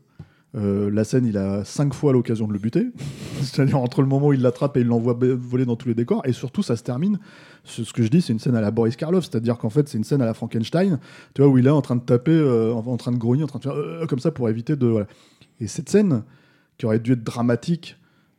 euh, 0.56 0.90
la 0.90 1.04
scène, 1.04 1.26
il 1.26 1.38
a 1.38 1.64
cinq 1.64 1.94
fois 1.94 2.14
l'occasion 2.14 2.48
de 2.48 2.54
le 2.54 2.60
buter. 2.60 2.88
C'est-à-dire 3.42 3.78
entre 3.78 4.02
le 4.02 4.08
moment 4.08 4.28
où 4.28 4.34
il 4.34 4.42
l'attrape 4.42 4.78
et 4.78 4.82
il 4.82 4.88
l'envoie 4.88 5.18
voler 5.20 5.66
dans 5.66 5.76
tous 5.76 5.90
les 5.90 5.94
décors. 5.94 6.22
Et 6.26 6.34
surtout, 6.34 6.64
ça 6.64 6.76
se 6.76 6.84
termine. 6.84 7.20
Ce, 7.64 7.84
ce 7.84 7.94
que 7.94 8.04
je 8.04 8.08
dis, 8.08 8.22
c'est 8.22 8.34
une 8.34 8.40
scène 8.40 8.56
à 8.56 8.62
la 8.62 8.72
Boris 8.72 8.96
Karloff. 8.96 9.26
C'est-à-dire 9.26 9.58
qu'en 9.58 9.70
fait, 9.70 9.88
c'est 9.88 9.98
une 9.98 10.04
scène 10.04 10.22
à 10.22 10.26
la 10.26 10.34
Frankenstein. 10.34 11.00
Tu 11.34 11.42
vois, 11.42 11.52
où 11.52 11.58
il 11.58 11.68
est 11.68 11.70
en 11.70 11.82
train 11.82 11.98
de 11.98 12.02
taper, 12.02 12.32
euh, 12.32 12.74
en, 12.74 12.86
en 12.86 12.98
train 12.98 13.12
de 13.12 13.18
grogner, 13.18 13.44
en 13.44 13.48
train 13.48 13.60
de 13.60 13.64
faire 13.64 13.76
euh, 13.76 14.06
comme 14.08 14.20
ça 14.20 14.32
pour 14.32 14.50
éviter 14.50 14.76
de. 14.76 14.88
voilà. 14.88 15.08
Et 15.60 15.68
cette 15.68 15.90
scène, 15.90 16.24
qui 16.78 16.86
aurait 16.86 17.00
dû 17.00 17.14
être 17.14 17.24
dramatique, 17.24 17.98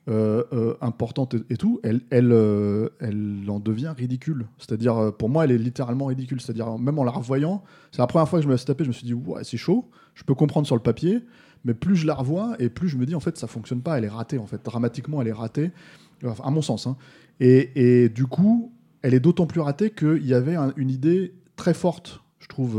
euh, 0.08 0.42
euh, 0.52 0.74
importante 0.80 1.36
et, 1.48 1.56
tout, 1.56 1.78
elle, 1.84 2.00
elle, 2.10 2.32
euh, 2.32 2.88
elle 2.98 3.44
en 3.48 3.60
devient 3.60 3.94
ridicule. 3.96 4.48
C'est-à-dire, 4.58 5.12
pour 5.16 5.28
moi, 5.28 5.44
elle 5.44 5.52
est 5.52 5.58
littéralement 5.58 6.06
ridicule. 6.06 6.40
C'est-à-dire, 6.40 6.76
même 6.76 6.98
en 6.98 7.04
la 7.04 7.12
revoyant, 7.12 7.62
c'est 7.92 8.00
la 8.00 8.08
première 8.08 8.28
fois 8.28 8.40
que 8.40 8.44
je 8.44 8.50
me 8.50 8.56
suis 8.56 8.66
tapé, 8.66 8.82
je 8.82 8.88
me 8.88 8.92
suis 8.92 9.06
dit, 9.06 9.14
ouais, 9.14 9.44
c'est 9.44 9.56
chaud. 9.56 9.88
Je 10.14 10.24
peux 10.24 10.34
comprendre 10.34 10.66
sur 10.66 10.74
le 10.74 10.82
papier, 10.82 11.20
mais 11.64 11.72
plus 11.72 11.94
je 11.94 12.06
la 12.06 12.14
revois 12.14 12.56
et 12.58 12.68
plus 12.68 12.88
je 12.88 12.96
me 12.96 13.06
dis, 13.06 13.14
en 13.14 13.20
fait, 13.20 13.38
ça 13.38 13.46
fonctionne 13.46 13.80
pas. 13.80 13.96
Elle 13.96 14.04
est 14.04 14.08
ratée, 14.08 14.38
en 14.38 14.46
fait. 14.46 14.60
Dramatiquement, 14.64 15.22
elle 15.22 15.28
est 15.28 15.32
ratée, 15.32 15.70
à 16.42 16.50
mon 16.50 16.62
sens. 16.62 16.88
hein. 16.88 16.96
Et, 17.38 18.08
du 18.08 18.26
coup, 18.26 18.72
elle 19.02 19.14
est 19.14 19.20
d'autant 19.20 19.46
plus 19.46 19.60
ratée 19.60 19.90
qu'il 19.90 20.26
y 20.26 20.34
avait 20.34 20.56
un- 20.56 20.72
une 20.76 20.90
idée 20.90 21.34
très 21.54 21.74
forte, 21.74 22.22
je 22.40 22.48
trouve, 22.48 22.74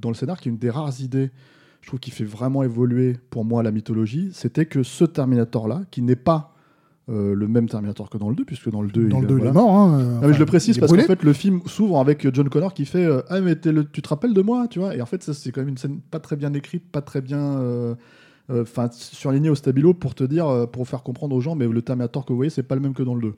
dans 0.00 0.08
le 0.10 0.14
scénar, 0.14 0.40
qui 0.40 0.48
est 0.48 0.52
une 0.52 0.58
des 0.58 0.70
rares 0.70 1.00
idées 1.00 1.30
je 1.82 1.86
trouve 1.88 2.00
qu'il 2.00 2.12
fait 2.14 2.24
vraiment 2.24 2.62
évoluer 2.62 3.16
pour 3.30 3.44
moi 3.44 3.62
la 3.62 3.70
mythologie, 3.70 4.30
c'était 4.32 4.64
que 4.66 4.82
ce 4.82 5.04
Terminator-là, 5.04 5.82
qui 5.90 6.00
n'est 6.02 6.16
pas 6.16 6.54
euh, 7.08 7.34
le 7.34 7.48
même 7.48 7.68
Terminator 7.68 8.08
que 8.08 8.16
dans 8.18 8.30
le 8.30 8.36
2, 8.36 8.44
puisque 8.44 8.70
dans 8.70 8.80
le 8.82 8.88
2, 8.88 9.08
Dans 9.08 9.18
il, 9.18 9.22
le 9.22 9.26
2, 9.28 9.38
il 9.40 9.46
est 9.46 9.52
mort. 9.52 9.70
hein, 9.76 10.20
mais 10.22 10.32
je 10.32 10.38
le 10.38 10.46
précise 10.46 10.78
parce 10.78 10.92
qu'en 10.92 10.98
fait, 11.02 11.22
le 11.24 11.32
film 11.32 11.60
s'ouvre 11.66 11.98
avec 11.98 12.32
John 12.32 12.48
Connor 12.48 12.72
qui 12.72 12.84
fait 12.86 13.04
euh, 13.04 13.20
Ah, 13.28 13.40
mais 13.40 13.56
le- 13.64 13.84
tu 13.84 14.00
te 14.00 14.08
rappelles 14.08 14.32
de 14.34 14.42
moi, 14.42 14.68
tu 14.68 14.78
vois? 14.78 14.94
Et 14.94 15.02
en 15.02 15.06
fait, 15.06 15.22
ça, 15.22 15.34
c'est 15.34 15.50
quand 15.50 15.60
même 15.62 15.70
une 15.70 15.76
scène 15.76 15.98
pas 16.10 16.20
très 16.20 16.36
bien 16.36 16.54
écrite, 16.54 16.84
pas 16.90 17.02
très 17.02 17.20
bien. 17.20 17.38
euh, 17.58 17.94
euh, 18.50 18.62
Enfin, 18.62 18.88
surlignée 18.92 19.50
au 19.50 19.54
stabilo 19.56 19.94
pour 19.94 20.14
te 20.14 20.22
dire, 20.24 20.68
pour 20.72 20.86
faire 20.86 21.02
comprendre 21.02 21.34
aux 21.34 21.40
gens, 21.40 21.54
mais 21.56 21.66
le 21.66 21.82
Terminator 21.82 22.24
que 22.24 22.32
vous 22.32 22.36
voyez, 22.36 22.50
c'est 22.50 22.62
pas 22.62 22.74
le 22.76 22.80
même 22.80 22.94
que 22.94 23.02
dans 23.02 23.14
le 23.16 23.20
2. 23.22 23.34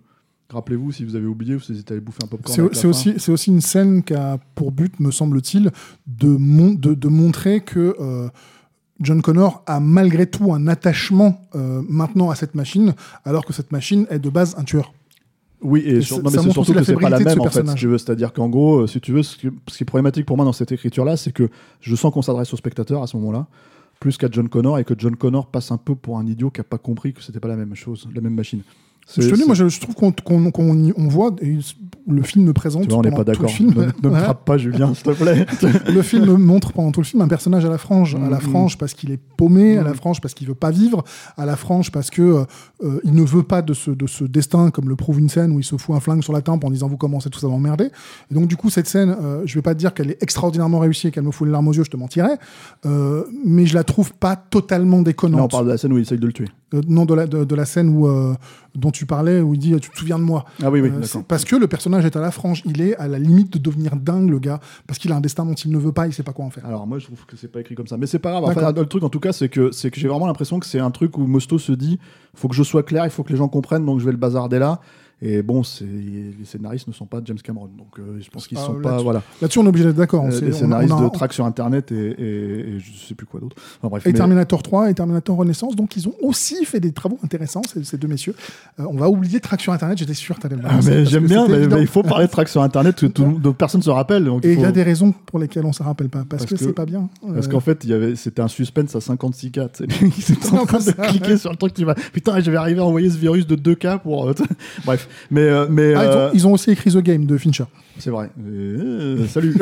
Rappelez-vous, 0.51 0.93
si 0.93 1.05
vous 1.05 1.17
avez 1.17 1.27
oublié, 1.27 1.55
vous 1.57 1.73
hésitez 1.73 1.93
à 1.93 1.97
aller 1.97 2.01
bouffer 2.05 2.23
un 2.25 2.29
popcorn. 2.29 2.69
C'est 2.73 2.87
aussi, 2.87 3.15
c'est 3.19 3.33
aussi 3.33 3.51
une 3.51 3.61
scène 3.61 4.03
qui 4.03 4.15
a 4.15 4.39
pour 4.55 4.71
but, 4.73 5.01
me 5.01 5.11
semble-t-il, 5.11 5.71
de, 6.07 6.29
mon- 6.29 6.75
de, 6.75 6.95
de 6.95 7.09
montrer 7.09 7.61
que 7.63 7.97
euh, 7.99 8.29
John 9.01 9.23
Connor 9.23 9.63
a 9.67 9.81
malgré 9.81 10.27
tout 10.27 10.53
un 10.53 10.69
attachement 10.69 11.41
euh, 11.55 11.83
maintenant 11.89 12.31
à 12.31 12.35
cette 12.35 12.55
machine, 12.55 12.95
alors 13.25 13.45
que 13.45 13.53
cette 13.53 13.73
machine 13.73 14.07
est 14.11 14.19
de 14.21 14.29
base 14.31 14.55
un 14.59 14.65
tueur. 14.65 14.93
Oui, 15.63 15.81
et, 15.81 15.97
Et 15.97 16.01
sur- 16.03 16.17
ça- 16.17 16.23
non, 16.23 16.31
mais 16.31 16.39
c'est 16.39 16.51
surtout 16.53 16.73
que 16.75 16.85
c'est 16.85 16.95
pas 16.95 17.09
la 17.09 17.19
même 17.19 17.41
en 17.41 17.45
fait, 17.45 17.67
si 17.71 17.75
tu 17.77 17.87
veux. 17.89 17.97
C'est-à-dire 17.99 18.33
qu'en 18.35 18.49
gros, 18.51 18.81
euh, 18.81 18.87
si 18.87 19.01
tu 19.01 19.13
veux, 19.13 19.23
ce 19.23 19.37
qui, 19.39 19.49
ce 19.69 19.79
qui 19.79 19.83
est 19.83 19.87
problématique 19.87 20.27
pour 20.27 20.37
moi 20.37 20.45
dans 20.45 20.53
cette 20.53 20.71
écriture-là, 20.73 21.17
c'est 21.17 21.33
que 21.33 21.49
je 21.81 21.97
sens 21.97 22.13
qu'on 22.13 22.23
s'adresse 22.23 22.53
au 22.53 22.57
spectateur 22.59 23.03
à 23.03 23.07
ce 23.07 23.17
moment-là, 23.17 23.47
plus 23.99 24.19
qu'à 24.19 24.29
John 24.31 24.49
Connor, 24.51 24.79
et 24.79 24.85
que 24.85 24.93
John 24.97 25.17
Connor 25.17 25.47
passe 25.47 25.73
un 25.73 25.79
peu 25.79 25.95
pour 25.95 26.19
un 26.19 26.27
idiot 26.27 26.51
qui 26.51 26.61
a 26.61 26.65
pas 26.65 26.77
compris 26.79 27.15
que 27.15 27.23
c'était 27.23 27.41
pas 27.41 27.49
la 27.49 27.57
même 27.57 27.75
chose, 27.75 28.07
la 28.15 28.21
même 28.21 28.35
machine. 28.35 28.61
Je 29.17 29.29
te 29.29 29.35
dis, 29.35 29.45
moi, 29.45 29.55
je, 29.55 29.69
je 29.69 29.81
trouve 29.81 29.95
qu'on 29.95 30.13
on 30.97 31.09
voit, 31.09 31.35
et 31.41 31.59
le 32.07 32.23
film 32.23 32.45
me 32.47 32.53
présente. 32.53 32.83
tu 32.85 32.89
vois, 32.89 32.99
on 32.99 33.03
n'est 33.03 33.11
pas 33.11 33.25
d'accord. 33.25 33.49
film- 33.51 33.73
Ne, 33.75 34.09
ne 34.09 34.15
me 34.15 34.21
frappe 34.21 34.45
pas, 34.45 34.59
Julien, 34.59 34.93
s'il 34.95 35.05
te 35.05 35.11
plaît. 35.13 35.47
le 35.95 36.03
film 36.03 36.37
montre 36.37 36.73
pendant 36.73 36.91
tout 36.93 37.01
le 37.01 37.07
film 37.07 37.23
un 37.23 37.29
personnage 37.29 37.65
à 37.65 37.69
la 37.69 37.79
frange, 37.79 38.15
à 38.15 38.29
la 38.29 38.37
Mhm. 38.37 38.41
frange 38.43 38.79
parce 38.79 38.93
qu'il 38.95 39.11
est 39.11 39.21
paumé, 39.37 39.79
à 39.79 39.83
la 39.83 39.91
Mhm. 39.91 39.97
frange 39.97 40.21
parce 40.21 40.35
qu'il 40.35 40.47
veut 40.47 40.55
pas 40.55 40.71
vivre, 40.71 41.03
à 41.39 41.47
la 41.47 41.57
frange 41.57 41.93
parce 41.93 42.11
que 42.11 42.21
euh, 42.23 42.45
euh, 42.83 43.01
il 43.05 43.15
ne 43.15 43.23
veut 43.23 43.43
pas 43.43 43.63
de 43.63 43.73
ce, 43.73 43.91
de 43.91 44.07
ce 44.07 44.25
destin, 44.25 44.71
comme 44.71 44.89
le 44.89 44.97
prouve 44.97 45.19
une 45.19 45.29
scène 45.31 45.53
où 45.53 45.61
il 45.61 45.65
se 45.65 45.77
fout 45.77 45.95
un 45.97 46.01
flingue 46.01 46.23
sur 46.23 46.33
la 46.35 46.43
tempe 46.43 46.65
en 46.65 46.71
disant 46.71 46.89
vous 46.89 46.97
commencez 46.99 47.31
tout 47.31 47.39
ça 47.39 47.47
à 47.47 47.51
m'emmerder. 47.51 47.89
Et 48.31 48.35
donc 48.35 48.49
du 48.49 48.57
coup 48.57 48.69
cette 48.71 48.87
scène, 48.89 49.17
euh, 49.23 49.43
je 49.47 49.55
vais 49.55 49.63
pas 49.63 49.75
te 49.75 49.79
dire 49.79 49.95
qu'elle 49.95 50.11
est 50.11 50.23
extraordinairement 50.23 50.81
réussie 50.81 51.09
et 51.09 51.11
qu'elle 51.11 51.25
me 51.25 51.31
fout 51.31 51.47
les 51.47 51.53
larmes 51.53 51.69
aux 51.69 51.73
yeux, 51.73 51.85
je 51.85 51.91
te 51.91 51.97
mentirais, 51.97 52.37
euh, 52.85 53.25
mais 53.47 53.65
je 53.67 53.75
la 53.75 53.85
trouve 53.85 54.13
pas 54.13 54.37
totalement 54.37 55.01
déconnante. 55.03 55.39
Là, 55.39 55.45
on 55.45 55.49
parle 55.49 55.67
de 55.67 55.71
la 55.71 55.79
scène 55.79 55.93
où 55.93 55.99
il 55.99 56.03
essaye 56.03 56.19
de 56.19 56.27
le 56.27 56.33
tuer. 56.33 56.49
Euh, 56.75 56.81
non, 56.89 57.05
de 57.07 57.15
la, 57.15 57.27
de, 57.27 57.45
de 57.45 57.55
la 57.55 57.65
scène 57.65 57.89
où, 57.89 58.07
euh, 58.09 58.35
dont 58.75 58.91
tu 58.91 59.07
parlais, 59.07 59.41
où 59.41 59.55
il 59.55 59.59
dit 59.61 59.75
Tu 59.81 59.91
te 59.91 59.97
souviens 59.99 60.19
de 60.19 60.25
moi 60.25 60.45
Ah 60.63 60.71
oui, 60.71 60.81
oui, 60.81 60.91
Euh, 60.91 61.21
Parce 61.29 61.45
que 61.45 61.57
le 61.57 61.67
personnage 61.69 62.05
est 62.05 62.17
à 62.17 62.21
la 62.21 62.31
frange. 62.31 62.63
Il 62.67 62.81
est 62.83 62.97
à 62.97 63.09
la 63.09 63.19
limite 63.19 63.53
de 63.53 63.59
devenir 63.59 63.97
dingue, 63.97 64.29
le 64.31 64.39
gars, 64.39 64.61
parce 64.87 64.99
qu'il 64.99 65.13
a 65.13 65.17
un 65.17 65.21
destin 65.21 65.45
dont 65.45 65.55
il 65.55 65.71
ne 65.71 65.79
veut 65.79 65.93
pas, 65.93 66.07
il 66.07 66.13
sait 66.13 66.23
pas 66.23 66.33
quoi 66.33 66.45
en 66.45 66.51
faire. 66.51 66.67
Alors 66.67 66.87
moi 66.87 66.99
je 66.99 67.07
trouve 67.07 67.25
que 67.27 67.37
c'est 67.37 67.49
pas 67.49 67.61
écrit 67.61 67.75
comme 67.75 67.87
ça, 67.87 67.97
mais 67.97 68.07
c'est 68.07 68.19
pas 68.19 68.31
grave. 68.31 68.45
Enfin, 68.45 68.73
le 68.73 68.87
truc 68.87 69.03
en 69.05 69.09
tout 69.09 69.21
cas 69.21 69.33
c'est 69.33 69.49
que 69.49 69.71
c'est 69.71 69.91
que 69.91 70.01
j'ai 70.01 70.09
vraiment 70.09 70.27
l'impression 70.27 70.59
que 70.59 70.67
c'est 70.67 70.81
un 70.81 70.91
truc 70.91 71.17
où 71.19 71.27
Mosto 71.27 71.59
se 71.59 71.73
dit 71.73 71.99
faut 72.35 72.49
que 72.49 72.55
je 72.55 72.63
sois 72.63 72.83
clair, 72.83 73.05
il 73.05 73.11
faut 73.11 73.23
que 73.23 73.31
les 73.33 73.39
gens 73.39 73.49
comprennent, 73.49 73.85
donc 73.87 74.01
je 74.01 74.05
vais 74.05 74.13
le 74.13 74.19
bazarder 74.19 74.59
là. 74.59 74.81
Et 75.23 75.43
bon, 75.43 75.63
les 75.81 76.45
scénaristes 76.45 76.87
ne 76.89 76.93
sont 76.93 77.07
pas 77.07 77.21
James 77.25 77.39
Cameron, 77.43 77.69
donc 77.79 77.99
euh, 77.99 78.19
je 78.21 78.29
pense 78.31 78.47
qu'ils 78.47 78.59
Ah, 78.59 78.67
sont 78.67 78.73
là-dessus- 78.75 78.83
pas 78.83 79.03
voilà. 79.03 79.23
Là-dessus, 79.41 79.59
on 79.61 79.65
est 79.65 79.69
obligé 79.69 79.87
d'être 79.87 79.97
d'accord. 79.97 80.25
Euh, 80.27 80.31
C'est- 80.31 80.45
les 80.45 80.53
on 80.53 80.57
a- 80.57 80.59
scénaristes 80.59 80.93
on 80.93 80.99
a- 81.07 81.09
de 81.09 81.13
track 81.15 81.33
sur 81.33 81.47
internet 81.47 81.93
et, 81.93 81.95
et, 81.95 82.59
et 82.77 82.79
je 82.81 82.93
sais 83.07 83.15
plus 83.15 83.25
quoi 83.27 83.41
d'autre. 83.41 83.57
Enfin, 83.79 83.89
bref, 83.89 84.05
Et 84.07 84.11
mais- 84.13 84.19
Terminator 84.19 84.63
3 84.63 84.91
et 84.91 84.95
Terminator 84.95 85.37
Renaissance, 85.37 85.77
donc 85.77 85.97
ils 85.97 86.09
ont 86.09 86.15
aussi 86.21 86.65
fait 86.67 86.81
des 86.81 86.93
travaux 86.93 87.19
intéressants, 87.25 87.63
ces, 87.73 87.85
ces 87.85 87.97
deux 87.97 88.09
messieurs. 88.09 88.35
Euh, 88.81 88.85
on 88.89 88.97
va 88.97 89.09
oublier 89.09 89.41
Track 89.41 89.61
sur 89.63 89.73
Internet, 89.73 89.97
j'étais 89.99 90.15
sûr 90.15 90.35
que 90.37 90.41
tu 90.43 90.47
allais 90.47 90.57
Ah, 90.65 90.79
mais 90.85 90.97
parce 90.99 91.11
j'aime 91.11 91.27
bien, 91.27 91.47
mais, 91.49 91.69
mais 91.69 91.81
il 91.81 91.87
faut 91.87 92.03
parler 92.03 92.27
de 92.27 92.31
track 92.31 92.49
sur 92.49 92.63
internet 92.63 92.97
que 92.97 93.07
tout, 93.07 93.41
personne 93.57 93.83
se 93.83 93.91
rappelle. 93.91 94.25
Donc 94.25 94.45
Et 94.45 94.51
il 94.51 94.57
faut- 94.57 94.63
y 94.63 94.67
a 94.67 94.73
des 94.73 94.83
raisons 94.83 95.13
pour 95.27 95.39
lesquelles 95.39 95.65
on 95.65 95.69
ne 95.69 95.73
se 95.73 95.83
rappelle 95.83 96.09
pas, 96.11 96.25
parce, 96.29 96.43
Parce 96.43 96.47
que, 96.47 96.55
que- 96.57 96.65
c'est 96.65 96.73
pas 96.75 96.87
bien. 96.87 97.09
Parce 97.35 97.47
Euh, 97.47 97.51
qu'en 97.51 97.61
fait, 97.61 97.87
c'était 98.17 98.43
un 98.43 98.49
suspense 98.49 98.95
à 98.97 99.01
56K. 99.01 99.71
tu 99.73 99.85
sais. 99.85 99.87
Ils 100.29 100.33
étaient 100.33 100.53
en 100.59 100.67
train 100.67 100.79
de 100.79 101.09
cliquer 101.09 101.37
sur 101.39 101.51
le 101.51 101.57
truc. 101.57 101.73
Tu 101.73 101.85
vas, 101.85 101.95
putain, 101.95 102.41
je 102.41 102.51
vais 102.51 102.57
arriver 102.57 102.81
à 102.81 102.85
envoyer 102.85 103.09
ce 103.11 103.17
virus 103.17 103.47
de 103.47 103.55
2K 103.57 104.01
pour. 104.01 104.29
euh, 104.29 104.35
Bref, 105.07 105.27
mais 105.31 105.43
euh, 105.43 105.67
mais 105.71 105.95
ah, 105.95 106.05
ils, 106.05 106.09
euh, 106.09 106.29
ont, 106.29 106.31
ils 106.35 106.47
ont 106.47 106.53
aussi 106.53 106.71
écrit 106.71 106.91
The 106.93 106.99
Game 106.99 107.27
de 107.27 107.37
Fincher. 107.37 107.65
c'est 107.99 108.11
vrai. 108.11 108.31
Euh, 108.45 109.27
salut. 109.27 109.55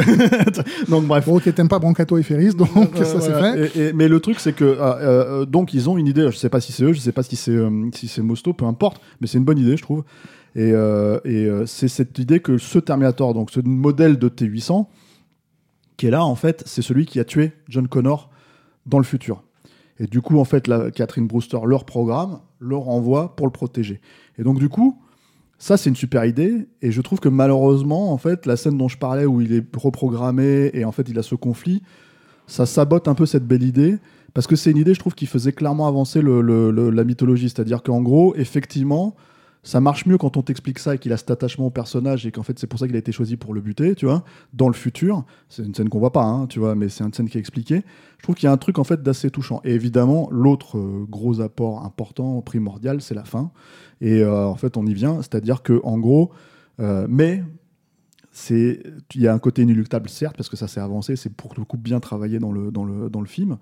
donc 0.88 1.06
bref. 1.06 1.26
Bon, 1.26 1.36
ok, 1.36 1.54
t'aimes 1.54 1.68
pas 1.68 1.78
Brancato 1.78 2.18
et 2.18 2.22
Ferris, 2.22 2.54
donc 2.54 2.68
ça 2.96 3.20
c'est 3.20 3.32
fait. 3.32 3.78
Et- 3.78 3.88
et- 3.88 3.92
mais 3.92 4.08
le 4.08 4.20
truc, 4.20 4.40
c'est 4.40 4.52
que 4.54 4.64
euh, 4.80 5.44
donc 5.46 5.74
ils 5.74 5.88
ont 5.90 5.98
une 5.98 6.06
idée. 6.06 6.28
Je 6.30 6.36
sais 6.36 6.48
pas 6.48 6.60
si 6.60 6.72
c'est 6.72 6.84
eux, 6.84 6.92
je 6.92 7.00
sais 7.00 7.12
pas 7.12 7.22
si 7.22 7.36
c'est 7.36 7.56
si 7.94 8.08
c'est 8.08 8.22
Mosto, 8.22 8.52
peu 8.52 8.64
importe. 8.64 9.00
Mais 9.20 9.26
c'est 9.26 9.38
une 9.38 9.44
bonne 9.44 9.58
idée, 9.58 9.76
je 9.76 9.82
trouve. 9.82 10.04
Et, 10.54 10.72
euh, 10.72 11.18
et 11.24 11.46
euh, 11.46 11.64
c'est 11.64 11.88
cette 11.88 12.18
idée 12.18 12.40
que 12.40 12.58
ce 12.58 12.78
Terminator, 12.78 13.32
donc 13.32 13.50
ce 13.50 13.60
modèle 13.60 14.18
de 14.18 14.28
T800, 14.28 14.86
qui 15.96 16.06
est 16.06 16.10
là 16.10 16.24
en 16.24 16.34
fait, 16.34 16.62
c'est 16.66 16.82
celui 16.82 17.06
qui 17.06 17.18
a 17.20 17.24
tué 17.24 17.52
John 17.68 17.88
Connor 17.88 18.30
dans 18.86 18.98
le 18.98 19.04
futur. 19.04 19.42
Et 19.98 20.06
du 20.06 20.20
coup, 20.20 20.38
en 20.38 20.44
fait, 20.44 20.66
la, 20.68 20.90
Catherine 20.90 21.26
Brewster 21.26 21.58
leur 21.64 21.84
programme, 21.84 22.40
leur 22.60 22.88
envoie 22.88 23.36
pour 23.36 23.46
le 23.46 23.52
protéger. 23.52 24.00
Et 24.38 24.42
donc, 24.42 24.58
du 24.58 24.68
coup, 24.68 25.00
ça, 25.62 25.76
c'est 25.76 25.88
une 25.88 25.94
super 25.94 26.24
idée. 26.24 26.66
Et 26.82 26.90
je 26.90 27.00
trouve 27.00 27.20
que 27.20 27.28
malheureusement, 27.28 28.12
en 28.12 28.18
fait, 28.18 28.46
la 28.46 28.56
scène 28.56 28.76
dont 28.76 28.88
je 28.88 28.98
parlais, 28.98 29.26
où 29.26 29.40
il 29.40 29.52
est 29.54 29.64
reprogrammé 29.76 30.72
et 30.74 30.84
en 30.84 30.90
fait, 30.90 31.08
il 31.08 31.16
a 31.20 31.22
ce 31.22 31.36
conflit, 31.36 31.82
ça 32.48 32.66
sabote 32.66 33.06
un 33.06 33.14
peu 33.14 33.26
cette 33.26 33.46
belle 33.46 33.62
idée. 33.62 33.98
Parce 34.34 34.48
que 34.48 34.56
c'est 34.56 34.72
une 34.72 34.78
idée, 34.78 34.92
je 34.92 34.98
trouve, 34.98 35.14
qui 35.14 35.26
faisait 35.26 35.52
clairement 35.52 35.86
avancer 35.86 36.20
le- 36.20 36.90
la 36.90 37.04
mythologie. 37.04 37.48
C'est-à-dire 37.48 37.84
qu'en 37.84 38.02
gros, 38.02 38.34
effectivement, 38.34 39.14
ça 39.64 39.80
marche 39.80 40.06
mieux 40.06 40.18
quand 40.18 40.36
on 40.36 40.42
t'explique 40.42 40.80
ça 40.80 40.96
et 40.96 40.98
qu'il 40.98 41.12
a 41.12 41.16
cet 41.16 41.30
attachement 41.30 41.66
au 41.66 41.70
personnage 41.70 42.26
et 42.26 42.32
qu'en 42.32 42.42
fait, 42.42 42.58
c'est 42.58 42.66
pour 42.66 42.80
ça 42.80 42.86
qu'il 42.86 42.96
a 42.96 42.98
été 42.98 43.12
choisi 43.12 43.36
pour 43.36 43.54
le 43.54 43.60
buter, 43.60 43.94
tu 43.94 44.06
vois, 44.06 44.24
dans 44.52 44.66
le 44.66 44.74
futur. 44.74 45.24
C'est 45.48 45.64
une 45.64 45.72
scène 45.72 45.88
qu'on 45.88 46.00
voit 46.00 46.12
pas, 46.12 46.24
hein, 46.24 46.48
tu 46.48 46.58
vois, 46.58 46.74
mais 46.74 46.88
c'est 46.88 47.04
une 47.04 47.12
scène 47.12 47.28
qui 47.28 47.38
est 47.38 47.40
expliquée. 47.40 47.84
Je 48.18 48.22
trouve 48.24 48.34
qu'il 48.34 48.46
y 48.46 48.48
a 48.48 48.52
un 48.52 48.56
truc, 48.56 48.80
en 48.80 48.84
fait, 48.84 49.02
d'assez 49.02 49.30
touchant. 49.30 49.60
Et 49.62 49.72
évidemment, 49.72 50.28
l'autre 50.32 50.78
euh, 50.78 51.06
gros 51.08 51.40
apport 51.40 51.84
important, 51.84 52.40
primordial, 52.42 53.00
c'est 53.00 53.14
la 53.14 53.24
fin. 53.24 53.52
Et 54.00 54.22
euh, 54.22 54.46
en 54.46 54.56
fait, 54.56 54.76
on 54.76 54.84
y 54.84 54.94
vient. 54.94 55.18
C'est-à-dire 55.18 55.62
que, 55.62 55.80
en 55.84 55.98
gros, 55.98 56.32
euh, 56.80 57.06
mais 57.08 57.44
c'est 58.32 58.82
il 59.14 59.20
y 59.20 59.28
a 59.28 59.34
un 59.34 59.38
côté 59.38 59.62
inéluctable 59.62 60.08
certes 60.08 60.36
parce 60.38 60.48
que 60.48 60.56
ça 60.56 60.66
s'est 60.66 60.80
avancé 60.80 61.16
c'est 61.16 61.30
pour 61.34 61.52
le 61.54 61.64
coup 61.64 61.76
bien 61.76 62.00
travaillé 62.00 62.38
dans 62.38 62.50
le 62.50 62.70
dans 62.70 62.86
le 62.86 63.10
dans 63.10 63.20
le 63.20 63.26
film 63.26 63.58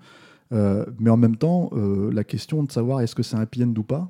mais 0.49 1.09
en 1.09 1.17
même 1.17 1.35
temps 1.35 1.71
la 1.73 2.23
question 2.23 2.63
de 2.63 2.71
savoir 2.71 3.01
est-ce 3.01 3.13
que 3.13 3.21
c'est 3.21 3.35
un 3.35 3.41
happy 3.41 3.65
ou 3.65 3.83
pas 3.83 4.09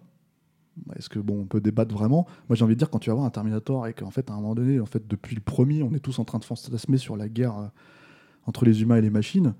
est-ce 0.98 1.10
que 1.10 1.20
bon 1.20 1.40
on 1.42 1.46
peut 1.46 1.62
débattre 1.62 1.94
vraiment? 1.94 2.26
Moi 2.50 2.56
j'ai 2.56 2.64
envie 2.64 2.76
de 2.76 2.80
dire 2.80 2.90
quand 2.90 3.00
tu 3.00 3.10
vas 3.10 3.16
voir 3.16 3.26
un 3.26 3.30
Terminator 3.30 3.88
et 3.88 3.94
qu'en 3.94 4.12
fait 4.12 4.30
à 4.30 4.34
un 4.34 4.38
moment 4.38 4.56
donné 4.56 4.80
en 4.80 4.86
fait 4.86 5.04
depuis 5.08 5.36
le 5.36 5.42
premier 5.42 5.84
on 5.84 5.94
est 5.94 6.00
tous 6.00 6.20
en 6.20 6.26
train 6.26 6.40
de 6.40 6.44
fantasmer 6.46 6.98
sur 6.98 7.16
la 7.18 7.30
guerre 7.30 7.58
euh, 7.58 7.66
entre 8.48 8.66
les 8.66 8.82
humains 8.82 8.96
et 8.98 9.02
les 9.02 9.10
machines 9.12 9.54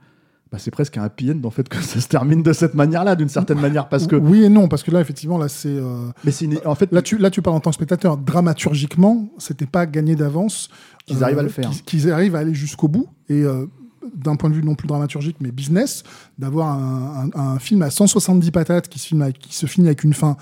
bah, 0.52 0.58
c'est 0.60 0.72
presque 0.72 0.98
un 0.98 1.04
happy 1.04 1.32
end 1.32 1.40
en 1.46 1.50
fait 1.50 1.70
que 1.70 1.82
ça 1.82 2.02
se 2.02 2.08
termine 2.10 2.44
de 2.44 2.52
cette 2.54 2.74
manière-là 2.74 3.16
d'une 3.16 3.30
certaine 3.30 3.60
manière 3.62 3.88
parce 3.88 4.06
que 4.08 4.18
Oui 4.18 4.44
et 4.44 4.50
non, 4.50 4.68
parce 4.68 4.84
que 4.84 4.92
là, 4.92 5.00
effectivement, 5.00 5.38
là, 5.38 5.48
c'est. 5.48 5.70
euh, 5.70 6.10
mais 6.26 6.32
c'est 6.32 6.44
une- 6.44 6.60
en 6.66 6.76
fait 6.76 6.92
Là 6.92 7.02
tu, 7.02 7.18
là, 7.18 7.30
tu 7.30 7.42
parles 7.42 7.56
en 7.56 7.62
tant 7.62 7.70
que 7.70 7.76
spectateur. 7.76 8.18
Dramaturgiquement, 8.18 9.30
c'était 9.38 9.66
pas 9.66 9.86
gagné 9.86 10.18
d'avance. 10.18 10.68
Qu'ils 11.06 11.24
arrivent 11.24 11.40
à 11.40 11.44
le 11.44 11.48
faire. 11.50 11.70
Qu'ils, 11.86 12.12
arrivent 12.12 12.36
à 12.36 12.40
aller 12.40 12.54
jusqu'au 12.54 12.90
bout. 12.90 13.08
Et 13.30 13.44
euh, 13.44 13.66
d'un 14.14 14.36
point 14.36 14.50
de 14.50 14.56
vue 14.56 14.64
non 14.64 14.76
plus 14.76 14.88
dramaturgique, 14.90 15.38
mais 15.40 15.52
business, 15.52 16.04
d'avoir 16.38 16.68
un, 16.78 17.30
un- 17.34 17.40
un 17.40 17.60
film 17.60 17.82
à 17.82 17.90
170 17.90 18.52
patates 18.52 18.90
qui 18.90 19.00
se, 19.00 19.08
filme 19.08 19.22
avec- 19.22 19.40
qui 19.40 19.56
se 19.56 19.66
finit 19.68 19.88
avec 19.88 20.04
une 20.04 20.14
fin 20.14 20.36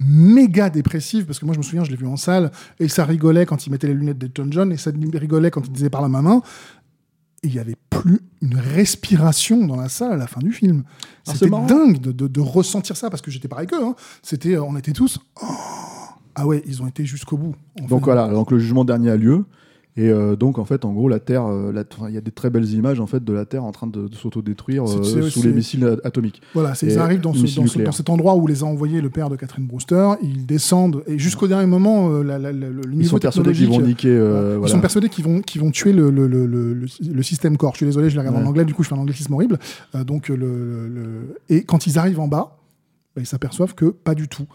méga 0.00 0.70
dépressive, 0.70 1.26
parce 1.26 1.38
que 1.38 1.44
moi 1.44 1.52
je 1.54 1.58
me 1.58 1.62
souviens, 1.62 1.84
je 1.84 1.90
l'ai 1.90 1.96
vu 1.96 2.06
en 2.06 2.16
salle, 2.16 2.50
et 2.78 2.88
ça 2.88 3.04
rigolait 3.04 3.46
quand 3.46 3.66
il 3.66 3.70
mettait 3.70 3.86
les 3.86 3.94
lunettes 3.94 4.18
d'Elton 4.18 4.48
John, 4.50 4.72
et 4.72 4.76
ça 4.76 4.90
rigolait 5.14 5.50
quand 5.50 5.66
il 5.66 5.72
disait 5.72 5.90
par 5.90 6.00
la 6.02 6.08
main, 6.08 6.40
et 7.42 7.48
il 7.48 7.54
y 7.54 7.58
avait 7.58 7.76
plus 7.90 8.20
une 8.42 8.56
respiration 8.56 9.66
dans 9.66 9.76
la 9.76 9.88
salle 9.88 10.12
à 10.12 10.16
la 10.16 10.26
fin 10.26 10.40
du 10.40 10.52
film. 10.52 10.84
Ah, 11.26 11.32
C'était 11.34 11.50
dingue 11.50 11.98
de, 12.00 12.12
de- 12.12 12.28
de 12.28 12.40
ressentir 12.40 12.96
ça, 12.96 13.08
parce 13.10 13.22
que 13.22 13.30
j'étais 13.30 13.48
pareil 13.48 13.66
qu'eux. 13.66 13.82
hein. 13.84 13.94
C'était, 14.22 14.54
euh, 14.56 14.62
on 14.62 14.76
était 14.76 14.92
tous... 14.92 15.18
Oh 15.42 15.46
ah 16.36 16.46
ouais, 16.46 16.62
ils 16.66 16.80
ont 16.82 16.86
été 16.86 17.04
jusqu'au 17.04 17.36
bout. 17.36 17.54
en 17.80 17.86
Donc 17.86 18.00
fait. 18.00 18.04
voilà, 18.04 18.28
donc 18.28 18.50
le 18.52 18.58
jugement 18.58 18.84
dernier 18.84 19.10
a 19.10 19.16
lieu. 19.16 19.44
Et 19.96 20.08
euh, 20.08 20.36
donc 20.36 20.58
en 20.58 20.64
fait, 20.64 20.84
en 20.84 20.92
gros, 20.92 21.08
la 21.08 21.18
Terre, 21.18 21.46
euh, 21.46 21.72
il 22.08 22.14
y 22.14 22.16
a 22.16 22.20
des 22.20 22.30
très 22.30 22.48
belles 22.48 22.70
images 22.72 23.00
en 23.00 23.06
fait 23.06 23.24
de 23.24 23.32
la 23.32 23.44
Terre 23.44 23.64
en 23.64 23.72
train 23.72 23.88
de, 23.88 24.06
de 24.06 24.14
s'autodétruire 24.14 24.84
euh, 24.84 25.28
sous 25.28 25.42
les 25.42 25.52
missiles 25.52 25.98
atomiques. 26.04 26.40
Voilà, 26.54 26.72
Et 26.82 26.86
ils 26.86 26.98
arrivent 26.98 27.20
dans, 27.20 27.34
ce- 27.34 27.42
missile 27.42 27.56
dans, 27.56 27.62
ce- 27.62 27.68
nucléaire. 27.70 27.86
dans 27.86 27.92
cet 27.92 28.08
endroit 28.08 28.36
où 28.36 28.46
les 28.46 28.62
a 28.62 28.66
envoyés 28.66 29.00
le 29.00 29.10
père 29.10 29.28
de 29.30 29.36
Catherine 29.36 29.66
Brewster. 29.66 30.10
Ils 30.22 30.46
descendent 30.46 31.02
et 31.08 31.18
jusqu'au 31.18 31.48
dernier 31.48 31.66
moment, 31.66 32.08
euh, 32.12 32.22
la- 32.22 32.38
la- 32.38 32.52
la- 32.52 32.68
le 32.68 32.82
Ils 32.84 32.98
niveau 32.98 33.08
sont 33.10 33.18
persuadés 33.18 33.52
qu'ils 33.52 33.68
vont 33.68 33.80
niquer. 33.80 34.14
Ils 34.62 34.68
sont 34.68 34.80
persuadés 34.80 35.08
qu'ils 35.08 35.24
vont, 35.24 35.40
qu'ils 35.40 35.60
vont 35.60 35.70
tuer 35.72 35.92
le, 35.92 36.10
le, 36.10 36.28
le, 36.28 36.46
le, 36.46 36.72
le- 36.74 36.86
le 37.12 37.22
système 37.24 37.56
corps. 37.56 37.72
Je 37.72 37.78
suis 37.78 37.86
désolé, 37.86 38.10
je 38.10 38.14
l'ai 38.14 38.20
regardé 38.20 38.38
Ouais. 38.38 38.44
en 38.46 38.48
anglais, 38.48 38.64
du 38.64 38.74
coup 38.74 38.84
je 38.84 38.88
fais 38.88 38.94
un 38.94 38.98
anglicisme 38.98 39.34
horrible. 39.34 39.58
Donc, 40.06 40.30
Et 41.48 41.64
quand 41.64 41.86
ils 41.86 41.98
arrivent 41.98 42.20
en 42.20 42.28
bas, 42.28 42.58
bah, 43.14 43.22
ils 43.22 43.26
s'aperçoivent 43.26 43.74
que 43.74 43.86
pas 43.86 44.14
du 44.14 44.28
tout. 44.28 44.46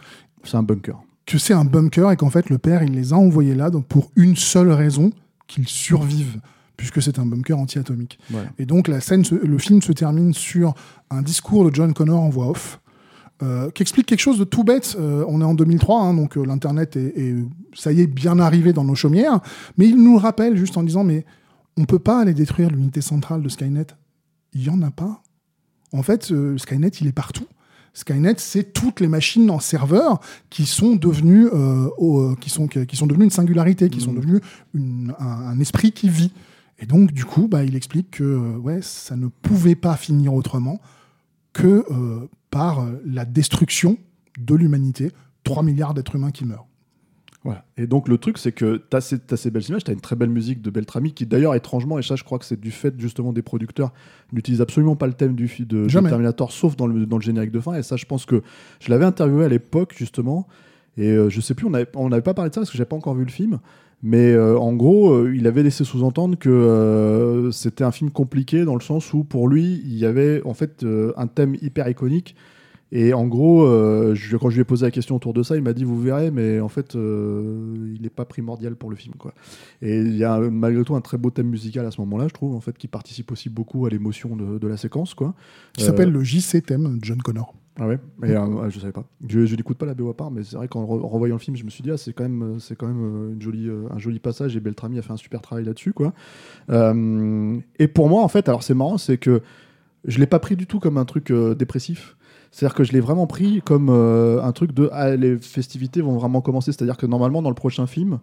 C'est 0.44 0.58
un 0.58 0.64
bunker. 0.64 0.98
Que 1.26 1.38
c'est 1.38 1.54
un 1.54 1.66
bunker 1.66 2.12
et 2.12 2.16
qu'en 2.18 2.30
fait 2.30 2.50
le 2.50 2.58
père 2.60 2.84
il 2.84 2.92
les 2.94 3.12
a 3.12 3.16
envoyés 3.18 3.56
là 3.56 3.72
donc 3.72 3.86
pour 3.88 4.12
une 4.16 4.36
seule 4.36 4.72
raison, 4.72 5.10
qu'ils 5.48 5.68
survivent, 5.68 6.40
puisque 6.78 7.02
c'est 7.02 7.20
un 7.20 7.26
bunker 7.26 7.58
anti-atomique. 7.58 8.20
Et 8.58 8.66
donc 8.66 8.88
la 8.88 9.00
scène, 9.02 9.24
le 9.32 9.58
film 9.58 9.82
se 9.82 9.92
termine 9.92 10.34
sur 10.34 10.74
un 11.10 11.22
discours 11.22 11.70
de 11.70 11.74
John 11.74 11.94
Connor 11.94 12.22
en 12.22 12.30
voix 12.30 12.50
off, 12.50 12.80
euh, 13.44 13.70
qui 13.72 13.82
explique 13.82 14.06
quelque 14.06 14.22
chose 14.22 14.40
de 14.40 14.46
tout 14.46 14.64
bête. 14.64 14.96
Euh, 14.98 15.26
on 15.28 15.42
est 15.42 15.46
en 15.46 15.54
2003, 15.54 16.02
hein, 16.02 16.14
donc 16.14 16.38
euh, 16.38 16.46
l'internet 16.46 16.96
est, 16.96 17.18
est, 17.18 17.36
ça 17.74 17.92
y 17.92 18.00
est 18.00 18.08
bien 18.08 18.40
arrivé 18.40 18.72
dans 18.72 18.86
nos 18.86 18.96
chaumières, 18.96 19.42
mais 19.78 19.88
il 19.90 20.02
nous 20.02 20.14
le 20.14 20.20
rappelle 20.20 20.56
juste 20.56 20.78
en 20.78 20.84
disant 20.84 21.04
mais 21.04 21.26
on 21.76 21.84
peut 21.84 22.00
pas 22.00 22.22
aller 22.22 22.34
détruire 22.34 22.70
l'unité 22.70 23.02
centrale 23.02 23.42
de 23.42 23.50
Skynet. 23.50 23.88
Il 24.54 24.64
y 24.64 24.70
en 24.70 24.82
a 24.82 24.90
pas. 24.90 25.22
En 25.92 26.02
fait, 26.02 26.32
Skynet 26.58 26.88
il 27.02 27.08
est 27.08 27.12
partout. 27.12 27.46
Skynet, 27.96 28.36
c'est 28.38 28.74
toutes 28.74 29.00
les 29.00 29.08
machines 29.08 29.50
en 29.50 29.60
serveur 29.60 30.20
qui 30.52 30.66
sont 30.68 30.96
devenues, 30.96 31.48
euh, 31.48 31.90
au- 31.98 32.20
euh, 32.20 32.36
qui 32.40 32.50
sont, 32.52 32.68
qui 32.68 32.96
sont 32.96 33.08
devenues 33.08 33.24
une 33.26 33.32
singularité, 33.32 33.90
qui 33.90 34.02
sont 34.02 34.12
Mhm. 34.12 34.20
devenues 34.20 34.42
une- 34.76 35.14
un, 35.18 35.26
un 35.26 35.60
esprit 35.60 35.92
qui 35.94 36.10
vit. 36.10 36.32
Et 36.78 36.86
donc, 36.86 37.12
du 37.14 37.24
coup, 37.26 37.48
bah, 37.48 37.64
il 37.64 37.76
explique 37.76 38.12
que 38.12 38.24
euh, 38.24 38.58
ouais, 38.58 38.82
ça 38.84 39.16
ne 39.16 39.28
pouvait 39.28 39.76
pas 39.76 39.96
finir 39.96 40.34
autrement 40.34 40.82
que 41.54 41.86
euh, 41.90 42.28
par 42.52 42.86
la 43.06 43.24
destruction 43.26 43.98
de 44.38 44.56
l'humanité. 44.56 45.12
3 45.46 45.64
milliards 45.64 45.94
d'êtres 45.94 46.16
humains 46.16 46.32
qui 46.32 46.44
meurent. 46.44 46.68
Voilà. 47.46 47.64
Et 47.78 47.88
donc 47.88 48.10
le 48.10 48.18
truc, 48.18 48.38
c'est 48.38 48.52
que 48.52 48.82
tu 48.90 48.98
as, 48.98 49.02
ces 49.02 49.52
belles 49.52 49.64
images, 49.70 49.86
tu 49.86 49.92
as 49.92 49.94
une 49.94 50.02
très 50.02 50.18
belle 50.18 50.30
musique 50.30 50.62
de 50.62 50.70
Beltrami 50.70 51.14
qui 51.14 51.26
d'ailleurs 51.26 51.56
étrangement, 51.56 51.98
et 52.00 52.02
ça 52.02 52.16
je 52.16 52.24
crois 52.24 52.40
que 52.40 52.46
c'est 52.46 52.60
du 52.60 52.72
fait 52.72 52.94
justement 53.00 53.32
des 53.32 53.44
producteurs, 53.44 53.94
n'utilise 54.34 54.62
absolument 54.62 54.96
pas 54.96 55.08
le 55.08 55.14
thème 55.14 55.36
du, 55.36 55.48
de, 55.60 55.86
de. 55.86 55.88
Terminator 55.88 56.52
sauf 56.52 56.76
dans 56.76 56.88
le, 56.88 57.06
dans 57.06 57.18
le 57.18 57.22
générique 57.22 57.52
de 57.52 57.60
fin. 57.60 57.76
Et 57.76 57.84
ça 57.84 57.96
je 57.96 58.06
pense 58.06 58.26
que 58.26 58.42
je 58.80 58.90
l'avais 58.90 59.06
interviewé 59.06 59.46
à 59.46 59.50
l'époque 59.50 59.94
justement, 59.96 60.48
et 60.98 61.12
euh, 61.12 61.30
je 61.30 61.40
sais 61.40 61.54
plus, 61.54 61.68
on 61.68 61.70
n'avait 61.70 61.88
on 61.94 62.10
pas 62.10 62.34
parlé 62.34 62.50
de 62.50 62.56
ça 62.56 62.62
parce 62.62 62.72
que 62.72 62.78
j'ai 62.78 62.86
pas 62.86 62.96
encore 62.96 63.16
vu 63.16 63.26
le 63.26 63.32
film. 63.32 63.60
Mais 64.08 64.34
euh, 64.34 64.58
en 64.58 64.74
gros, 64.74 65.14
euh, 65.14 65.34
il 65.36 65.48
avait 65.48 65.64
laissé 65.64 65.84
sous-entendre 65.84 66.38
que 66.38 66.50
euh, 66.50 67.52
c'était 67.52 67.84
un 67.84 67.92
film 67.92 68.12
compliqué 68.12 68.64
dans 68.64 68.76
le 68.76 68.82
sens 68.82 69.14
où 69.14 69.24
pour 69.24 69.48
lui, 69.48 69.82
il 69.84 69.98
y 69.98 70.06
avait 70.06 70.42
en 70.46 70.54
fait 70.54 70.86
un 71.18 71.28
thème 71.28 71.56
hyper 71.62 71.88
iconique 71.90 72.36
et 72.92 73.14
en 73.14 73.26
gros, 73.28 73.64
euh, 73.66 74.14
je- 74.16 74.38
quand 74.38 74.50
je 74.50 74.56
lui 74.56 74.62
ai 74.62 74.66
posé 74.66 74.86
la 74.86 74.92
question 74.92 75.16
autour 75.16 75.34
de 75.34 75.44
ça, 75.44 75.56
il 75.56 75.64
m'a 75.64 75.74
dit 75.74 75.84
Vous 75.84 76.00
verrez, 76.00 76.32
mais 76.32 76.60
en 76.60 76.68
fait, 76.70 76.96
euh, 76.96 77.74
il 77.96 78.02
n'est 78.02 78.10
pas 78.10 78.26
primordial 78.26 78.76
pour 78.76 78.90
le 78.90 78.96
film. 78.96 79.16
Quoi. 79.18 79.34
Et 79.82 80.00
il 80.02 80.16
y 80.16 80.24
a 80.24 80.38
euh, 80.40 80.50
malgré 80.52 80.84
tout 80.84 80.96
un 80.96 81.02
très 81.02 81.18
beau 81.18 81.30
thème 81.32 81.48
musical 81.50 81.86
à 81.86 81.92
ce 81.92 82.00
moment-là, 82.02 82.28
je 82.28 82.34
trouve, 82.34 82.56
en 82.56 82.62
fait, 82.62 82.78
qui 82.78 82.88
participe 82.88 83.32
aussi 83.32 83.50
beaucoup 83.50 83.86
à 83.86 83.90
l'émotion 83.90 84.36
de, 84.36 84.58
de 84.60 84.68
la 84.68 84.78
séquence. 84.78 85.14
Quoi. 85.14 85.34
Qui 85.74 85.84
Euh, 85.84 85.88
s'appelle 85.88 86.12
le 86.12 86.24
JC 86.24 86.62
thème 86.66 87.00
John 87.02 87.22
Connor. 87.22 87.54
Ah 87.78 87.88
ouais 87.88 88.00
et, 88.24 88.32
euh, 88.32 88.70
Je 88.70 88.80
savais 88.80 88.94
pas. 88.94 89.04
Je, 89.28 89.46
je 89.46 89.56
n'écoute 89.58 89.78
pas 89.78 89.86
la 89.86 89.94
BO 89.96 90.10
à 90.10 90.16
part, 90.16 90.32
mais 90.32 90.44
c'est 90.44 90.56
vrai 90.56 90.70
qu'en 90.70 90.86
re- 90.86 91.02
revoyant 91.12 91.36
le 91.36 91.40
film, 91.42 91.58
je 91.58 91.66
me 91.66 91.70
suis 91.70 91.84
dit 91.84 91.92
Ah, 91.92 91.98
c'est 91.98 92.14
quand 92.14 92.24
même, 92.24 92.42
euh, 92.42 92.60
c'est 92.60 92.78
quand 92.78 92.88
même 92.88 93.04
euh, 93.04 93.34
une 93.34 93.42
jolie, 93.42 93.68
euh, 93.68 93.88
un 93.92 93.98
joli 94.00 94.20
passage 94.20 94.56
et 94.56 94.62
Beltrami 94.62 94.98
a 94.98 95.02
fait 95.02 95.12
un 95.12 95.18
super 95.18 95.42
travail 95.42 95.66
là-dessus. 95.66 95.92
Quoi. 95.92 96.14
Euh, 96.70 97.58
et 97.80 97.88
pour 97.88 98.10
moi, 98.10 98.24
en 98.24 98.28
fait, 98.28 98.48
alors 98.48 98.64
c'est 98.64 98.74
marrant, 98.74 98.98
c'est 98.98 99.18
que 99.18 99.42
je 100.06 100.20
l'ai 100.20 100.28
pas 100.28 100.40
pris 100.40 100.56
du 100.56 100.68
tout 100.68 100.80
comme 100.80 100.98
un 100.98 101.06
truc 101.06 101.32
euh, 101.32 101.56
dépressif. 101.56 102.16
C'est-à-dire 102.56 102.74
que 102.74 102.86
je 102.86 102.94
l'ai 102.94 103.02
vraiment 103.02 103.28
pris 103.28 103.62
comme 103.66 103.90
euh, 103.90 104.42
un 104.42 104.54
truc 104.54 104.72
de 104.72 104.88
ah, 104.94 105.14
les 105.18 105.38
festivités 105.38 106.00
vont 106.02 106.16
vraiment 106.16 106.40
commencer. 106.40 106.72
C'est-à-dire 106.72 106.96
que 106.96 107.06
normalement, 107.06 107.42
dans 107.42 107.50
le 107.50 107.56
prochain 107.56 107.86
film, 107.86 108.20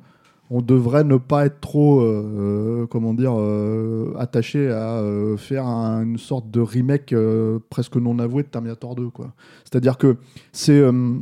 on 0.50 0.62
devrait 0.62 1.04
ne 1.04 1.18
pas 1.18 1.44
être 1.44 1.60
trop, 1.60 2.00
euh, 2.00 2.86
comment 2.88 3.12
dire, 3.12 3.34
euh, 3.38 4.14
attaché 4.18 4.70
à 4.70 5.00
euh, 5.00 5.36
faire 5.36 5.66
un- 5.66 6.02
une 6.02 6.16
sorte 6.16 6.50
de 6.50 6.60
remake 6.60 7.12
euh, 7.12 7.58
presque 7.68 7.96
non 7.96 8.18
avoué 8.20 8.42
de 8.42 8.48
Terminator 8.48 8.94
2. 8.94 9.10
quoi. 9.10 9.32
C'est-à-dire 9.64 9.98
que 9.98 10.16
c'est. 10.50 10.78
euh, 10.80 11.12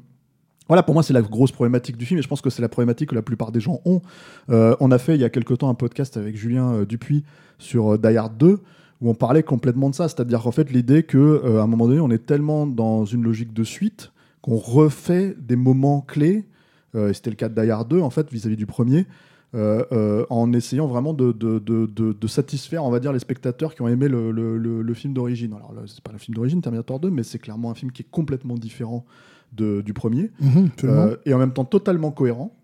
voilà, 0.69 0.85
pour 0.85 0.95
moi, 0.95 1.03
c'est 1.03 1.13
la 1.13 1.23
grosse 1.23 1.51
problématique 1.51 1.97
du 1.97 2.07
film, 2.07 2.21
et 2.21 2.23
je 2.23 2.29
pense 2.29 2.41
que 2.41 2.49
c'est 2.49 2.63
la 2.63 2.69
problématique 2.69 3.09
que 3.11 3.17
la 3.17 3.23
plupart 3.23 3.51
des 3.51 3.59
gens 3.59 3.81
ont. 3.87 4.03
Euh, 4.51 4.77
on 4.79 4.93
a 4.93 4.99
fait 4.99 5.17
il 5.17 5.21
y 5.21 5.25
a 5.25 5.31
quelque 5.31 5.55
temps 5.55 5.69
un 5.69 5.75
podcast 5.75 6.17
avec 6.17 6.37
Julien 6.37 6.73
euh, 6.75 6.85
Dupuis 6.87 7.25
sur 7.59 7.95
euh, 7.95 7.99
Die 7.99 8.17
Hard 8.17 8.37
2, 8.39 8.61
où 9.01 9.09
on 9.11 9.15
parlait 9.15 9.43
complètement 9.43 9.91
de 9.91 9.95
ça. 9.95 10.09
C'est-à-dire 10.09 10.43
qu'en 10.43 10.51
fait, 10.53 10.71
l'idée 10.71 11.03
qu'à 11.03 11.19
un 11.19 11.67
moment 11.67 11.87
donné, 11.89 12.01
on 12.01 12.11
est 12.11 12.25
tellement 12.27 12.67
dans 12.67 13.05
une 13.05 13.23
logique 13.23 13.53
de 13.53 13.65
suite 13.65 14.13
qu'on 14.43 14.57
refait 14.57 15.37
des 15.39 15.57
moments 15.57 16.01
clés, 16.01 16.47
euh, 16.95 17.11
et 17.11 17.15
c'était 17.15 17.31
le 17.31 17.37
cas 17.37 17.49
de 17.49 17.61
Die 17.63 17.71
Hard 17.71 17.89
2, 17.89 18.01
en 18.01 18.11
fait, 18.11 18.31
vis-à-vis 18.33 18.57
du 18.57 18.67
premier, 18.67 19.07
euh, 19.55 19.85
euh, 19.93 20.25
en 20.31 20.53
essayant 20.53 20.87
vraiment 20.87 21.13
de, 21.13 21.33
de, 21.33 21.59
de, 21.59 21.87
de- 21.87 22.13
de 22.13 22.27
satisfaire, 22.29 22.85
on 22.85 22.91
va 22.91 23.01
dire, 23.01 23.13
les 23.13 23.19
spectateurs 23.19 23.75
qui 23.75 23.83
ont 23.83 23.89
aimé 23.89 24.07
le, 24.09 24.31
le- 24.31 24.57
le- 24.57 24.81
le 24.83 24.95
film 24.95 25.13
d'origine. 25.13 25.53
Alors, 25.55 25.73
c'est 25.87 26.01
pas 26.03 26.13
le 26.13 26.19
film 26.19 26.35
d'origine, 26.37 26.61
Terminator 26.63 27.01
2, 27.01 27.11
mais 27.11 27.23
c'est 27.23 27.39
clairement 27.39 27.71
un 27.71 27.75
film 27.75 27.91
qui 27.93 28.03
est 28.03 28.11
complètement 28.11 28.55
différent 28.55 29.05
de- 29.53 29.81
du 29.81 29.93
premier. 29.93 30.31
Mhm. 30.41 30.69
Euh, 30.85 31.17
et 31.27 31.35
en 31.35 31.39
même 31.39 31.53
temps 31.53 31.65
totalement 31.65 32.13
cohérent. 32.13 32.55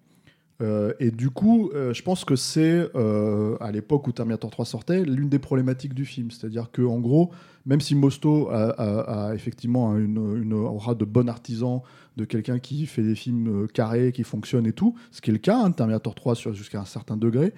Euh, 0.62 0.92
et 1.00 1.10
du 1.10 1.30
coup, 1.30 1.70
euh, 1.74 1.92
je 1.92 2.02
pense 2.02 2.24
que 2.24 2.34
c'est, 2.34 2.88
euh, 2.94 3.56
à 3.60 3.70
l'époque 3.72 4.06
où 4.08 4.12
Terminator 4.12 4.50
3 4.50 4.64
sortait, 4.64 5.04
l'une 5.04 5.28
des 5.28 5.38
problématiques 5.38 5.94
du 5.94 6.04
film. 6.04 6.30
C'est-à-dire 6.30 6.70
que 6.70 6.82
en 6.82 6.98
gros, 6.98 7.30
même 7.66 7.80
si 7.80 7.94
Mosto 7.94 8.48
a, 8.50 9.32
effectivement 9.34 9.96
une, 9.96 10.40
une 10.42 10.52
aura 10.54 10.94
de 10.94 11.04
bon 11.04 11.28
artisan, 11.28 11.82
de 12.16 12.24
quelqu'un 12.24 12.58
qui 12.58 12.86
fait 12.86 13.02
des 13.02 13.14
films 13.14 13.66
carrés, 13.68 14.12
qui 14.12 14.22
fonctionnent 14.22 14.66
et 14.66 14.72
tout, 14.72 14.94
ce 15.10 15.20
qui 15.20 15.30
est 15.30 15.34
le 15.34 15.38
cas, 15.38 15.58
hein, 15.58 15.72
Terminator 15.72 16.14
3 16.14 16.34
sur- 16.34 16.54
jusqu'à 16.54 16.80
un 16.80 16.86
certain 16.86 17.16
degré, 17.16 17.52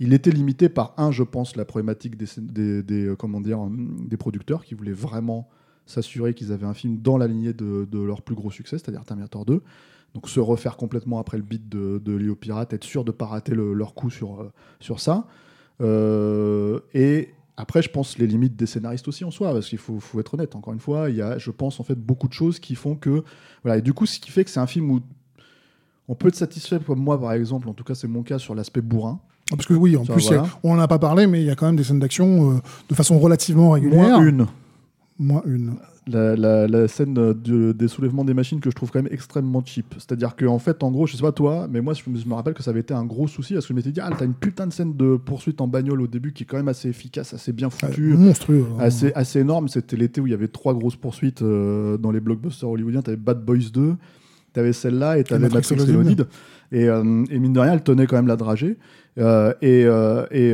il 0.00 0.12
était 0.12 0.30
limité 0.30 0.68
par, 0.68 0.94
un, 0.98 1.10
je 1.12 1.22
pense, 1.22 1.56
la 1.56 1.64
problématique 1.64 2.16
des, 2.16 3.14
comment 3.18 3.40
dire, 3.40 3.60
hum, 3.60 4.04
des 4.06 4.16
producteurs 4.16 4.64
qui 4.64 4.74
voulaient 4.74 4.92
vraiment 4.92 5.48
s'assurer 5.86 6.34
qu'ils 6.34 6.52
avaient 6.52 6.66
un 6.66 6.74
film 6.74 6.98
dans 6.98 7.16
la 7.16 7.26
lignée 7.26 7.52
de 7.52 7.86
leur 8.04 8.20
plus 8.22 8.34
gros 8.34 8.50
succès, 8.50 8.78
c'est-à-dire 8.78 9.04
Terminator 9.04 9.46
2. 9.46 9.62
Donc 10.14 10.28
se 10.28 10.40
refaire 10.40 10.76
complètement 10.76 11.18
après 11.18 11.36
le 11.38 11.42
beat 11.42 11.68
de, 11.68 12.00
de 12.04 12.12
Léo 12.14 12.34
Pirate, 12.34 12.72
être 12.74 12.84
sûr 12.84 13.02
de 13.04 13.10
ne 13.10 13.16
pas 13.16 13.26
rater 13.26 13.54
le- 13.54 13.72
leur 13.72 13.94
coup 13.94 14.10
sur, 14.10 14.40
euh, 14.40 14.52
sur 14.80 15.00
ça. 15.00 15.26
Euh, 15.80 16.80
et 16.94 17.30
après, 17.56 17.82
je 17.82 17.90
pense 17.90 18.18
les 18.18 18.26
limites 18.26 18.56
des 18.56 18.66
scénaristes 18.66 19.08
aussi 19.08 19.24
en 19.24 19.30
soi, 19.30 19.52
parce 19.52 19.68
qu'il 19.68 19.78
faut, 19.78 20.00
faut 20.00 20.20
être 20.20 20.34
honnête, 20.34 20.54
encore 20.56 20.72
une 20.74 20.80
fois, 20.80 21.10
il 21.10 21.16
y 21.16 21.22
a, 21.22 21.38
je 21.38 21.50
pense, 21.50 21.80
en 21.80 21.84
fait, 21.84 21.94
beaucoup 21.94 22.28
de 22.28 22.32
choses 22.32 22.58
qui 22.58 22.74
font 22.74 22.94
que... 22.94 23.24
Voilà, 23.62 23.78
et 23.78 23.82
du 23.82 23.92
coup, 23.92 24.06
ce 24.06 24.18
qui 24.20 24.30
fait 24.30 24.44
que 24.44 24.50
c'est 24.50 24.60
un 24.60 24.66
film 24.66 24.90
où 24.90 25.00
on 26.08 26.14
peut 26.14 26.28
être 26.28 26.34
satisfait, 26.34 26.78
comme 26.84 26.98
moi, 27.00 27.18
par 27.20 27.32
exemple, 27.32 27.68
en 27.68 27.74
tout 27.74 27.84
cas, 27.84 27.94
c'est 27.94 28.08
mon 28.08 28.22
cas, 28.22 28.38
sur 28.38 28.54
l'aspect 28.54 28.80
bourrin. 28.80 29.20
Parce 29.50 29.66
que 29.66 29.74
oui, 29.74 29.96
en 29.96 30.04
Ça, 30.04 30.12
plus, 30.14 30.26
voilà. 30.28 30.46
on 30.62 30.74
n'en 30.76 30.82
a 30.82 30.88
pas 30.88 30.98
parlé, 30.98 31.26
mais 31.26 31.40
il 31.42 31.46
y 31.46 31.50
a 31.50 31.54
quand 31.54 31.66
même 31.66 31.76
des 31.76 31.84
scènes 31.84 31.98
d'action 32.00 32.52
euh, 32.52 32.60
de 32.88 32.94
façon 32.94 33.18
relativement 33.18 33.70
régulière. 33.70 34.18
Moins 34.18 34.26
une. 34.26 34.46
Moins 35.18 35.42
une. 35.46 35.74
La, 36.08 36.34
la- 36.34 36.66
la 36.66 36.88
scène 36.88 37.14
de- 37.14 37.72
des 37.72 37.86
soulèvements 37.88 38.24
des 38.24 38.34
machines 38.34 38.60
que 38.60 38.70
je 38.70 38.74
trouve 38.74 38.90
quand 38.90 39.00
même 39.02 39.12
extrêmement 39.12 39.62
cheap. 39.64 39.94
C'est-à-dire 39.98 40.34
que 40.34 40.44
en 40.46 40.58
fait, 40.58 40.82
en 40.82 40.90
gros, 40.90 41.06
je 41.06 41.16
sais 41.16 41.22
pas 41.22 41.30
toi, 41.32 41.68
mais 41.70 41.80
moi, 41.80 41.94
je 41.94 42.02
me, 42.10 42.18
je 42.18 42.26
me 42.26 42.34
rappelle 42.34 42.54
que 42.54 42.62
ça 42.62 42.70
avait 42.72 42.80
été 42.80 42.92
un 42.92 43.04
gros 43.04 43.28
souci 43.28 43.54
parce 43.54 43.66
que 43.66 43.72
je 43.72 43.76
m'étais 43.76 43.92
dit, 43.92 44.00
ah, 44.00 44.10
t'as 44.16 44.24
une 44.24 44.34
putain 44.34 44.66
de 44.66 44.72
scène 44.72 44.96
de 44.96 45.16
poursuite 45.16 45.60
en 45.60 45.68
bagnole 45.68 46.00
au 46.02 46.06
début 46.08 46.32
qui 46.32 46.42
est 46.42 46.46
quand 46.46 46.56
même 46.56 46.68
assez 46.68 46.88
efficace, 46.88 47.32
assez 47.34 47.52
bien 47.52 47.68
Ouais, 47.68 47.88
foutue. 47.88 48.14
monstrueux. 48.14 48.66
hein. 48.72 48.76
Assez, 48.80 49.12
assez 49.14 49.38
énorme, 49.40 49.68
c'était 49.68 49.96
l'été 49.96 50.20
où 50.20 50.26
il 50.26 50.30
y 50.30 50.34
avait 50.34 50.48
trois 50.48 50.74
grosses 50.74 50.96
poursuites 50.96 51.42
euh, 51.42 51.96
dans 51.98 52.10
les 52.10 52.20
blockbusters 52.20 52.68
hollywoodiens. 52.68 53.02
T'avais 53.02 53.16
Bad 53.16 53.44
Boys 53.44 53.70
2, 53.72 53.94
t'avais 54.52 54.72
celle-là 54.72 55.18
et 55.18 55.24
t'avais 55.24 55.48
Matrix 55.48 55.76
Reloaded. 55.76 56.26
Et, 56.72 56.88
euh, 56.88 57.24
et 57.30 57.38
mine 57.38 57.52
de 57.52 57.60
rien, 57.60 57.74
elle 57.74 57.82
tenait 57.82 58.06
quand 58.06 58.16
même 58.16 58.26
la 58.26 58.36
dragée. 58.36 58.76
Euh, 59.18 59.52
et 59.60 59.84
euh, 59.84 60.24
et 60.30 60.48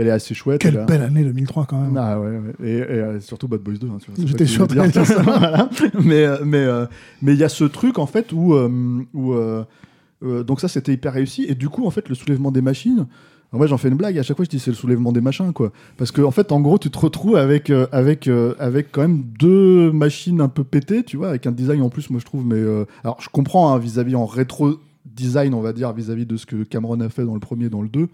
elle 0.00 0.08
est 0.08 0.10
assez 0.10 0.34
chouette. 0.34 0.60
Quelle 0.60 0.84
belle 0.86 1.02
année 1.02 1.22
2003 1.22 1.66
quand 1.66 1.80
même. 1.80 1.96
ah 1.96 2.18
ouais, 2.18 2.30
ouais. 2.30 2.68
Et, 2.68 2.78
et, 2.78 3.20
surtout 3.20 3.46
Bad 3.46 3.60
Boys 3.60 3.74
2. 3.80 3.86
hein, 3.86 3.98
J'étais 4.26 4.46
sûr 4.46 4.66
de 4.66 4.74
dire 4.74 5.06
ça. 5.06 5.22
Voilà. 5.22 5.70
mais 6.02 6.26
mais 6.44 6.66
mais 7.22 7.34
il 7.34 7.38
y 7.38 7.44
a 7.44 7.48
ce 7.48 7.62
truc 7.62 8.00
en 8.00 8.06
fait 8.06 8.32
où 8.32 8.54
où 9.14 9.34
donc 10.20 10.60
ça 10.60 10.66
c'était 10.66 10.92
hyper 10.92 11.12
réussi 11.12 11.46
et 11.48 11.54
du 11.54 11.68
coup 11.68 11.86
en 11.86 11.90
fait 11.90 12.08
le 12.08 12.16
soulèvement 12.16 12.50
des 12.50 12.62
machines 12.62 13.06
moi, 13.52 13.66
j'en 13.66 13.76
fais 13.76 13.88
une 13.88 13.96
blague. 13.96 14.18
À 14.18 14.22
chaque 14.22 14.36
fois, 14.36 14.44
je 14.46 14.50
dis 14.50 14.58
c'est 14.58 14.70
le 14.70 14.76
soulèvement 14.76 15.12
des 15.12 15.20
machins, 15.20 15.52
quoi. 15.52 15.72
Parce 15.98 16.10
que, 16.10 16.22
en 16.22 16.30
fait, 16.30 16.52
en 16.52 16.60
gros, 16.60 16.78
tu 16.78 16.90
te 16.90 16.98
retrouves 16.98 17.36
avec, 17.36 17.68
euh, 17.68 17.86
avec, 17.92 18.26
euh, 18.26 18.54
avec 18.58 18.90
quand 18.92 19.02
même 19.02 19.24
deux 19.38 19.92
machines 19.92 20.40
un 20.40 20.48
peu 20.48 20.64
pétées, 20.64 21.04
tu 21.04 21.18
vois, 21.18 21.28
avec 21.28 21.46
un 21.46 21.52
design 21.52 21.82
en 21.82 21.90
plus, 21.90 22.08
moi, 22.08 22.18
je 22.18 22.24
trouve. 22.24 22.46
Mais 22.46 22.56
euh, 22.56 22.86
alors, 23.04 23.20
je 23.20 23.28
comprends 23.28 23.74
hein, 23.74 23.78
vis-à-vis 23.78 24.14
en 24.14 24.24
rétro 24.24 24.78
design, 25.04 25.54
on 25.54 25.60
va 25.60 25.72
dire, 25.72 25.92
vis-à-vis 25.92 26.26
de 26.26 26.36
ce 26.36 26.46
que 26.46 26.62
Cameron 26.64 27.00
a 27.00 27.08
fait 27.08 27.24
dans 27.24 27.34
le 27.34 27.40
premier 27.40 27.66
et 27.66 27.70
dans 27.70 27.82
le 27.82 27.88
2 27.88 28.08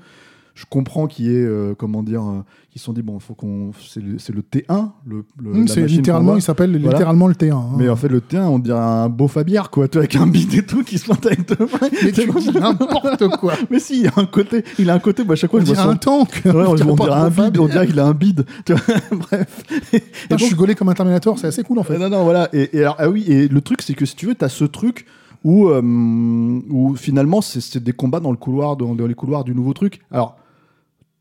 je 0.55 0.65
comprends 0.69 1.07
qu'il 1.07 1.27
y 1.27 1.29
ait, 1.29 1.45
euh, 1.45 1.75
comment 1.79 2.03
dire, 2.03 2.21
euh, 2.21 2.43
qu'ils 2.73 2.81
se 2.81 2.87
sont 2.87 2.93
dit, 2.93 3.03
bon, 3.03 3.21
faut 3.21 3.35
qu'on. 3.35 3.71
C'est 3.81 4.01
le, 4.03 4.19
c'est 4.19 4.35
le 4.35 4.43
T1, 4.43 4.91
le. 5.07 5.23
le- 5.41 5.53
la 5.53 5.59
machine 5.61 5.85
littéralement, 5.85 6.35
il 6.35 6.43
s'appelle 6.43 6.73
Voilà. 6.73 6.89
littéralement 6.99 7.29
le 7.29 7.35
T1. 7.35 7.53
hein. 7.53 7.65
Mais 7.79 7.89
en 7.89 7.95
fait, 7.95 8.09
le 8.09 8.19
T1, 8.19 8.41
on 8.49 8.59
dirait 8.59 8.77
un 8.77 9.09
beau 9.09 9.29
Fabiard, 9.29 9.71
quoi, 9.71 9.87
avec 9.95 10.17
un 10.17 10.27
bide 10.27 10.53
et 10.55 10.67
tout 10.67 10.83
qui 10.83 10.99
se 10.99 11.05
plante 11.05 11.25
avec 11.27 11.47
deux 11.47 11.65
mains. 11.65 11.89
Mais 12.03 12.11
tu 12.11 12.27
n'importe 12.59 13.29
quoi. 13.39 13.53
Mais 13.71 13.79
si, 13.79 13.99
il 13.99 14.03
y 14.07 14.09
a 14.09 14.13
un 14.17 14.25
côté, 14.27 14.65
il 14.81 14.91
a 14.91 14.95
un 14.95 14.99
côté, 14.99 15.23
à 15.29 15.35
chaque 15.37 15.49
fois, 15.53 15.61
On 15.61 15.65
je 15.65 15.73
dirait 15.73 15.81
un 15.87 15.95
tank. 15.95 16.43
Ouais, 16.45 16.51
on, 16.53 16.71
on 16.73 16.75
dirait 16.97 17.13
un 17.13 17.31
bide, 17.31 17.59
on 17.59 17.67
dirait 17.69 17.87
qu'il 17.87 18.01
a 18.01 18.07
un 18.07 18.15
bide. 18.15 18.45
Tu 18.65 18.73
vois, 18.75 18.83
Bref. 19.13 19.63
Et 19.93 20.01
je 20.25 20.29
donc- 20.31 20.41
suis 20.41 20.57
gaulé 20.57 20.75
comme 20.75 20.89
un 20.89 20.95
Terminator, 20.95 21.39
c'est 21.39 21.47
assez 21.47 21.63
cool 21.63 21.79
en 21.79 21.85
fait. 21.85 21.97
Non, 21.99 22.09
non, 22.09 22.25
voilà. 22.25 22.49
Et, 22.53 22.77
et 22.77 22.81
alors, 22.81 22.97
ah 22.99 23.09
oui, 23.09 23.23
et 23.29 23.47
le 23.47 23.61
truc, 23.61 23.81
c'est 23.81 23.95
que 23.95 24.05
si 24.07 24.17
tu 24.17 24.27
veux, 24.27 24.35
t'as 24.35 24.49
ce 24.49 24.65
truc 24.65 25.07
où, 25.45 25.69
euh, 25.69 25.81
où 25.83 26.95
finalement, 26.97 27.41
c'est 27.41 27.83
des 27.83 27.93
combats 27.93 28.21
dans 28.21 28.31
le 28.33 28.37
couloir, 28.37 28.77
dans, 28.77 28.95
dans 28.95 29.07
les 29.07 29.15
couloirs 29.15 29.45
du 29.45 29.55
nouveau 29.55 29.73
truc. 29.73 30.01
Alors, 30.11 30.37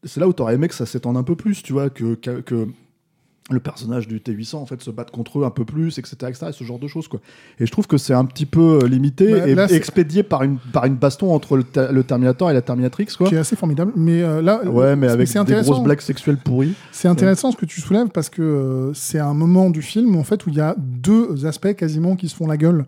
c'est 0.04 0.20
là 0.20 0.28
où 0.28 0.34
t'aurais 0.34 0.56
aimé 0.56 0.68
que 0.68 0.76
ça 0.76 0.86
s'étende 0.86 1.18
un 1.18 1.24
peu 1.24 1.36
plus, 1.36 1.64
tu 1.64 1.74
vois, 1.74 1.90
que, 1.90 2.16
que, 2.16 2.42
que 2.42 2.68
le 3.50 3.62
personnage 3.62 4.10
du 4.10 4.20
T800 4.20 4.58
en 4.58 4.66
fait 4.66 4.82
se 4.82 4.92
batte 4.92 5.10
contre 5.10 5.40
eux 5.40 5.46
un 5.46 5.50
peu 5.52 5.64
plus, 5.64 5.98
etc., 6.00 6.16
etc., 6.28 6.48
et 6.50 6.52
ce 6.52 6.66
genre 6.66 6.80
de 6.80 6.88
choses, 6.88 7.08
quoi. 7.08 7.22
Et 7.62 7.66
je 7.66 7.72
trouve 7.72 7.88
que 7.88 7.98
c'est 7.98 8.14
un 8.14 8.26
petit 8.26 8.46
peu 8.46 8.80
euh, 8.84 8.88
limité 8.88 9.32
Bah, 9.32 9.48
et 9.48 9.56
là, 9.56 9.72
expédié 9.72 10.22
par 10.24 10.44
une, 10.44 10.58
par 10.58 10.84
une 10.84 10.96
baston 10.96 11.34
entre 11.34 11.56
le, 11.56 11.64
le 11.92 12.04
Terminator 12.04 12.52
et 12.52 12.54
la 12.54 12.62
Terminatrix, 12.62 13.08
quoi. 13.18 13.30
Qui 13.30 13.36
est 13.36 13.40
assez 13.40 13.56
formidable. 13.56 13.94
Mais 13.96 14.22
euh, 14.22 14.42
là, 14.42 14.66
Ouais, 14.66 14.98
mais 14.98 15.08
avec 15.08 15.28
c'est 15.30 15.36
des 15.36 15.40
intéressant. 15.40 15.72
grosses 15.72 15.84
blagues 15.86 16.02
sexuelles 16.02 16.38
pourries. 16.38 16.74
C'est 16.92 17.08
intéressant 17.08 17.52
ce 17.52 17.58
que 17.58 17.66
tu 17.66 17.80
soulèves 17.80 18.10
parce 18.10 18.30
que 18.30 18.42
euh, 18.42 18.94
c'est 18.94 19.20
un 19.20 19.34
moment 19.34 19.70
du 19.70 19.82
film 19.82 20.18
en 20.18 20.24
fait 20.26 20.46
où 20.46 20.50
il 20.50 20.56
y 20.58 20.62
a 20.62 20.76
deux 20.78 21.46
aspects 21.46 21.74
quasiment 21.74 22.18
qui 22.18 22.28
se 22.28 22.36
font 22.36 22.48
la 22.48 22.58
gueule. 22.58 22.86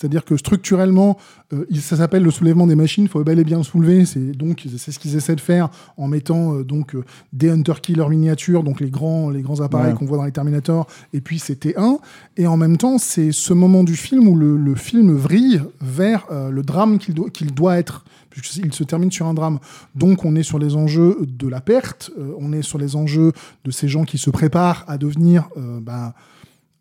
C'est-à-dire 0.00 0.24
que 0.24 0.36
structurellement, 0.38 1.18
euh, 1.52 1.66
ça 1.78 1.96
s'appelle 1.96 2.22
le 2.22 2.30
soulèvement 2.30 2.66
des 2.66 2.74
machines. 2.74 3.04
Il 3.04 3.10
faut 3.10 3.22
bel 3.22 3.38
et 3.38 3.44
bien 3.44 3.58
le 3.58 3.62
soulever. 3.64 4.06
C'est 4.06 4.32
donc 4.32 4.66
c'est 4.78 4.92
ce 4.92 4.98
qu'ils 4.98 5.14
essaient 5.14 5.36
de 5.36 5.42
faire 5.42 5.68
en 5.98 6.08
mettant 6.08 6.54
euh, 6.54 6.64
donc 6.64 6.94
euh, 6.94 7.04
des 7.34 7.50
hunter 7.50 7.74
killer 7.82 8.08
miniatures, 8.08 8.62
donc 8.62 8.80
les 8.80 8.88
grands 8.88 9.28
les 9.28 9.42
grands 9.42 9.60
appareils 9.60 9.92
Ouais. 9.92 9.98
qu'on 9.98 10.06
voit 10.06 10.16
dans 10.16 10.24
les 10.24 10.32
Terminator. 10.32 10.86
Et 11.12 11.20
puis 11.20 11.38
c'était 11.38 11.74
un. 11.76 11.98
Et 12.38 12.46
en 12.46 12.56
même 12.56 12.78
temps, 12.78 12.96
c'est 12.96 13.30
ce 13.30 13.52
moment 13.52 13.84
du 13.84 13.94
film 13.94 14.26
où 14.26 14.36
le, 14.36 14.56
le 14.56 14.74
film 14.74 15.14
vrille 15.14 15.60
vers 15.82 16.26
le 16.30 16.62
drame 16.62 16.98
qu'il 16.98 17.14
doit 17.14 17.28
qu'il 17.28 17.52
doit 17.52 17.78
être 17.78 18.04
puisqu'il 18.30 18.72
se 18.72 18.84
termine 18.84 19.10
sur 19.10 19.26
un 19.26 19.34
drame. 19.34 19.58
Donc 19.94 20.24
on 20.24 20.34
est 20.36 20.42
sur 20.44 20.58
les 20.58 20.76
enjeux 20.76 21.18
de 21.26 21.48
la 21.48 21.60
perte, 21.60 22.10
on 22.38 22.52
est 22.52 22.62
sur 22.62 22.78
les 22.78 22.94
enjeux 22.96 23.32
de 23.64 23.70
ces 23.70 23.88
gens 23.88 24.04
qui 24.04 24.18
se 24.18 24.30
préparent 24.30 24.84
à 24.86 24.98
devenir 24.98 25.48
bah, 25.56 26.14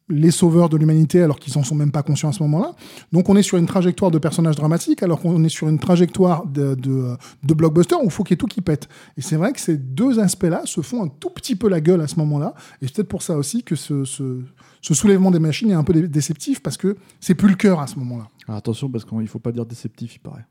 les 0.09 0.31
sauveurs 0.31 0.69
de 0.69 0.77
l'humanité 0.77 1.21
alors 1.21 1.39
qu'ils 1.39 1.57
en 1.57 1.63
sont 1.63 1.75
même 1.75 1.91
pas 1.91 2.03
conscients 2.03 2.29
à 2.29 2.33
ce 2.33 2.41
moment-là. 2.43 2.73
Donc 3.11 3.29
on 3.29 3.35
est 3.35 3.43
sur 3.43 3.57
une 3.57 3.65
trajectoire 3.65 4.11
de 4.11 4.17
personnages 4.17 4.55
dramatiques 4.55 5.03
alors 5.03 5.19
qu'on 5.19 5.43
est 5.43 5.49
sur 5.49 5.69
une 5.69 5.79
trajectoire 5.79 6.45
de, 6.47 6.75
de, 6.75 7.53
blockbuster 7.53 7.95
où 7.95 8.05
il 8.05 8.11
faut 8.11 8.23
qu'il 8.23 8.33
y 8.33 8.35
ait 8.35 8.37
tout 8.37 8.47
qui 8.47 8.61
pète. 8.61 8.89
Et 9.17 9.21
c'est 9.21 9.35
vrai 9.35 9.53
que 9.53 9.59
ces 9.59 9.77
deux 9.77 10.19
aspects-là 10.19 10.63
se 10.65 10.81
font 10.81 11.03
un 11.03 11.07
tout 11.07 11.29
petit 11.29 11.55
peu 11.55 11.69
la 11.69 11.79
gueule 11.81 12.01
à 12.01 12.07
ce 12.07 12.15
moment-là. 12.17 12.53
Et 12.81 12.87
c'est 12.87 12.95
peut-être 12.95 13.07
pour 13.07 13.21
ça 13.21 13.37
aussi 13.37 13.63
que 13.63 13.75
ce, 13.75 14.03
ce, 14.03 14.41
ce 14.81 14.93
soulèvement 14.93 15.31
des 15.31 15.39
machines 15.39 15.69
est 15.69 15.75
un 15.75 15.83
peu 15.83 15.93
dé- 15.93 16.07
déceptif 16.07 16.61
parce 16.61 16.77
que 16.77 16.97
c'est 17.19 17.35
plus 17.35 17.49
le 17.49 17.55
cœur 17.55 17.79
à 17.79 17.87
ce 17.87 17.97
moment-là. 17.99 18.27
Alors 18.47 18.57
attention, 18.57 18.89
parce 18.89 19.05
qu'il 19.05 19.27
faut 19.27 19.39
pas 19.39 19.51
dire 19.51 19.65
déceptif, 19.65 20.15
il 20.15 20.19
paraît. 20.19 20.45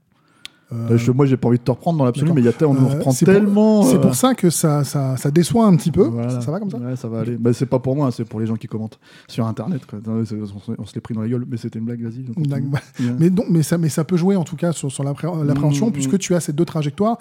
Euh, 0.70 0.98
je- 0.98 1.12
moi, 1.12 1.24
j'ai 1.24 1.38
pas 1.38 1.48
envie 1.48 1.56
de 1.58 1.62
te 1.62 1.70
reprendre 1.70 1.98
dans 1.98 2.04
l'absolu, 2.04 2.30
mais 2.34 2.42
il 2.42 2.44
y 2.44 2.48
a 2.48 2.52
on 2.66 2.74
nous 2.74 2.86
Euh, 2.86 2.90
reprend 2.94 3.10
c'est 3.10 3.24
pour- 3.24 3.34
tellement. 3.34 3.82
C'est 3.84 3.96
euh, 3.96 4.00
pour 4.00 4.14
ça 4.14 4.34
que 4.34 4.50
ça, 4.50 4.84
ça, 4.84 5.16
ça 5.16 5.30
déçoit 5.30 5.64
un 5.66 5.74
petit 5.76 5.90
peu. 5.90 6.04
Voilà. 6.04 6.28
Ça, 6.28 6.40
ça 6.42 6.50
va 6.50 6.58
comme 6.60 6.70
ça 6.70 6.76
Ouais, 6.76 6.94
ça 6.94 7.08
va 7.08 7.20
aller. 7.20 7.36
Bah, 7.38 7.52
c'est 7.54 7.64
pas 7.66 7.78
pour 7.78 7.96
moi, 7.96 8.10
c'est 8.12 8.24
pour 8.26 8.38
les 8.38 8.46
gens 8.46 8.56
qui 8.56 8.66
commentent 8.66 8.98
sur 9.28 9.46
Internet. 9.46 9.86
Quoi. 9.86 10.00
On, 10.06 10.24
se 10.24 10.94
l'est 10.94 11.00
pris 11.00 11.14
dans 11.14 11.22
la 11.22 11.28
gueule, 11.28 11.46
mais 11.48 11.56
c'était 11.56 11.78
une 11.78 11.86
blague, 11.86 12.02
vas-y. 12.02 12.24
Ouais. 12.52 12.62
Mais, 13.18 13.30
donc, 13.30 13.46
mais, 13.48 13.62
ça, 13.62 13.78
mais 13.78 13.88
ça 13.88 14.04
peut 14.04 14.16
jouer 14.18 14.36
en 14.36 14.44
tout 14.44 14.56
cas 14.56 14.72
sur, 14.72 14.92
sur 14.92 15.04
l'appré- 15.04 15.28
l'appréhension, 15.44 15.88
Mm, 15.88 15.92
puisque 15.92 16.18
tu 16.18 16.34
as 16.34 16.40
ces 16.40 16.52
deux 16.52 16.66
trajectoires 16.66 17.16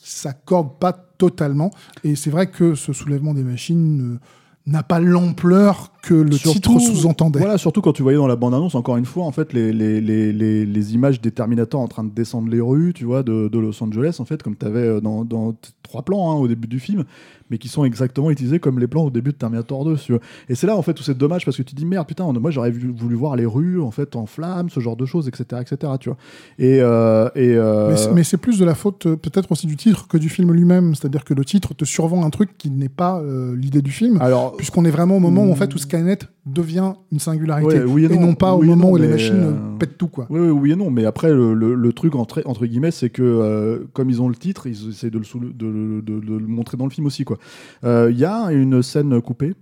qui 0.00 0.10
s'accordent 0.12 0.78
pas 0.78 0.92
totalement. 0.92 1.70
Et 2.04 2.14
c'est 2.14 2.30
vrai 2.30 2.46
que 2.46 2.74
ce 2.76 2.92
soulèvement 2.92 3.34
des 3.34 3.42
machines 3.42 4.14
euh, 4.14 4.18
n'a 4.66 4.82
pas 4.82 5.00
l'ampleur 5.00 5.90
que 6.02 6.14
le 6.14 6.32
Surtout- 6.32 6.78
titre 6.78 6.80
sous-entendait. 6.80 7.38
Voilà, 7.40 7.58
surtout 7.58 7.80
quand 7.80 7.92
tu 7.92 8.02
voyais 8.02 8.18
dans 8.18 8.26
la 8.26 8.36
bande-annonce, 8.36 8.74
encore 8.74 8.96
une 8.96 9.04
fois, 9.04 9.24
en 9.24 9.32
fait, 9.32 9.52
les, 9.52 9.72
les, 9.72 10.00
les, 10.00 10.32
les, 10.64 10.94
images 10.94 11.20
des 11.20 11.30
Terminators 11.30 11.80
en 11.80 11.88
train 11.88 12.04
de 12.04 12.10
descendre 12.10 12.48
les 12.50 12.60
rues, 12.60 12.92
tu 12.94 13.04
vois, 13.04 13.22
de, 13.22 13.48
de 13.48 13.58
Los 13.58 13.82
Angeles, 13.82 14.16
en 14.18 14.24
fait, 14.24 14.42
comme 14.42 14.56
tu 14.56 14.66
avais 14.66 15.00
dans, 15.00 15.24
dans 15.24 15.52
t- 15.52 15.70
trois 15.82 16.02
plans 16.02 16.30
hein, 16.30 16.34
au 16.36 16.48
début 16.48 16.68
du 16.68 16.78
film, 16.80 17.04
mais 17.50 17.58
qui 17.58 17.66
sont 17.68 17.84
exactement 17.84 18.30
utilisés 18.30 18.60
comme 18.60 18.78
les 18.78 18.86
plans 18.86 19.02
au 19.04 19.10
début 19.10 19.30
de 19.32 19.36
Terminator 19.36 19.84
2. 19.84 19.96
tu 19.96 20.12
vois. 20.12 20.20
Et 20.48 20.54
c'est 20.54 20.66
là, 20.68 20.76
en 20.76 20.82
fait, 20.82 20.98
où 20.98 21.02
c'est 21.02 21.18
dommage 21.18 21.44
parce 21.44 21.56
que 21.56 21.62
tu 21.62 21.74
te 21.74 21.76
dis, 21.76 21.84
merde, 21.84 22.06
putain, 22.06 22.30
moi 22.32 22.50
j'aurais 22.50 22.70
voulu 22.70 23.14
voir 23.16 23.34
les 23.36 23.44
rues, 23.46 23.80
en 23.80 23.90
fait, 23.90 24.14
en 24.16 24.26
flammes, 24.26 24.70
ce 24.70 24.78
genre 24.80 24.96
de 24.96 25.04
choses, 25.04 25.28
etc., 25.28 25.60
etc., 25.60 25.92
tu 26.00 26.08
vois. 26.10 26.18
Et. 26.58 26.78
euh, 26.80 27.28
et 27.34 27.54
euh, 27.56 27.96
Mais 28.14 28.24
c'est- 28.24 28.36
plus 28.36 28.58
de 28.58 28.64
la 28.64 28.74
faute 28.74 29.06
euh, 29.06 29.16
peut-être 29.16 29.50
aussi 29.52 29.66
du 29.66 29.76
titre 29.76 30.06
que 30.08 30.16
du 30.16 30.28
film 30.30 30.52
lui-même. 30.52 30.94
C'est-à-dire 30.94 31.24
que 31.24 31.34
le 31.34 31.44
titre 31.44 31.74
te 31.74 31.84
survend 31.84 32.24
un 32.24 32.30
truc 32.30 32.56
qui 32.56 32.70
n'est 32.70 32.88
pas 32.88 33.20
euh, 33.20 33.54
l'idée 33.56 33.82
du 33.82 33.90
film. 33.90 34.16
alors, 34.22 34.56
Puisqu'on 34.56 34.84
est 34.84 34.90
vraiment 34.90 35.16
au 35.16 35.20
moment 35.20 35.44
où, 35.44 35.50
en 35.52 35.56
fait, 35.56 35.74
où 35.74 35.78
Skynet 35.90 36.18
devient 36.46 36.92
une 37.12 37.18
singularité. 37.18 37.78
Ouais, 37.80 37.84
oui 37.84 38.04
et 38.06 38.12
et 38.12 38.18
non. 38.18 38.34
pas 38.34 38.54
au 38.54 38.60
Oui 38.60 38.66
moment 38.68 38.86
non, 38.88 38.92
où 38.92 38.96
les 38.96 39.08
machines 39.08 39.34
euh, 39.42 39.78
pètent 39.78 39.98
tout, 39.98 40.08
quoi. 40.08 40.26
Oui, 40.30 40.40
oui, 40.40 40.48
oui 40.50 40.72
et 40.72 40.76
non, 40.76 40.90
mais 40.90 41.04
après, 41.04 41.30
le, 41.30 41.54
le- 41.54 41.74
le 41.74 41.92
truc, 41.92 42.14
entre, 42.14 42.42
entre 42.46 42.66
guillemets, 42.66 42.90
c'est 42.90 43.10
que 43.10 43.22
euh, 43.22 43.80
comme 43.92 44.08
ils 44.10 44.20
ont 44.22 44.28
le 44.28 44.34
titre, 44.36 44.66
ils 44.66 44.88
essaient 44.90 45.10
de 45.10 45.18
le, 45.18 45.24
soule- 45.24 45.56
de, 45.56 45.66
le- 45.66 46.02
de- 46.02 46.20
de 46.20 46.36
le 46.38 46.46
montrer 46.46 46.76
dans 46.76 46.84
le 46.84 46.90
film 46.90 47.06
aussi. 47.06 47.24
quoi. 47.24 47.38
Euh, 47.84 48.08
Il 48.10 48.18
y 48.18 48.24
a 48.24 48.50
une 48.52 48.82
scène 48.82 49.20
coupée. 49.20 49.54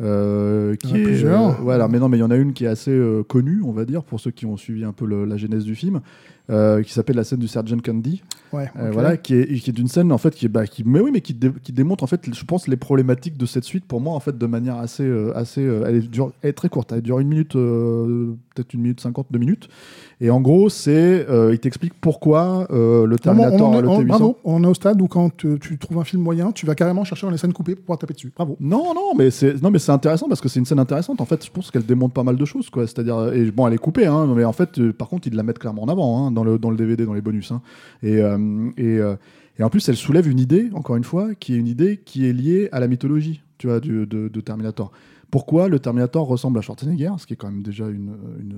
euh, 0.00 0.74
Il 0.82 0.88
y 0.88 0.88
qui 0.88 0.92
en 0.92 0.96
a 0.96 0.98
est, 1.00 1.02
plusieurs. 1.04 1.48
euh, 1.50 1.52
voilà, 1.62 1.88
mais 1.88 1.98
non, 1.98 2.08
mais 2.08 2.16
il 2.16 2.20
y 2.20 2.24
en 2.24 2.30
a 2.30 2.36
une 2.36 2.52
qui 2.52 2.64
est 2.64 2.68
assez 2.68 2.90
euh, 2.90 3.22
connue, 3.22 3.60
on 3.64 3.72
va 3.72 3.84
dire, 3.84 4.02
pour 4.02 4.18
ceux 4.20 4.30
qui 4.30 4.46
ont 4.46 4.56
suivi 4.56 4.84
un 4.84 4.92
peu 4.92 5.04
le- 5.04 5.24
la 5.26 5.36
genèse 5.36 5.64
du 5.64 5.74
film, 5.74 6.00
euh, 6.48 6.82
qui 6.82 6.92
s'appelle 6.92 7.16
la 7.16 7.24
scène 7.24 7.38
du 7.40 7.48
Sergeant 7.48 7.78
Candy. 7.84 8.22
Ouais, 8.52 8.68
Euh, 8.76 8.88
ok. 8.88 8.92
voilà, 8.94 9.16
qui 9.16 9.34
est, 9.34 9.60
qui 9.60 9.70
est 9.70 9.78
une 9.78 9.86
scène 9.86 10.10
en 10.10 10.18
fait 10.18 10.34
qui 10.34 10.48
bah, 10.48 10.66
qui, 10.66 10.82
mais 10.84 10.98
oui, 10.98 11.10
mais 11.12 11.20
qui, 11.20 11.34
dé- 11.34 11.52
qui 11.62 11.72
démontre 11.72 12.02
en 12.02 12.08
fait, 12.08 12.22
je 12.34 12.44
pense, 12.44 12.66
les 12.66 12.76
problématiques 12.76 13.36
de 13.36 13.46
cette 13.46 13.62
suite 13.62 13.84
pour 13.84 14.00
moi 14.00 14.14
en 14.14 14.18
fait 14.20 14.36
de 14.36 14.46
manière 14.46 14.76
assez, 14.76 15.04
euh, 15.04 15.30
assez, 15.36 15.60
euh, 15.60 15.84
elle, 15.86 15.94
est 15.96 16.08
dure- 16.10 16.32
elle 16.42 16.50
est 16.50 16.52
très 16.54 16.68
courte, 16.68 16.90
elle 16.90 17.02
dure 17.02 17.20
une 17.20 17.28
minute, 17.28 17.54
euh, 17.54 18.32
peut-être 18.54 18.74
une 18.74 18.80
minute 18.80 19.00
cinquante, 19.00 19.28
deux 19.30 19.38
minutes, 19.38 19.68
et 20.20 20.30
en 20.30 20.40
gros 20.40 20.68
c'est, 20.68 21.26
euh, 21.30 21.50
il 21.52 21.60
t'explique 21.60 21.92
pourquoi 22.00 22.66
euh, 22.72 23.06
le 23.06 23.14
On, 23.14 23.18
Terminator, 23.18 23.68
on 23.68 23.72
en 23.74 23.78
est- 23.78 23.82
le 23.82 23.88
on- 23.88 24.00
T800. 24.00 24.06
bravo, 24.06 24.36
on 24.42 24.64
est 24.64 24.66
au 24.66 24.74
stade 24.74 25.00
où 25.00 25.06
quand 25.06 25.44
euh, 25.44 25.56
tu 25.60 25.78
trouves 25.78 25.98
un 25.98 26.04
film 26.04 26.20
moyen, 26.22 26.50
tu 26.50 26.66
vas 26.66 26.74
carrément 26.74 27.04
chercher 27.04 27.28
dans 27.28 27.30
les 27.32 27.38
scènes 27.38 27.52
coupées 27.52 27.76
pour 27.76 27.84
pouvoir 27.84 27.98
taper 27.98 28.14
dessus. 28.14 28.32
Bravo. 28.34 28.56
Non, 28.58 28.94
non, 28.94 29.12
mais 29.16 29.30
c'est 29.30 29.62
non, 29.62 29.70
mais 29.70 29.78
c'est 29.78 29.92
intéressant 29.92 30.26
parce 30.28 30.40
que 30.40 30.48
c'est 30.48 30.58
une 30.58 30.66
scène 30.66 30.80
intéressante. 30.80 31.20
En 31.20 31.24
fait, 31.24 31.44
je 31.46 31.50
pense 31.52 31.70
qu'elle 31.70 31.86
démontre 31.86 32.14
pas 32.14 32.24
mal 32.24 32.36
de 32.36 32.44
choses, 32.44 32.68
quoi. 32.68 32.84
C'est-à-dire, 32.88 33.16
euh, 33.16 33.32
et 33.32 33.50
bon, 33.52 33.68
elle 33.68 33.74
est 33.74 33.78
coupée, 33.78 34.06
hein, 34.06 34.26
mais 34.34 34.44
en 34.44 34.52
fait, 34.52 34.78
euh, 34.80 34.92
par 34.92 35.08
contre, 35.08 35.28
ils 35.28 35.34
la 35.36 35.44
mettent 35.44 35.60
clairement 35.60 35.84
en 35.84 35.88
avant 35.88 36.26
hein, 36.26 36.29
dans 36.30 36.44
le 36.44 36.58
dans 36.58 36.70
le 36.70 36.76
DVD, 36.76 37.04
dans 37.06 37.14
les 37.14 37.20
bonus. 37.20 37.52
hein. 37.52 37.62
Et 38.02 38.20
euh, 38.20 38.70
et, 38.76 38.98
euh, 38.98 39.16
et 39.58 39.62
en 39.62 39.68
plus, 39.70 39.88
elle 39.88 39.96
soulève 39.96 40.28
une 40.28 40.40
idée, 40.40 40.70
encore 40.72 40.96
une 40.96 41.04
fois, 41.04 41.34
qui 41.34 41.54
est 41.54 41.58
une 41.58 41.68
idée 41.68 41.98
qui 42.04 42.26
est 42.26 42.32
liée 42.32 42.68
à 42.72 42.80
la 42.80 42.88
mythologie, 42.88 43.42
tu 43.58 43.66
vois, 43.66 43.80
du, 43.80 44.06
de, 44.06 44.28
de 44.28 44.40
Terminator. 44.40 44.90
Pourquoi 45.30 45.68
le 45.68 45.78
Terminator 45.78 46.26
ressemble 46.26 46.58
à 46.58 46.62
Schwarzenegger, 46.62 47.12
ce 47.18 47.26
qui 47.26 47.34
est 47.34 47.36
quand 47.36 47.50
même 47.50 47.62
déjà 47.62 47.84
une, 47.86 48.14
une 48.40 48.56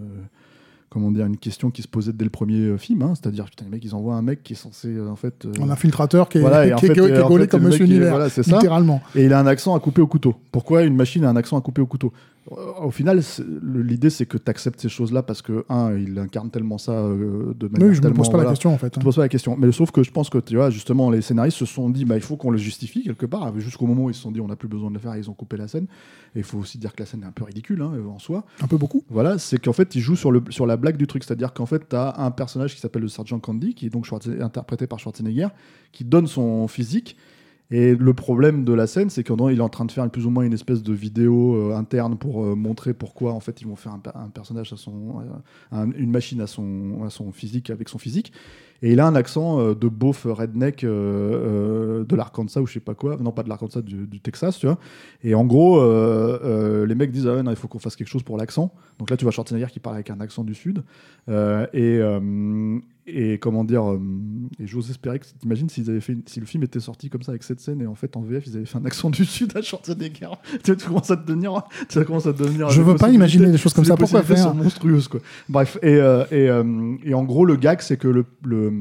comment 0.93 1.11
dire, 1.11 1.25
une 1.25 1.39
question 1.39 1.71
qui 1.71 1.81
se 1.81 1.89
posait 1.89 2.13
dès 2.13 2.25
le 2.25 2.31
premier 2.31 2.59
euh, 2.61 2.77
film, 2.77 3.01
hein. 3.03 3.15
c'est-à-dire, 3.15 3.47
putain, 3.47 3.65
les 3.65 3.71
mecs, 3.71 3.85
ils 3.85 3.95
envoient 3.95 4.15
un 4.15 4.21
mec 4.23 4.43
qui 4.43 4.53
est 4.53 4.57
censé, 4.57 4.89
euh, 4.89 5.09
en 5.09 5.17
fait, 5.17 5.47
euh, 5.47 5.53
Un 5.63 5.71
infiltrateur 5.71 6.29
qui 6.29 6.37
est, 6.39 6.41
Voilà, 6.43 6.75
en 6.75 6.79
fait, 6.79 6.89
qui 6.89 6.93
qui 6.93 7.01
est 7.01 7.23
gaulé 7.27 7.47
comme 7.47 7.63
Monsieur 7.63 7.87
Univers. 7.87 8.11
voilà, 8.11 8.29
littéralement. 8.29 9.01
Et 9.15 9.25
il 9.25 9.33
a 9.33 9.41
un 9.41 9.47
accent 9.47 9.75
à 9.75 9.81
couper 9.81 10.03
au 10.03 10.07
couteau. 10.07 10.35
Pourquoi 10.53 10.83
une 10.83 10.95
machine 10.95 11.25
a 11.25 11.31
un 11.31 11.37
accent 11.37 11.57
à 11.57 11.63
couper 11.63 11.81
au 11.81 11.87
couteau? 11.87 12.13
Au 12.51 12.91
final, 12.91 13.23
l'idée 13.63 14.11
c'est 14.11 14.27
que 14.27 14.37
tu 14.37 14.51
acceptes 14.51 14.81
ces 14.81 14.89
choses-là 14.89 15.23
parce 15.23 15.43
que, 15.43 15.65
un, 15.69 15.97
il 15.97 16.19
incarne 16.19 16.51
tellement 16.51 16.77
ça 16.77 16.93
euh, 16.93 17.55
de 17.55 17.69
manière 17.69 17.89
Oui, 17.89 17.95
je 17.95 18.01
me 18.01 18.03
tellement, 18.03 18.17
pose 18.17 18.31
pas 18.31 18.43
la 18.43 18.51
question 18.51 18.75
en 18.75 18.79
fait. 18.79 18.93
Je 18.95 18.99
te 18.99 19.05
pose 19.05 19.15
pas 19.15 19.23
la 19.23 19.29
question. 19.29 19.57
Mais 19.57 19.71
sauf 19.71 19.93
que 19.93 20.03
je 20.03 20.11
pense 20.11 20.29
que, 20.29 20.39
tu 20.39 20.57
vois, 20.57 20.71
justement, 20.71 21.09
les 21.11 21.23
scénaristes 21.23 21.59
se 21.59 21.67
sont 21.67 21.89
dit, 21.89 22.05
bah, 22.05 22.17
il 22.17 22.23
faut 22.23 22.37
qu'on 22.37 22.51
le 22.51 22.59
justifie 22.59 23.05
quelque 23.05 23.27
part. 23.27 23.59
Jusqu'au 23.61 23.87
moment 23.87 24.05
où 24.05 24.11
ils 24.11 24.15
se 24.15 24.23
sont 24.23 24.33
dit, 24.33 24.41
on 24.41 24.49
n'a 24.49 24.57
plus 24.57 24.69
besoin 24.69 24.89
de 24.89 24.95
le 24.95 25.01
faire, 25.01 25.17
ils 25.17 25.31
ont 25.31 25.35
coupé 25.35 25.57
la 25.57 25.69
scène. 25.69 25.87
Et 26.35 26.41
il 26.41 26.45
faut 26.45 26.59
aussi 26.59 26.79
dire 26.79 26.95
que 26.95 27.03
la 27.03 27.07
scène 27.07 27.23
est 27.23 27.27
un 27.27 27.33
peu 27.33 27.45
ridicule 27.45 27.81
hein, 27.81 27.93
en 28.13 28.19
soi. 28.19 28.45
Un 28.61 28.67
peu 28.67 28.77
beaucoup. 28.77 29.05
Voilà, 29.09 29.39
c'est 29.39 29.59
qu'en 29.59 29.73
fait, 29.73 29.95
il 29.95 30.01
joue 30.01 30.17
sur, 30.17 30.33
le, 30.33 30.43
sur 30.51 30.67
la 30.67 30.77
blague 30.77 30.97
du 30.97 31.07
truc. 31.07 31.23
C'est-à-dire 31.23 31.53
qu'en 31.53 31.67
fait, 31.67 31.89
tu 31.89 31.95
as 31.95 32.15
un 32.19 32.33
personnage 32.33 32.75
qui 32.75 32.81
s'appelle 32.81 33.03
le 33.03 33.09
Sergeant 33.09 33.39
Candy, 33.39 33.75
qui 33.75 33.87
est 33.87 33.91
donc 33.91 34.09
interprété 34.41 34.89
par 34.89 34.99
Schwarzenegger, 34.99 35.49
qui 35.93 36.05
donne 36.05 36.27
son 36.27 36.67
physique. 36.67 37.17
Et 37.75 37.95
le 37.97 38.13
problème 38.13 38.65
de 38.65 38.73
la 38.75 38.87
scène, 38.87 39.09
c'est 39.11 39.25
qu'il 39.25 39.35
est 39.41 39.61
en 39.61 39.69
train 39.71 39.87
de 39.87 39.93
faire 39.93 40.09
plus 40.11 40.27
ou 40.27 40.31
moins 40.31 40.45
une 40.45 40.53
espèce 40.53 40.83
de 40.83 40.93
vidéo 40.93 41.57
euh, 41.57 41.75
interne 41.75 42.17
pour 42.19 42.45
euh, 42.45 42.55
montrer 42.55 42.93
pourquoi 42.93 43.33
en 43.33 43.41
fait 43.41 43.63
ils 43.63 43.67
vont 43.67 43.77
faire 43.77 43.93
un, 43.95 43.99
per- 43.99 44.11
un 44.15 44.29
personnage 44.29 44.73
à 44.75 44.77
son, 44.77 44.93
euh, 45.21 45.77
un- 45.79 45.91
une 45.93 46.11
machine 46.11 46.41
à 46.43 46.47
son, 46.47 47.03
à 47.05 47.09
son 47.11 47.33
physique 47.33 47.71
avec 47.71 47.89
son 47.89 47.99
physique. 47.99 48.31
Et 48.83 48.93
il 48.93 49.01
a 49.01 49.07
un 49.07 49.15
accent 49.15 49.75
de 49.75 49.89
beauf 49.89 50.27
redneck 50.29 50.85
de 52.13 52.19
l'Arkansas 52.19 52.61
ou 52.61 52.67
je 52.67 52.75
sais 52.75 52.81
pas 52.81 52.95
quoi, 52.95 53.17
non 53.17 53.33
pas 53.33 53.43
de 53.43 53.49
l'Arkansas, 53.49 53.83
du, 53.83 54.07
du 54.07 54.21
Texas, 54.21 54.59
tu 54.59 54.67
vois. 54.67 54.79
Et 55.23 55.35
en 55.35 55.45
gros, 55.45 55.81
euh, 55.81 56.39
euh, 56.45 56.87
les 56.87 56.95
mecs 56.95 57.11
disent 57.13 57.27
ah 57.27 57.43
non, 57.43 57.51
il 57.51 57.57
faut 57.57 57.69
qu'on 57.69 57.79
fasse 57.79 57.97
quelque 57.97 58.09
chose 58.09 58.23
pour 58.23 58.37
l'accent. 58.39 58.73
Donc 58.99 59.11
là, 59.11 59.17
tu 59.17 59.25
vois 59.25 59.33
Schwarzenegger 59.33 59.67
qui 59.73 59.81
parle 59.81 59.97
avec 59.97 60.11
un 60.11 60.21
accent 60.21 60.45
du 60.45 60.55
sud. 60.55 60.83
Euh, 61.29 61.67
et, 61.73 62.01
et 63.07 63.39
comment 63.39 63.65
dire, 63.65 63.83
et 64.61 64.67
j'ose 64.67 64.89
espérer 64.91 65.19
que 65.19 65.27
t'imagines 65.41 65.69
s'ils 65.69 65.91
avaient 65.91 66.01
fait, 66.01 66.13
une- 66.13 66.23
si 66.27 66.39
le 66.39 66.47
film 66.47 66.63
était 66.63 66.79
sorti 66.79 67.11
comme 67.11 67.23
ça 67.23 67.33
avec 67.33 67.43
cette 67.43 67.59
scène 67.59 67.81
et 67.83 67.87
en 67.89 67.97
fait 67.97 68.17
en 68.17 68.21
VF 68.21 68.47
ils 68.47 68.57
avaient 68.57 68.65
fait 68.65 68.79
un 68.79 68.85
accent 68.85 69.11
du 69.11 69.25
sud 69.25 69.57
à 69.57 69.63
Schwarzenegger. 69.63 70.29
tu 70.65 70.77
commences 70.77 71.11
à 71.11 71.17
te 71.17 71.27
devenir, 71.27 71.63
ça 71.89 72.05
commence 72.05 72.27
à 72.27 72.33
devenir. 72.33 72.71
Je 72.71 72.81
veux 72.81 72.95
pas 72.97 73.11
imaginer 73.11 73.51
des 73.51 73.59
choses 73.59 73.73
comme 73.75 73.85
ça. 73.85 73.97
Pourquoi 73.97 74.23
faire 74.23 74.39
sont 74.39 74.55
monstrueuses 74.55 75.09
quoi. 75.09 75.21
Bref, 75.49 75.79
et, 75.83 75.99
et, 76.31 76.51
et 77.05 77.15
en 77.15 77.25
gros 77.25 77.45
le 77.45 77.57
gag 77.57 77.81
c'est 77.81 77.97
que 77.97 78.09
le, 78.09 78.25
le 78.45 78.73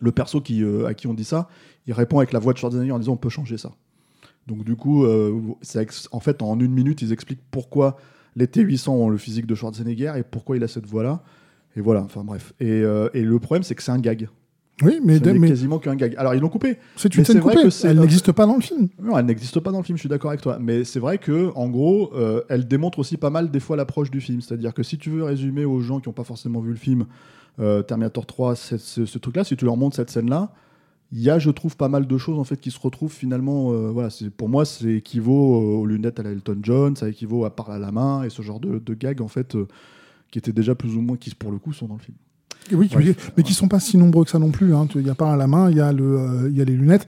le 0.00 0.12
perso 0.12 0.40
qui 0.40 0.62
euh, 0.62 0.86
à 0.86 0.94
qui 0.94 1.06
on 1.06 1.14
dit 1.14 1.24
ça, 1.24 1.48
il 1.86 1.92
répond 1.94 2.18
avec 2.18 2.32
la 2.32 2.38
voix 2.38 2.52
de 2.52 2.58
Schwarzenegger 2.58 2.92
en 2.92 2.98
disant 2.98 3.12
on 3.12 3.16
peut 3.16 3.28
changer 3.28 3.58
ça. 3.58 3.72
Donc 4.46 4.64
du 4.64 4.76
coup, 4.76 5.04
euh, 5.04 5.40
en 6.12 6.20
fait 6.20 6.42
en 6.42 6.58
une 6.60 6.72
minute 6.72 7.02
ils 7.02 7.12
expliquent 7.12 7.42
pourquoi 7.50 7.96
les 8.36 8.46
T800 8.46 8.90
ont 8.90 9.08
le 9.08 9.18
physique 9.18 9.46
de 9.46 9.54
Schwarzenegger 9.54 10.12
et 10.16 10.22
pourquoi 10.22 10.56
il 10.56 10.62
a 10.64 10.68
cette 10.68 10.86
voix 10.86 11.02
là. 11.02 11.22
Et 11.76 11.80
voilà, 11.80 12.02
enfin 12.02 12.22
bref. 12.24 12.52
Et, 12.60 12.70
euh, 12.70 13.08
et 13.14 13.22
le 13.22 13.38
problème 13.38 13.62
c'est 13.62 13.74
que 13.74 13.82
c'est 13.82 13.92
un 13.92 13.98
gag. 13.98 14.28
Oui, 14.82 15.00
mais, 15.02 15.18
Ce 15.18 15.24
mais 15.30 15.48
quasiment 15.48 15.78
qu'un 15.78 15.96
gag. 15.96 16.14
Alors 16.18 16.34
ils 16.34 16.40
l'ont 16.40 16.50
coupé. 16.50 16.76
c'est 16.96 17.14
une 17.16 17.24
scène 17.24 17.40
coupée. 17.40 17.54
Elle 17.84 17.98
n'existe 17.98 18.30
pas 18.32 18.44
dans 18.46 18.56
le 18.56 18.60
film. 18.60 18.88
Non, 19.02 19.16
elle 19.18 19.24
n'existe 19.24 19.58
pas 19.60 19.70
dans 19.72 19.78
le 19.78 19.84
film, 19.84 19.96
je 19.96 20.00
suis 20.00 20.08
d'accord 20.08 20.30
avec 20.30 20.42
toi. 20.42 20.58
Mais 20.60 20.84
c'est 20.84 21.00
vrai 21.00 21.16
que, 21.16 21.50
en 21.54 21.68
gros, 21.70 22.12
euh, 22.14 22.42
elle 22.50 22.68
démontre 22.68 22.98
aussi 22.98 23.16
pas 23.16 23.30
mal 23.30 23.50
des 23.50 23.58
fois 23.60 23.76
l'approche 23.76 24.10
du 24.10 24.20
film. 24.20 24.42
C'est-à-dire 24.42 24.74
que 24.74 24.82
si 24.82 24.98
tu 24.98 25.08
veux 25.08 25.24
résumer 25.24 25.64
aux 25.64 25.80
gens 25.80 25.98
qui 26.00 26.10
n'ont 26.10 26.12
pas 26.12 26.24
forcément 26.24 26.60
vu 26.60 26.70
le 26.72 26.76
film 26.76 27.06
euh, 27.58 27.80
Terminator 27.82 28.26
3, 28.26 28.54
ce, 28.54 28.76
ce- 28.76 29.06
ce 29.06 29.18
truc-là, 29.18 29.44
si 29.44 29.56
tu 29.56 29.64
leur 29.64 29.78
montres 29.78 29.96
cette 29.96 30.10
scène-là, 30.10 30.52
il 31.12 31.20
y 31.20 31.30
a, 31.30 31.38
je 31.38 31.50
trouve, 31.50 31.76
pas 31.76 31.88
mal 31.88 32.06
de 32.06 32.18
choses 32.18 32.38
en 32.38 32.44
fait 32.44 32.60
qui 32.60 32.70
se 32.70 32.80
retrouvent 32.80 33.12
finalement. 33.12 33.72
euh, 33.72 33.90
voilà, 33.90 34.10
c'est 34.10 34.28
pour 34.30 34.48
moi, 34.48 34.64
c'est 34.64 34.94
équivaut 34.94 35.56
euh, 35.56 35.76
aux 35.78 35.86
lunettes 35.86 36.18
à 36.18 36.22
la 36.22 36.30
Elton 36.30 36.58
John, 36.62 36.96
ça 36.96 37.08
équivaut 37.08 37.44
à 37.44 37.54
parler 37.54 37.76
à 37.76 37.78
la 37.78 37.92
main 37.92 38.24
et 38.24 38.30
ce 38.30 38.42
genre 38.42 38.58
de, 38.60 38.78
de 38.78 38.94
gags 38.94 39.20
en 39.22 39.28
fait 39.28 39.54
euh, 39.54 39.66
qui 40.30 40.38
étaient 40.38 40.52
déjà 40.52 40.74
plus 40.74 40.96
ou 40.96 41.00
moins, 41.00 41.16
qui 41.16 41.34
pour 41.34 41.52
le 41.52 41.58
coup 41.58 41.72
sont 41.72 41.86
dans 41.86 41.94
le 41.94 42.00
film. 42.00 42.16
Oui, 42.72 42.90
oui, 42.96 43.14
mais 43.36 43.44
qui 43.44 43.54
sont 43.54 43.68
pas 43.68 43.78
si 43.78 43.96
nombreux 43.96 44.24
que 44.24 44.30
ça 44.30 44.40
non 44.40 44.50
plus. 44.50 44.74
hein. 44.74 44.88
Il 44.96 45.02
n'y 45.02 45.10
a 45.10 45.14
pas 45.14 45.32
à 45.32 45.36
la 45.36 45.46
main, 45.46 45.70
il 45.70 45.76
y, 45.76 45.80
a 45.80 45.92
le, 45.92 46.48
il 46.50 46.56
y 46.56 46.60
a 46.60 46.64
les 46.64 46.74
lunettes. 46.74 47.06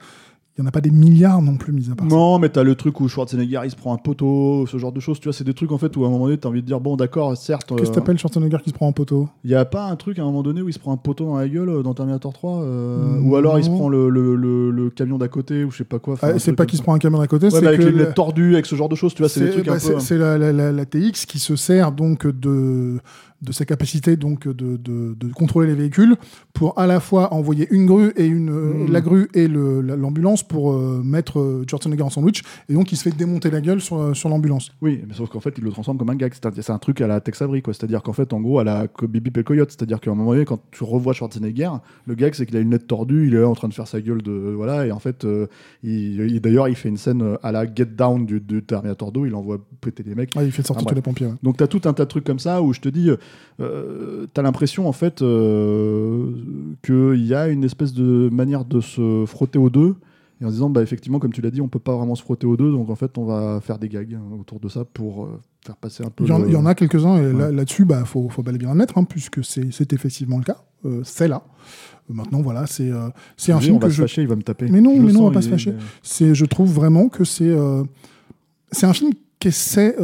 Il 0.59 0.63
n'y 0.63 0.67
en 0.67 0.69
a 0.71 0.73
pas 0.73 0.81
des 0.81 0.91
milliards 0.91 1.41
non 1.41 1.57
plus, 1.57 1.73
mis 1.73 1.89
à 1.89 1.95
part 1.95 2.11
ça. 2.11 2.17
Non, 2.17 2.41
mais 2.41 2.49
t'as 2.49 2.65
le 2.65 2.75
truc 2.75 3.01
où 3.01 3.07
Schwarzenegger 3.07 3.61
il 3.65 3.71
se 3.71 3.77
prend 3.77 3.95
un 3.95 3.97
poteau, 3.97 4.67
ce 4.67 4.77
genre 4.77 4.91
de 4.91 4.99
choses. 4.99 5.21
Tu 5.21 5.29
vois, 5.29 5.33
c'est 5.33 5.45
des 5.45 5.55
trucs 5.55 5.71
en 5.71 5.79
fait 5.79 5.97
où 5.97 6.05
à 6.05 6.09
un 6.09 6.11
moment 6.11 6.25
donné 6.25 6.37
t'as 6.37 6.49
envie 6.49 6.63
de 6.63 6.67
dire 6.67 6.81
bon, 6.81 6.97
d'accord, 6.97 7.37
certes. 7.37 7.69
Qu'est-ce 7.77 7.91
que 7.91 7.93
euh, 7.93 8.01
t'appelles 8.01 8.19
Schwarzenegger 8.19 8.57
qui 8.65 8.71
se 8.71 8.75
prend 8.75 8.89
en 8.89 8.93
poteau? 8.93 9.29
Il 9.45 9.51
y 9.51 9.55
a 9.55 9.65
pas 9.65 9.85
un 9.87 9.95
truc 9.95 10.19
à 10.19 10.23
un 10.23 10.25
moment 10.25 10.43
donné 10.43 10.61
où 10.61 10.69
il 10.69 10.73
se 10.73 10.81
prend 10.81 10.93
un 10.93 10.97
poteau 10.97 11.27
dans 11.27 11.37
la 11.37 11.49
gueule 11.49 11.69
euh, 11.69 11.83
dans 11.85 11.95
Terminator 11.95 12.33
3 12.33 12.63
euh, 12.63 13.21
Ou 13.21 13.37
alors 13.37 13.57
il 13.59 13.65
se 13.65 13.71
prend 13.71 13.89
le, 13.89 14.09
le, 14.11 14.35
le- 14.35 14.73
le 14.73 14.91
camion 14.91 15.17
d'à 15.17 15.29
côté 15.29 15.63
ou 15.63 15.71
je 15.71 15.77
sais 15.79 15.85
pas 15.85 16.01
quoi. 16.01 16.17
Ah, 16.23 16.31
un 16.31 16.39
C'est 16.41 16.53
pas 16.55 16.67
qu'il 16.67 16.79
se 16.79 16.83
prend 16.83 16.95
un 16.95 16.99
camion 16.99 17.21
à 17.21 17.29
côté, 17.29 17.47
Ouais, 17.47 17.51
c'est 17.53 17.65
avec 17.67 17.79
que 17.79 17.85
les 17.85 17.93
lunettes 17.93 18.15
tordues, 18.15 18.55
avec 18.55 18.67
ce 18.67 18.75
genre 18.75 18.89
de 18.89 18.97
choses, 18.97 19.15
tu 19.15 19.23
vois, 19.23 19.29
c'est 19.29 19.41
des 19.41 19.51
trucs 19.51 19.67
bah, 19.67 19.75
un 19.75 19.79
c'est- 19.79 19.93
peu. 19.95 20.01
c'est 20.01 20.19
la, 20.19 20.39
la- 20.39 20.53
la- 20.53 20.73
la 20.73 20.85
TX 20.87 21.25
qui 21.27 21.39
se 21.39 21.55
sert 21.55 21.93
donc 21.93 22.27
de, 22.27 22.99
de 23.43 23.53
sa 23.53 23.65
capacité 23.65 24.17
donc 24.17 24.49
de, 24.49 24.77
de- 24.77 25.15
de 25.19 25.33
contrôler 25.33 25.69
les 25.69 25.75
véhicules 25.75 26.17
pour 26.53 26.79
à 26.79 26.87
la 26.87 26.99
fois 27.01 27.33
envoyer 27.33 27.69
une 27.71 27.87
grue 27.87 28.13
et 28.17 28.27
une 28.27 28.51
euh, 28.51 28.75
Mm. 28.87 28.93
la 28.93 29.01
grue 29.01 29.29
et 29.35 29.47
l'ambulance 29.49 30.43
pour 30.43 30.73
euh, 30.73 31.01
mettre 31.05 31.39
euh, 31.39 31.65
Schwarzenegger 31.69 32.03
en 32.03 32.11
sandwich 32.11 32.43
et 32.69 32.75
donc 32.75 32.93
il 32.93 32.97
se 32.97 33.03
fait 33.09 33.17
démonter 33.17 33.51
la 33.51 33.61
gueule 33.61 33.81
sur, 33.81 33.99
euh, 33.99 34.15
sur 34.15 34.29
l'ambulance. 34.29 34.73
Oui, 34.83 35.03
mais 35.07 35.15
sauf 35.15 35.29
qu'en 35.31 35.41
fait, 35.41 35.55
il 35.59 35.65
le 35.65 35.71
transforme 35.71 35.99
comme 35.99 36.11
un 36.11 36.15
gag. 36.17 36.33
C'est 36.35 36.71
un, 36.71 36.75
un 36.75 36.79
truc 36.79 37.01
à 37.01 37.07
la 37.07 37.21
Tex 37.21 37.41
Avery, 37.43 37.63
quoi. 37.63 37.73
C'est-à-dire 37.75 38.03
qu'en 38.03 38.13
fait, 38.13 38.33
en 38.33 38.41
gros, 38.41 38.59
à 38.59 38.65
la 38.65 38.87
Bibi 39.03 39.31
et 39.39 39.43
Coyote. 39.45 39.71
C'est-à-dire 39.71 40.01
qu'à 40.01 40.11
un 40.11 40.15
moment 40.15 40.33
donné, 40.33 40.45
quand 40.45 40.61
tu 40.71 40.85
revois 40.85 41.13
Schwarzenegger, 41.13 41.71
le 42.07 42.15
gag, 42.15 42.35
c'est 42.35 42.47
qu'il 42.47 42.57
a 42.57 42.61
une 42.61 42.71
lettre 42.71 42.87
tordue, 42.87 43.27
il 43.29 43.35
est 43.35 43.41
là 43.41 43.49
en 43.49 43.55
train 43.55 43.69
de 43.69 43.75
faire 43.75 43.87
sa 43.89 44.01
gueule 44.01 44.23
de. 44.23 44.33
Voilà, 44.33 44.87
et 44.87 44.93
en 44.93 44.99
fait, 44.99 45.25
euh, 45.25 45.47
il, 45.83 46.21
il- 46.21 46.41
d'ailleurs, 46.41 46.69
il 46.69 46.75
fait 46.75 46.89
une 46.89 46.97
scène 46.97 47.23
euh, 47.23 47.37
à 47.43 47.53
la 47.53 47.65
Get 47.73 47.87
Down 47.87 48.27
du, 48.27 48.41
du 48.41 48.63
Terminator 48.63 49.13
2, 49.13 49.27
il 49.27 49.35
envoie 49.35 49.59
péter 49.81 50.03
les 50.03 50.15
mecs. 50.15 50.33
Ouais, 50.37 50.47
il 50.47 50.53
fait 50.53 50.67
sortir 50.67 50.85
Ah, 50.87 50.91
tous 50.91 50.95
les 50.97 51.03
pompiers. 51.03 51.27
ouais. 51.27 51.35
Donc 51.43 51.57
tu 51.57 51.63
as 51.63 51.69
tout 51.69 51.81
un 51.85 51.93
tas 51.93 52.05
de 52.05 52.09
trucs 52.09 52.25
comme 52.25 52.39
ça 52.39 52.63
où 52.63 52.73
je 52.73 52.81
te 52.81 52.89
dis, 52.89 53.11
euh, 53.61 54.27
tu 54.33 54.39
as 54.41 54.43
l'impression 54.43 54.89
en 54.89 54.93
fait 54.93 55.23
euh, 55.23 56.31
qu'il 56.83 57.25
y 57.27 57.35
a 57.35 57.49
une 57.49 57.65
espèce 57.65 57.93
de 57.93 58.29
manière 58.33 58.65
de 58.65 58.81
se 58.81 59.25
frotter 59.27 59.59
aux 59.59 59.71
deux. 59.71 59.95
Et 60.41 60.45
en 60.45 60.51
disant, 60.51 60.71
bah, 60.71 60.83
effectivement, 60.83 61.19
comme 61.19 61.33
tu 61.33 61.41
l'as 61.41 61.51
dit, 61.51 61.61
on 61.61 61.67
peut 61.67 61.81
pas 61.81 61.97
vraiment 61.97 62.15
se 62.15 62.23
frotter 62.23 62.47
aux 62.47 62.57
deux, 62.57 62.71
donc 62.71 62.91
en 62.91 62.95
fait, 62.95 63.19
on 63.19 63.25
va 63.25 63.61
faire 63.61 63.77
des 63.81 63.89
gags 63.89 64.15
hein, 64.15 64.23
autour 64.39 64.61
de 64.61 64.69
ça 64.69 64.85
pour 64.85 65.25
euh, 65.25 65.41
faire 65.67 65.75
passer 65.77 66.05
un 66.05 66.11
peu. 66.11 66.23
Il 66.23 66.29
y, 66.31 66.33
en, 66.33 66.39
le- 66.39 66.49
y 66.51 66.55
en 66.55 66.65
a 66.65 66.77
quelques-uns 66.77 67.17
et 67.17 67.33
là- 67.33 67.47
Ouais. 67.49 67.53
là-dessus, 67.53 67.85
bah, 67.85 68.05
faut, 68.05 68.29
faut 68.29 68.45
bel 68.45 68.55
et 68.55 68.59
bien 68.59 68.71
admettre, 68.71 68.97
hein, 68.99 69.03
puisque 69.03 69.45
c'est 69.45 69.93
effectivement 69.93 70.39
le 70.39 70.45
cas. 70.45 70.59
Euh, 70.87 71.01
c'est 71.03 71.27
là. 71.27 71.43
Maintenant, 72.09 72.41
voilà, 72.41 72.69
c'est 72.69 72.89
c'est 73.37 73.51
un 73.51 73.59
film 73.59 73.75
on 73.77 73.79
va 73.81 73.89
que 73.89 73.93
se 73.93 73.97
je, 73.97 74.03
fâcher, 74.03 74.23
il 74.23 74.29
va 74.29 74.37
me 74.37 74.43
taper. 74.43 74.69
Mais 74.71 74.81
non, 74.81 74.95
Je 74.95 75.03
mais 75.03 75.13
non, 75.13 75.23
on 75.25 75.29
va 75.29 75.33
pas 75.35 75.43
se 75.43 75.49
est- 75.49 75.51
fâcher. 75.51 75.75
c'est, 76.05 76.37
je 76.37 76.45
trouve 76.47 76.73
vraiment 76.73 77.09
que 77.09 77.25
c'est 77.25 77.53
c'est 78.71 78.87
un 78.87 78.93
film 78.93 79.11
qui 79.41 79.49
essaie, 79.49 79.97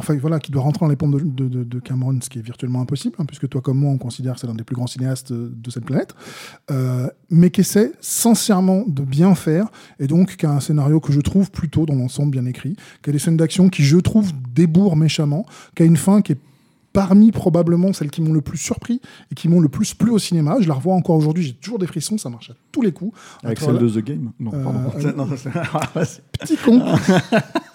enfin, 0.00 0.16
voilà, 0.16 0.38
qui 0.38 0.50
doit 0.52 0.62
rentrer 0.62 0.84
dans 0.84 0.90
les 0.90 0.96
pompes 0.96 1.14
de, 1.14 1.20
de- 1.20 1.48
de- 1.48 1.64
de 1.64 1.78
Cameron, 1.80 2.18
ce 2.22 2.28
qui 2.28 2.38
est 2.38 2.42
virtuellement 2.42 2.80
impossible, 2.80 3.16
hein, 3.18 3.24
puisque 3.26 3.48
toi 3.48 3.60
comme 3.60 3.78
moi, 3.78 3.90
on 3.90 3.98
considère 3.98 4.34
que 4.34 4.40
c'est 4.40 4.46
l'un 4.46 4.54
des 4.54 4.64
plus 4.64 4.74
grands 4.76 4.86
cinéastes 4.86 5.32
de 5.32 5.70
cette 5.70 5.84
planète, 5.84 6.14
euh, 6.70 7.08
mais 7.30 7.50
qui 7.50 7.60
essaie 7.62 7.92
sincèrement 8.00 8.84
de 8.86 9.02
bien 9.02 9.34
faire, 9.34 9.66
et 9.98 10.06
donc 10.06 10.36
qui 10.36 10.46
a 10.46 10.50
un 10.50 10.60
scénario 10.60 11.00
que 11.00 11.12
je 11.12 11.20
trouve 11.20 11.50
plutôt 11.50 11.86
dans 11.86 11.94
l'ensemble 11.94 12.30
bien 12.30 12.46
écrit, 12.46 12.76
qui 13.02 13.10
a 13.10 13.12
des 13.12 13.18
scènes 13.18 13.36
d'action 13.36 13.68
qui, 13.68 13.82
je 13.84 13.98
trouve, 13.98 14.32
débourrent 14.54 14.96
méchamment, 14.96 15.46
qui 15.76 15.82
a 15.82 15.86
une 15.86 15.96
fin 15.96 16.22
qui 16.22 16.32
est 16.32 16.38
parmi 16.92 17.32
probablement 17.32 17.92
celles 17.92 18.10
qui 18.10 18.22
m'ont 18.22 18.32
le 18.32 18.40
plus 18.40 18.56
surpris 18.56 19.00
et 19.32 19.34
qui 19.34 19.48
m'ont 19.48 19.58
le 19.58 19.68
plus 19.68 19.94
plu 19.94 20.12
au 20.12 20.18
cinéma. 20.20 20.58
Je 20.60 20.68
la 20.68 20.74
revois 20.74 20.94
encore 20.94 21.16
aujourd'hui, 21.16 21.42
j'ai 21.42 21.52
toujours 21.54 21.80
des 21.80 21.88
frissons, 21.88 22.18
ça 22.18 22.30
marche 22.30 22.50
à 22.50 22.54
tous 22.70 22.82
les 22.82 22.92
coups. 22.92 23.18
Avec 23.42 23.58
celle 23.58 23.78
de 23.78 23.88
The 23.88 23.98
Game 24.04 24.30
Non, 24.38 24.52
Euh, 24.54 24.62
pardon. 24.62 24.80
euh, 25.04 25.12
Non, 25.16 25.26
c'est- 26.04 26.22
Petit 26.38 26.56
con. 26.56 26.80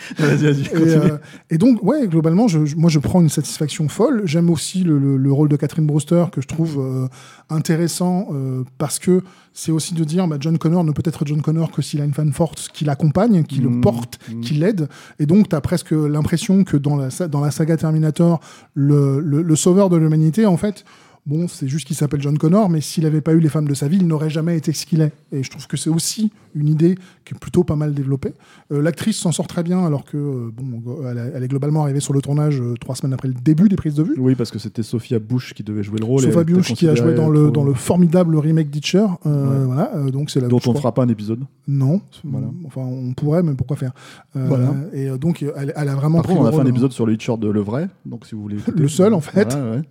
vas-y, 0.18 0.36
vas-y, 0.44 0.62
Et, 0.62 0.96
euh, 0.96 1.18
et 1.50 1.58
donc, 1.58 1.82
ouais, 1.82 2.06
globalement, 2.08 2.48
je, 2.48 2.64
je- 2.64 2.76
moi, 2.76 2.90
je 2.90 2.98
prends 2.98 3.20
une 3.20 3.28
satisfaction 3.28 3.88
folle. 3.88 4.22
J'aime 4.24 4.50
aussi 4.50 4.82
le, 4.84 4.98
le- 4.98 5.16
le 5.16 5.32
rôle 5.32 5.48
de 5.48 5.56
Catherine 5.56 5.86
Brewster 5.86 6.26
que 6.32 6.40
je 6.40 6.46
trouve 6.48 6.78
euh, 6.80 7.08
intéressant 7.50 8.28
euh, 8.32 8.64
parce 8.78 8.98
que 8.98 9.22
c'est 9.54 9.72
aussi 9.72 9.94
de 9.94 10.04
dire, 10.04 10.26
bah, 10.28 10.36
John 10.40 10.56
Connor 10.58 10.84
ne 10.84 10.92
peut 10.92 11.02
être 11.04 11.24
John 11.26 11.42
Connor 11.42 11.70
que 11.70 11.82
s'il 11.82 12.00
a 12.00 12.04
une 12.04 12.14
fan 12.14 12.32
forte 12.32 12.70
qui 12.72 12.84
l'accompagne, 12.84 13.44
qui 13.44 13.60
le 13.60 13.68
Mm, 13.68 13.80
porte, 13.82 14.18
mm. 14.32 14.40
qui 14.40 14.54
l'aide. 14.54 14.88
Et 15.18 15.26
donc, 15.26 15.48
tu 15.48 15.56
as 15.56 15.60
presque 15.60 15.90
l'impression 15.92 16.64
que 16.64 16.76
dans 16.76 16.96
la, 16.96 17.08
dans 17.28 17.40
la 17.40 17.50
saga 17.50 17.76
Terminator, 17.76 18.40
le- 18.74 19.20
le 19.20 19.56
sauveur 19.56 19.90
de 19.90 19.96
l'humanité, 19.96 20.46
en 20.46 20.56
fait, 20.56 20.84
Bon, 21.24 21.46
c'est 21.46 21.68
juste 21.68 21.86
qu'il 21.86 21.94
s'appelle 21.94 22.20
John 22.20 22.36
Connor, 22.36 22.68
mais 22.68 22.80
s'il 22.80 23.04
n'avait 23.04 23.20
pas 23.20 23.32
eu 23.32 23.38
les 23.38 23.48
femmes 23.48 23.68
de 23.68 23.74
sa 23.74 23.86
vie, 23.86 23.98
il 23.98 24.08
n'aurait 24.08 24.28
jamais 24.28 24.56
été 24.56 24.72
ce 24.72 24.84
qu'il 24.84 25.00
est. 25.02 25.12
Et 25.30 25.44
je 25.44 25.50
trouve 25.50 25.68
que 25.68 25.76
c'est 25.76 25.88
aussi 25.88 26.32
une 26.56 26.66
idée 26.68 26.96
qui 27.24 27.32
est 27.32 27.38
plutôt 27.38 27.62
pas 27.62 27.76
mal 27.76 27.94
développée. 27.94 28.34
Euh, 28.72 28.82
L'actrice 28.82 29.18
s'en 29.18 29.30
sort 29.30 29.46
très 29.46 29.62
bien, 29.62 29.86
alors 29.86 30.04
que 30.04 30.16
euh, 30.16 30.50
bon, 30.52 30.82
elle, 31.08 31.18
a- 31.18 31.26
elle 31.26 31.44
est 31.44 31.48
globalement 31.48 31.82
arrivée 31.84 32.00
sur 32.00 32.12
le 32.12 32.20
tournage 32.20 32.60
euh, 32.60 32.74
trois 32.80 32.96
semaines 32.96 33.12
après 33.12 33.28
le 33.28 33.34
début 33.34 33.68
des 33.68 33.76
prises 33.76 33.94
de 33.94 34.02
vue. 34.02 34.16
Oui, 34.18 34.34
parce 34.34 34.50
que 34.50 34.58
c'était 34.58 34.82
Sophia 34.82 35.20
Bush 35.20 35.54
qui 35.54 35.62
devait 35.62 35.84
jouer 35.84 36.00
le 36.00 36.06
rôle. 36.06 36.22
Sophia 36.22 36.42
Bush 36.42 36.74
qui 36.74 36.88
a 36.88 36.96
joué 36.96 37.14
dans 37.14 37.28
le, 37.28 37.44
trop- 37.44 37.50
dans 37.52 37.64
le 37.64 37.74
formidable 37.74 38.36
remake 38.36 38.68
d'Itcher. 38.70 39.06
Ouais. 39.24 39.30
Voilà, 39.64 39.92
donc 40.10 40.28
c'est 40.28 40.40
la 40.40 40.48
dont 40.48 40.58
on 40.66 40.72
ne 40.72 40.76
fera 40.78 40.92
pas 40.92 41.04
un 41.04 41.08
épisode. 41.08 41.44
Non, 41.68 42.00
Voilà. 42.24 42.48
enfin 42.66 42.80
on 42.80 43.12
pourrait, 43.14 43.44
mais 43.44 43.54
pourquoi 43.54 43.76
faire? 43.76 43.92
Voilà. 44.34 44.74
Et 44.92 45.08
donc 45.18 45.42
elle, 45.56 45.72
elle 45.76 45.88
a 45.88 45.94
vraiment 45.94 46.20
pris 46.20 46.34
contre, 46.34 46.42
on 46.42 46.46
a 46.46 46.50
fait 46.50 46.56
un 46.56 46.58
rôle, 46.62 46.68
épisode 46.68 46.90
sur 46.90 47.06
le 47.06 47.12
Hitcher 47.12 47.36
de 47.38 47.48
Le 47.48 47.60
Vrai, 47.60 47.88
donc 48.04 48.26
si 48.26 48.34
vous 48.34 48.42
voulez. 48.42 48.56
écouter, 48.58 48.76
Le 48.80 48.88
seul, 48.88 49.14
en 49.14 49.20
fait. 49.20 49.54
Ouais, 49.54 49.76
ouais. 49.76 49.82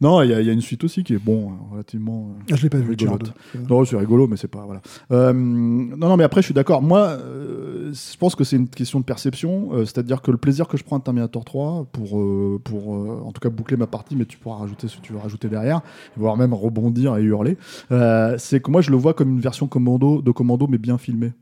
Non, 0.00 0.20
il 0.22 0.28
y, 0.30 0.34
a- 0.34 0.40
il 0.42 0.46
y 0.46 0.50
a 0.50 0.52
une 0.52 0.60
suite 0.60 0.84
aussi 0.84 1.02
qui 1.04 1.14
est 1.14 1.18
bon, 1.24 1.48
euh, 1.48 1.72
relativement. 1.72 2.28
euh, 2.30 2.42
Ah, 2.52 2.56
je 2.56 2.62
l'ai 2.64 2.68
pas 2.68 2.76
vu. 2.78 2.90
rigolote. 2.90 3.32
Non, 3.70 3.84
c'est 3.86 3.96
rigolo, 3.96 4.26
mais 4.26 4.36
c'est 4.36 4.46
pas. 4.46 4.62
Voilà. 4.66 4.82
Euh, 5.10 5.32
non, 5.32 6.08
non, 6.08 6.16
mais 6.18 6.24
après, 6.24 6.42
je 6.42 6.46
suis 6.46 6.54
d'accord. 6.54 6.82
Moi, 6.82 6.98
euh, 7.00 7.92
je 7.94 8.16
pense 8.18 8.34
que 8.34 8.44
c'est 8.44 8.56
une 8.56 8.68
question 8.68 9.00
de 9.00 9.04
perception. 9.04 9.70
C'est-à-dire 9.86 10.20
que 10.20 10.30
le 10.30 10.36
plaisir 10.36 10.68
que 10.68 10.76
je 10.76 10.84
prends 10.84 10.98
de 10.98 11.02
Terminator 11.04 11.44
3, 11.46 11.86
pour, 11.92 12.20
pour 12.62 12.88
en 12.90 13.32
tout 13.32 13.40
cas 13.40 13.48
boucler 13.48 13.76
ma 13.78 13.86
partie, 13.86 14.16
mais 14.16 14.26
tu 14.26 14.36
pourras 14.36 14.56
rajouter 14.58 14.86
ce 14.88 14.96
que 14.98 15.02
tu 15.02 15.12
veux 15.14 15.18
rajouter 15.18 15.48
derrière, 15.48 15.80
voire 16.16 16.36
même 16.36 16.52
rebondir 16.52 17.16
et 17.16 17.22
hurler, 17.22 17.56
c'est 18.38 18.60
que 18.60 18.70
moi, 18.70 18.82
je 18.82 18.90
le 18.90 18.96
vois 18.98 19.14
comme 19.14 19.30
une 19.30 19.40
version 19.40 19.66
commando, 19.66 20.20
de 20.20 20.30
commando, 20.30 20.66
mais 20.68 20.78
bien 20.78 20.98
filmée. 20.98 21.32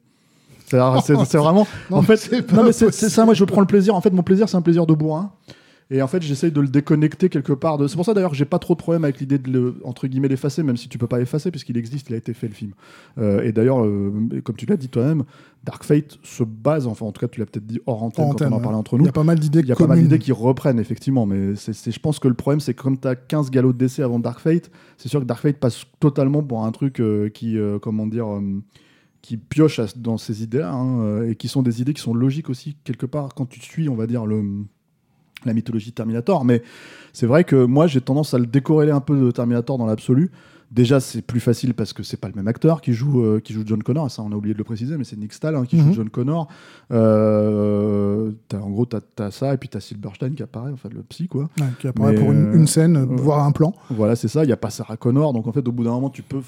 C'est 0.66 1.38
vraiment. 1.38 1.66
Non, 1.90 1.98
en 1.98 2.72
fait, 2.72 2.92
c'est 2.92 3.08
ça. 3.10 3.24
Moi, 3.24 3.34
je 3.34 3.44
prends 3.44 3.60
le 3.60 3.66
plaisir. 3.66 3.94
En 3.94 4.00
fait, 4.00 4.10
mon 4.10 4.22
plaisir, 4.22 4.48
c'est 4.48 4.56
un 4.56 4.62
plaisir 4.62 4.86
de 4.86 4.94
bourrin. 4.94 5.32
Et 5.90 6.00
en 6.00 6.06
fait, 6.06 6.22
j'essaye 6.22 6.50
de 6.50 6.60
le 6.62 6.68
déconnecter 6.68 7.28
quelque 7.28 7.52
part. 7.52 7.76
De... 7.76 7.86
C'est 7.86 7.96
pour 7.96 8.06
ça 8.06 8.14
d'ailleurs 8.14 8.30
que 8.30 8.36
j'ai 8.36 8.46
pas 8.46 8.58
trop 8.58 8.74
de 8.74 8.78
problème 8.78 9.04
avec 9.04 9.20
l'idée 9.20 9.38
de 9.38 9.50
le, 9.50 9.74
entre 9.84 10.06
guillemets 10.06 10.28
l'effacer, 10.28 10.62
même 10.62 10.78
si 10.78 10.88
tu 10.88 10.96
peux 10.96 11.06
pas 11.06 11.18
l'effacer 11.18 11.50
puisqu'il 11.50 11.76
existe, 11.76 12.08
il 12.08 12.14
a 12.14 12.16
été 12.16 12.32
fait 12.32 12.48
le 12.48 12.54
film. 12.54 12.72
Euh, 13.18 13.42
et 13.42 13.52
d'ailleurs, 13.52 13.84
euh, 13.84 14.10
comme 14.42 14.56
tu 14.56 14.64
l'as 14.64 14.78
dit 14.78 14.88
toi-même, 14.88 15.24
Dark 15.62 15.84
Fate 15.84 16.18
se 16.22 16.42
base, 16.42 16.86
enfin 16.86 17.04
en 17.06 17.12
tout 17.12 17.20
cas 17.20 17.28
tu 17.28 17.38
l'as 17.38 17.46
peut-être 17.46 17.66
dit 17.66 17.80
hors 17.86 18.02
antenne 18.02 18.30
quand 18.30 18.42
on 18.42 18.52
en 18.52 18.60
parlait 18.60 18.78
entre 18.78 18.94
Il 18.94 19.00
nous. 19.00 19.04
y 19.06 19.08
a 19.08 19.12
pas 19.12 19.24
mal 19.24 19.38
d'idées 19.38 19.60
Il 19.60 19.66
y 19.68 19.72
a 19.72 19.76
pas 19.76 19.86
mal 19.86 20.00
d'idées 20.00 20.18
qui 20.18 20.32
reprennent 20.32 20.78
effectivement, 20.78 21.26
mais 21.26 21.54
c'est, 21.54 21.90
je 21.90 22.00
pense 22.00 22.18
que 22.18 22.28
le 22.28 22.34
problème 22.34 22.60
c'est 22.60 22.72
que 22.74 22.82
comme 22.82 22.98
tu 22.98 23.06
as 23.08 23.14
15 23.16 23.50
galops 23.50 23.76
d'essai 23.76 24.02
avant 24.02 24.18
Dark 24.18 24.40
Fate, 24.40 24.70
c'est 24.96 25.08
sûr 25.10 25.20
que 25.20 25.26
Dark 25.26 25.40
Fate 25.42 25.58
passe 25.58 25.84
totalement 26.00 26.42
pour 26.42 26.64
un 26.64 26.72
truc 26.72 26.98
euh, 27.00 27.28
qui, 27.28 27.56
comment 27.82 28.06
dire, 28.06 28.26
qui 29.22 29.36
pioche 29.36 29.78
à- 29.80 29.86
dans 29.96 30.16
ces 30.18 30.42
idées-là 30.42 30.72
hein, 30.72 31.24
et 31.24 31.34
qui 31.36 31.48
sont 31.48 31.62
des 31.62 31.80
idées 31.82 31.92
qui 31.94 32.02
sont 32.02 32.14
logiques 32.14 32.48
aussi 32.50 32.76
quelque 32.84 33.06
part 33.06 33.34
quand 33.34 33.46
tu 33.46 33.60
suis, 33.60 33.88
on 33.90 33.94
va 33.96 34.06
dire 34.06 34.24
le 34.26 34.42
la 35.46 35.54
mythologie 35.54 35.90
de 35.90 35.94
Terminator. 35.94 36.44
Mais 36.44 36.62
c'est 37.12 37.26
vrai 37.26 37.44
que 37.44 37.64
moi, 37.64 37.86
j'ai 37.86 38.00
tendance 38.00 38.34
à 38.34 38.38
le 38.38 38.46
décorréler 38.46 38.92
un 38.92 39.00
peu 39.00 39.18
de 39.18 39.30
Terminator 39.30 39.78
dans 39.78 39.86
l'absolu. 39.86 40.30
Déjà, 40.70 40.98
c'est 40.98 41.22
plus 41.22 41.38
facile 41.38 41.72
parce 41.74 41.92
que 41.92 42.02
c'est 42.02 42.16
pas 42.16 42.26
le 42.26 42.34
même 42.34 42.48
acteur 42.48 42.80
qui 42.80 42.94
joue, 42.94 43.22
euh, 43.22 43.38
qui 43.38 43.52
joue 43.52 43.62
John 43.64 43.80
Connor. 43.82 44.10
Ça, 44.10 44.22
on 44.22 44.32
a 44.32 44.34
oublié 44.34 44.54
de 44.54 44.58
le 44.58 44.64
préciser, 44.64 44.96
mais 44.96 45.04
c'est 45.04 45.16
Nick 45.16 45.32
Stahl 45.32 45.54
hein, 45.54 45.66
qui 45.66 45.76
Mhm. 45.76 45.86
joue 45.88 45.92
John 45.92 46.10
Connor. 46.10 46.48
Euh, 46.90 48.32
t'as- 48.48 48.60
en 48.60 48.70
gros, 48.70 48.86
t'as 48.86 49.00
as 49.18 49.30
ça, 49.30 49.54
et 49.54 49.56
puis 49.56 49.68
t'as 49.68 49.80
Silverstein 49.80 50.30
qui 50.34 50.42
apparaît, 50.42 50.72
enfin 50.72 50.88
le 50.92 51.02
psy, 51.02 51.28
quoi. 51.28 51.42
Ouais, 51.60 51.66
qui 51.78 51.86
apparaît 51.86 52.12
Mais, 52.12 52.18
pour 52.18 52.32
une, 52.32 52.52
une 52.54 52.66
scène, 52.66 52.96
euh, 52.96 53.06
voire 53.08 53.44
un 53.44 53.52
plan. 53.52 53.72
Voilà, 53.90 54.16
c'est 54.16 54.28
ça. 54.28 54.42
Il 54.42 54.46
n'y 54.48 54.52
a 54.52 54.56
pas 54.56 54.70
Sarah 54.70 54.96
Connor. 54.96 55.32
Donc, 55.32 55.46
en 55.46 55.52
fait, 55.52 55.66
au 55.68 55.72
bout 55.72 55.84
d'un 55.84 55.90
moment, 55.92 56.10
tu 56.10 56.22
peux, 56.22 56.40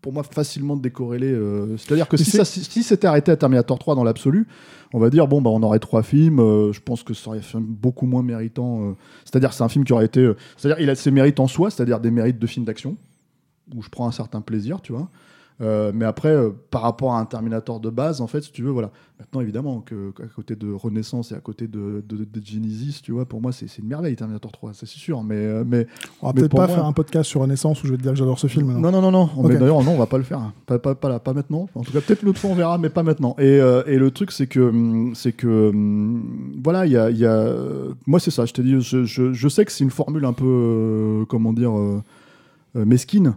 pour 0.00 0.12
moi, 0.12 0.22
facilement 0.22 0.76
te 0.76 0.82
décorréler. 0.82 1.30
euh, 1.32 1.76
C'est-à-dire 1.76 2.08
que 2.08 2.16
Mais 2.16 2.24
si, 2.24 2.30
c'est- 2.30 2.36
ça, 2.38 2.44
si, 2.44 2.62
si 2.64 2.82
c'était 2.82 3.06
arrêté 3.06 3.32
à 3.32 3.36
Terminator 3.36 3.78
3 3.78 3.94
dans 3.94 4.04
l'absolu, 4.04 4.46
on 4.94 4.98
va 4.98 5.10
dire, 5.10 5.26
bon, 5.26 5.42
bah, 5.42 5.50
on 5.50 5.62
aurait 5.62 5.80
trois 5.80 6.02
films. 6.02 6.38
euh, 6.40 6.72
je 6.72 6.80
pense 6.80 7.02
que 7.02 7.14
ça 7.14 7.30
aurait 7.30 7.40
fait 7.40 7.58
beaucoup 7.60 8.06
moins 8.06 8.22
méritant. 8.22 8.82
euh, 8.82 8.92
C'est-à-dire 9.24 9.50
que 9.50 9.54
c'est 9.56 9.64
un 9.64 9.68
film 9.68 9.84
qui 9.84 9.92
aurait 9.92 10.06
été. 10.06 10.30
C'est-à-dire 10.56 10.80
il 10.82 10.88
a 10.90 10.94
ses 10.94 11.10
mérites 11.10 11.40
en 11.40 11.48
soi, 11.48 11.70
c'est-à-dire 11.70 12.00
des 12.00 12.10
mérites 12.10 12.38
de 12.38 12.46
film 12.46 12.64
d'action, 12.64 12.96
où 13.74 13.82
je 13.82 13.88
prends 13.88 14.06
un 14.08 14.12
certain 14.12 14.40
plaisir, 14.40 14.80
tu 14.80 14.92
vois. 14.92 15.08
Euh, 15.60 15.90
mais 15.92 16.04
après, 16.04 16.28
euh, 16.28 16.50
par 16.70 16.82
rapport 16.82 17.14
à 17.14 17.20
un 17.20 17.24
Terminator 17.24 17.80
de 17.80 17.90
base, 17.90 18.20
en 18.20 18.28
fait, 18.28 18.42
si 18.42 18.52
tu 18.52 18.62
veux, 18.62 18.70
voilà. 18.70 18.90
Maintenant, 19.18 19.40
évidemment, 19.40 19.80
que, 19.80 20.12
qu'à 20.12 20.26
côté 20.26 20.54
de 20.54 20.70
Renaissance 20.70 21.32
et 21.32 21.34
à 21.34 21.40
côté 21.40 21.66
de, 21.66 22.04
de, 22.08 22.18
de 22.24 22.44
Genesis, 22.44 23.00
tu 23.02 23.10
vois, 23.10 23.24
pour 23.26 23.40
moi, 23.42 23.50
c'est, 23.50 23.66
une 23.78 23.88
merveille, 23.88 24.14
Terminator 24.14 24.52
3, 24.52 24.72
ça, 24.74 24.86
c'est 24.86 24.98
sûr. 24.98 25.24
Mais, 25.24 25.34
euh, 25.34 25.64
mais 25.66 25.88
On 26.22 26.28
va 26.28 26.32
peut-être 26.32 26.52
pas 26.52 26.66
moi- 26.68 26.76
faire 26.76 26.86
un 26.86 26.92
podcast 26.92 27.28
sur 27.28 27.40
Renaissance 27.40 27.82
où 27.82 27.86
je 27.88 27.92
vais 27.92 27.96
te 27.98 28.02
dire 28.02 28.12
que 28.12 28.18
j'adore 28.18 28.38
ce 28.38 28.46
film. 28.46 28.72
non. 28.78 28.92
non, 28.92 29.02
non, 29.02 29.10
non. 29.10 29.28
Mais 29.42 29.56
d'ailleurs, 29.56 29.82
non, 29.82 29.92
on 29.92 29.98
va 29.98 30.06
pas 30.06 30.18
le 30.18 30.22
faire. 30.24 30.52
Pas, 30.66 30.78
pas, 30.78 30.94
pas, 30.94 31.08
là, 31.08 31.18
pas 31.18 31.32
maintenant. 31.32 31.68
En 31.74 31.82
tout 31.82 31.90
cas, 31.92 32.00
peut-être 32.00 32.22
l'autre 32.22 32.38
fois, 32.38 32.50
on 32.50 32.54
verra, 32.54 32.78
mais 32.78 32.90
pas 32.90 33.02
maintenant. 33.02 33.34
Et, 33.38 33.58
euh, 33.60 33.82
et 33.86 33.98
le 33.98 34.12
truc, 34.12 34.30
c'est 34.30 34.46
que, 34.46 34.60
hum, 34.60 35.16
c'est 35.16 35.32
que, 35.32 35.70
hum, 35.70 36.60
voilà, 36.62 36.86
il 36.86 36.92
y 36.92 36.96
a, 36.96 37.10
y 37.10 37.26
a, 37.26 37.52
moi, 38.06 38.20
c'est 38.20 38.30
ça. 38.30 38.46
Je 38.46 38.52
t'ai 38.52 38.62
dit, 38.62 38.80
je, 38.80 39.02
je, 39.02 39.32
je 39.32 39.48
sais 39.48 39.64
que 39.64 39.72
c'est 39.72 39.82
une 39.82 39.90
formule 39.90 40.24
un 40.24 40.32
peu, 40.32 41.24
comment 41.28 41.52
dire, 41.52 41.72
mesquine, 42.74 43.34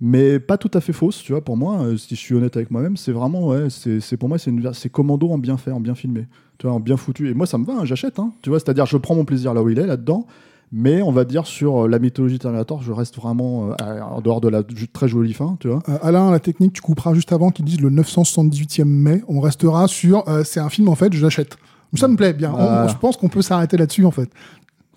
mais 0.00 0.38
pas 0.38 0.58
tout 0.58 0.70
à 0.74 0.80
fait 0.80 0.92
fausse, 0.92 1.22
tu 1.22 1.32
vois. 1.32 1.42
Pour 1.42 1.56
moi, 1.56 1.80
euh, 1.80 1.96
si 1.96 2.14
je 2.14 2.20
suis 2.20 2.34
honnête 2.34 2.56
avec 2.56 2.70
moi-même, 2.70 2.96
c'est 2.96 3.12
vraiment, 3.12 3.48
ouais, 3.48 3.68
c'est, 3.70 4.16
pour 4.16 4.28
moi, 4.28 4.38
c'est 4.38 4.88
commando 4.90 5.30
en 5.30 5.38
bien 5.38 5.56
fait, 5.56 5.70
en 5.70 5.80
bien 5.80 5.94
filmé, 5.94 6.26
tu 6.58 6.66
vois, 6.66 6.76
en 6.76 6.80
bien 6.80 6.96
foutu. 6.96 7.30
Et 7.30 7.34
moi, 7.34 7.46
ça 7.46 7.58
me 7.58 7.64
va, 7.64 7.74
hein, 7.74 7.84
j'achète, 7.84 8.18
hein, 8.18 8.32
tu 8.42 8.50
vois. 8.50 8.60
C'est-à-dire, 8.60 8.86
je 8.86 8.96
prends 8.96 9.14
mon 9.14 9.24
plaisir 9.24 9.54
là 9.54 9.62
où 9.62 9.68
il 9.70 9.78
est, 9.78 9.86
là-dedans. 9.86 10.26
Mais 10.72 11.00
on 11.00 11.12
va 11.12 11.24
dire 11.24 11.46
sur 11.46 11.84
euh, 11.84 11.88
la 11.88 12.00
mythologie 12.00 12.38
Terminator, 12.40 12.82
je 12.82 12.90
reste 12.90 13.16
vraiment 13.16 13.70
euh, 13.70 14.00
en 14.00 14.20
dehors 14.20 14.40
de 14.40 14.48
la 14.48 14.62
très 14.92 15.06
jolie 15.06 15.32
fin, 15.32 15.56
tu 15.60 15.68
vois. 15.68 15.80
Euh, 15.88 15.96
Alain, 16.02 16.30
la 16.30 16.40
technique, 16.40 16.72
tu 16.72 16.82
couperas 16.82 17.14
juste 17.14 17.32
avant 17.32 17.50
qu'ils 17.50 17.64
disent 17.64 17.80
le 17.80 17.90
978e 17.90 18.84
mai. 18.84 19.22
On 19.28 19.40
restera 19.40 19.86
sur 19.86 20.24
c'est 20.44 20.60
un 20.60 20.68
film, 20.68 20.88
en 20.88 20.96
fait, 20.96 21.12
je 21.12 21.22
l'achète. 21.22 21.56
Ça 21.94 22.08
me 22.08 22.16
plaît 22.16 22.32
bien. 22.32 22.52
On- 22.52 22.88
je 22.88 22.96
pense 22.96 23.16
qu'on 23.16 23.28
peut 23.28 23.42
s'arrêter 23.42 23.76
là-dessus, 23.76 24.04
en 24.04 24.10
fait. 24.10 24.28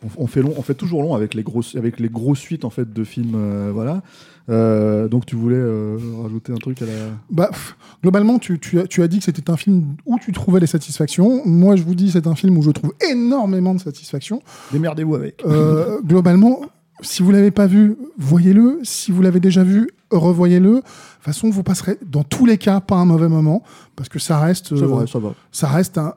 On, 0.03 0.23
on 0.23 0.27
fait 0.27 0.41
long, 0.41 0.53
on 0.57 0.61
fait 0.63 0.73
toujours 0.73 1.03
long 1.03 1.13
avec 1.13 1.33
les 1.35 1.43
grosses, 1.43 1.75
avec 1.75 1.99
les 1.99 2.09
grosses 2.09 2.39
suites 2.39 2.65
en 2.65 2.69
fait 2.69 2.91
de 2.91 3.03
films, 3.03 3.37
voilà. 3.71 4.01
Euh, 4.49 5.07
donc 5.07 5.25
tu 5.25 5.35
voulais 5.35 5.55
euh, 5.55 5.97
rajouter 6.23 6.51
un 6.51 6.57
truc 6.57 6.81
à 6.81 6.85
la. 6.85 6.91
Bah, 7.29 7.49
pff, 7.51 7.75
globalement, 8.01 8.39
tu, 8.39 8.59
tu 8.59 8.79
as, 8.79 8.87
tu 8.87 9.03
as 9.03 9.07
dit 9.07 9.19
que 9.19 9.25
c'était 9.25 9.49
un 9.49 9.57
film 9.57 9.95
où 10.05 10.17
tu 10.19 10.31
trouvais 10.31 10.59
les 10.59 10.67
satisfactions. 10.67 11.45
Moi, 11.45 11.75
je 11.75 11.83
vous 11.83 11.95
dis, 11.95 12.11
c'est 12.11 12.27
un 12.27 12.35
film 12.35 12.57
où 12.57 12.61
je 12.61 12.71
trouve 12.71 12.93
énormément 13.11 13.75
de 13.75 13.79
satisfaction. 13.79 14.41
Démerdez-vous 14.71 15.15
avec. 15.15 15.43
Euh, 15.45 15.99
globalement, 16.01 16.61
si 17.01 17.21
vous 17.21 17.31
l'avez 17.31 17.51
pas 17.51 17.67
vu, 17.67 17.95
voyez-le. 18.17 18.79
Si 18.83 19.11
vous 19.11 19.21
l'avez 19.21 19.39
déjà 19.39 19.63
vu, 19.63 19.89
revoyez-le. 20.11 20.69
De 20.69 20.75
toute 20.75 20.85
façon, 21.21 21.49
vous 21.49 21.63
passerez 21.63 21.97
dans 22.05 22.23
tous 22.23 22.45
les 22.45 22.57
cas 22.57 22.79
pas 22.79 22.95
un 22.95 23.05
mauvais 23.05 23.29
moment 23.29 23.63
parce 23.95 24.09
que 24.09 24.19
ça 24.19 24.39
reste, 24.39 24.75
C'est 24.75 24.83
euh, 24.83 24.87
vrai, 24.87 25.07
ça 25.07 25.19
va. 25.19 25.33
ça 25.51 25.67
reste 25.67 25.97
un. 25.97 26.13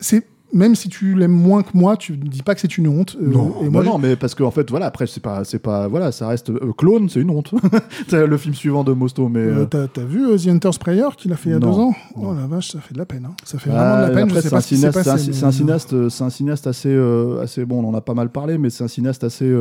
C'est 0.00 0.26
même 0.56 0.74
si 0.74 0.88
tu 0.88 1.14
l'aimes 1.14 1.30
moins 1.30 1.62
que 1.62 1.70
moi, 1.74 1.96
tu 1.96 2.12
ne 2.12 2.16
dis 2.28 2.42
pas 2.42 2.54
que 2.54 2.60
c'est 2.60 2.78
une 2.78 2.88
honte. 2.88 3.16
Euh, 3.20 3.26
Non, 3.30 3.54
et 3.60 3.64
bah 3.66 3.70
moi, 3.70 3.84
non, 3.84 3.98
mais 3.98 4.16
parce 4.16 4.34
que 4.34 4.42
en 4.42 4.50
fait, 4.50 4.68
voilà, 4.70 4.86
après 4.86 5.06
c'est 5.06 5.22
pas, 5.22 5.44
c'est 5.44 5.58
pas, 5.58 5.86
voilà, 5.88 6.10
ça 6.12 6.26
reste 6.28 6.50
euh, 6.50 6.72
clone, 6.76 7.08
c'est 7.08 7.20
une 7.20 7.30
honte. 7.30 7.52
c'est 8.08 8.26
le 8.26 8.36
film 8.36 8.54
suivant 8.54 8.82
de 8.82 8.92
Mosto, 8.92 9.28
mais. 9.28 9.40
euh, 9.40 9.66
t'as, 9.66 9.86
vu 10.04 10.36
The 10.36 10.48
Hunter 10.48 10.72
Sprayer 10.72 11.08
qu'il 11.16 11.32
a 11.32 11.36
fait 11.36 11.50
il 11.50 11.52
y 11.52 11.56
a 11.56 11.58
Non, 11.58 11.70
deux 11.70 11.78
ans? 11.78 11.94
non. 12.16 12.30
Oh 12.30 12.34
la 12.34 12.46
vache, 12.46 12.72
ça 12.72 12.80
fait 12.80 12.94
de 12.94 12.98
la 12.98 13.06
peine. 13.06 13.26
hein. 13.26 13.34
Ça 13.44 13.58
fait 13.58 13.70
Ah, 13.70 13.74
vraiment 13.84 13.96
de 13.96 14.02
la 14.02 14.10
peine. 14.26 14.40
c'est 14.40 14.50
pas 14.50 14.56
un 14.56 14.60
cinéaste, 14.60 15.02
c'est 15.02 15.10
un- 15.10 15.16
c'est 15.18 15.52
cinéaste, 15.52 16.08
c'est 16.08 16.24
un 16.24 16.30
cinéaste 16.30 16.66
assez, 16.66 16.96
assez 17.42 17.64
bon. 17.64 17.84
On 17.84 17.88
en 17.90 17.94
a 17.94 18.00
pas 18.00 18.14
mal 18.14 18.30
parlé, 18.30 18.58
mais 18.58 18.70
c'est 18.70 18.82
un 18.84 18.88
cinéaste 18.88 19.24
assez 19.24 19.52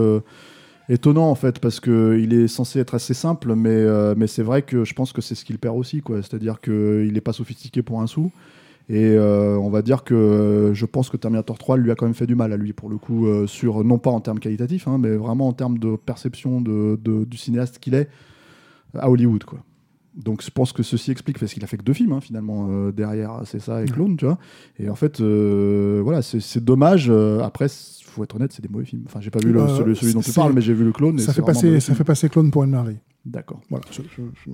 étonnant 0.88 1.30
en 1.30 1.36
fait 1.36 1.60
parce 1.60 1.80
que 1.80 2.18
il 2.22 2.34
est 2.34 2.48
censé 2.48 2.80
être 2.80 2.94
assez 2.94 3.14
simple, 3.16 3.56
mais 3.56 3.70
euh, 3.72 4.14
mais 4.16 4.28
c'est 4.28 4.44
vrai 4.44 4.62
que 4.62 4.84
je 4.86 4.94
pense 4.94 5.14
que 5.14 5.22
c'est 5.22 5.34
ce 5.36 5.44
qu'il 5.44 5.58
perd 5.58 5.76
aussi, 5.78 6.02
quoi. 6.02 6.18
C'est-à-dire 6.22 6.62
que 6.62 7.06
il 7.08 7.18
est 7.18 7.22
pas 7.22 7.34
sophistiqué 7.34 7.82
pour 7.82 8.02
un 8.02 8.08
sou. 8.08 8.32
Et 8.88 9.04
euh, 9.04 9.58
on 9.58 9.70
va 9.70 9.82
dire 9.82 10.04
que 10.04 10.14
euh, 10.14 10.74
je 10.76 10.86
pense 10.86 11.10
que 11.10 11.18
Terminator 11.18 11.58
3 11.58 11.78
lui 11.78 11.90
a 11.92 11.96
quand 11.96 12.06
même 12.06 12.14
fait 12.14 12.28
du 12.28 12.36
mal 12.36 12.54
à 12.54 12.58
lui 12.58 12.72
pour 12.72 12.88
le 12.90 12.98
coup 12.98 13.26
euh, 13.26 13.48
sur 13.48 13.84
non 13.84 13.98
pas 13.98 14.12
en 14.12 14.20
termes 14.22 14.40
qualitatifs, 14.40 14.88
hein, 14.88 14.98
mais 15.00 15.16
vraiment 15.16 15.48
en 15.48 15.54
termes 15.54 15.80
de 15.80 15.96
perception 15.96 16.62
de, 16.62 17.00
de- 17.04 17.24
du 17.26 17.38
cinéaste 17.38 17.80
qu'il 17.80 17.96
est 17.96 18.10
à 18.94 19.10
Hollywood, 19.10 19.44
quoi. 19.44 19.60
Donc 20.16 20.42
je 20.44 20.50
pense 20.50 20.72
que 20.72 20.82
ceci 20.84 21.12
explique 21.12 21.40
parce 21.40 21.54
qu'il 21.54 21.64
a 21.64 21.68
fait 21.68 21.76
que 21.78 21.84
deux 21.84 21.92
films 21.94 22.14
hein, 22.14 22.22
finalement 22.22 22.68
euh, 22.70 22.92
derrière, 22.94 23.42
c'est 23.46 23.60
ça 23.60 23.82
et 23.82 23.86
Clone, 23.86 24.16
tu 24.16 24.26
vois. 24.26 24.38
Et 24.80 24.88
en 24.90 24.96
fait, 24.96 25.20
euh, 25.20 26.00
voilà, 26.04 26.22
c'est 26.22 26.64
dommage. 26.64 27.08
euh, 27.10 27.42
après, 27.42 27.68
faut 28.06 28.24
être 28.24 28.36
honnête, 28.36 28.54
c'est 28.54 28.62
des 28.62 28.70
mauvais 28.70 28.86
films. 28.86 29.04
Enfin, 29.08 29.20
j'ai 29.20 29.30
pas 29.32 29.40
vu 29.40 29.52
le- 29.52 29.60
celui, 29.78 29.96
celui 29.98 30.14
dont 30.14 30.20
tu 30.22 30.32
parles, 30.36 30.54
mais 30.54 30.62
j'ai 30.62 30.74
vu 30.74 30.86
le 30.86 30.94
Clone. 30.94 31.18
Ça 31.20 31.34
fait, 31.34 31.42
passer, 31.48 31.68
ça 31.82 31.96
fait 31.96 32.04
passer 32.06 32.30
Clone 32.30 32.50
pour 32.52 32.64
une 32.64 32.70
merveille. 32.72 33.00
D'accord. 33.26 33.60
Voilà. 33.70 33.84
je- 33.92 34.04
je- 34.04 34.22
je- 34.46 34.52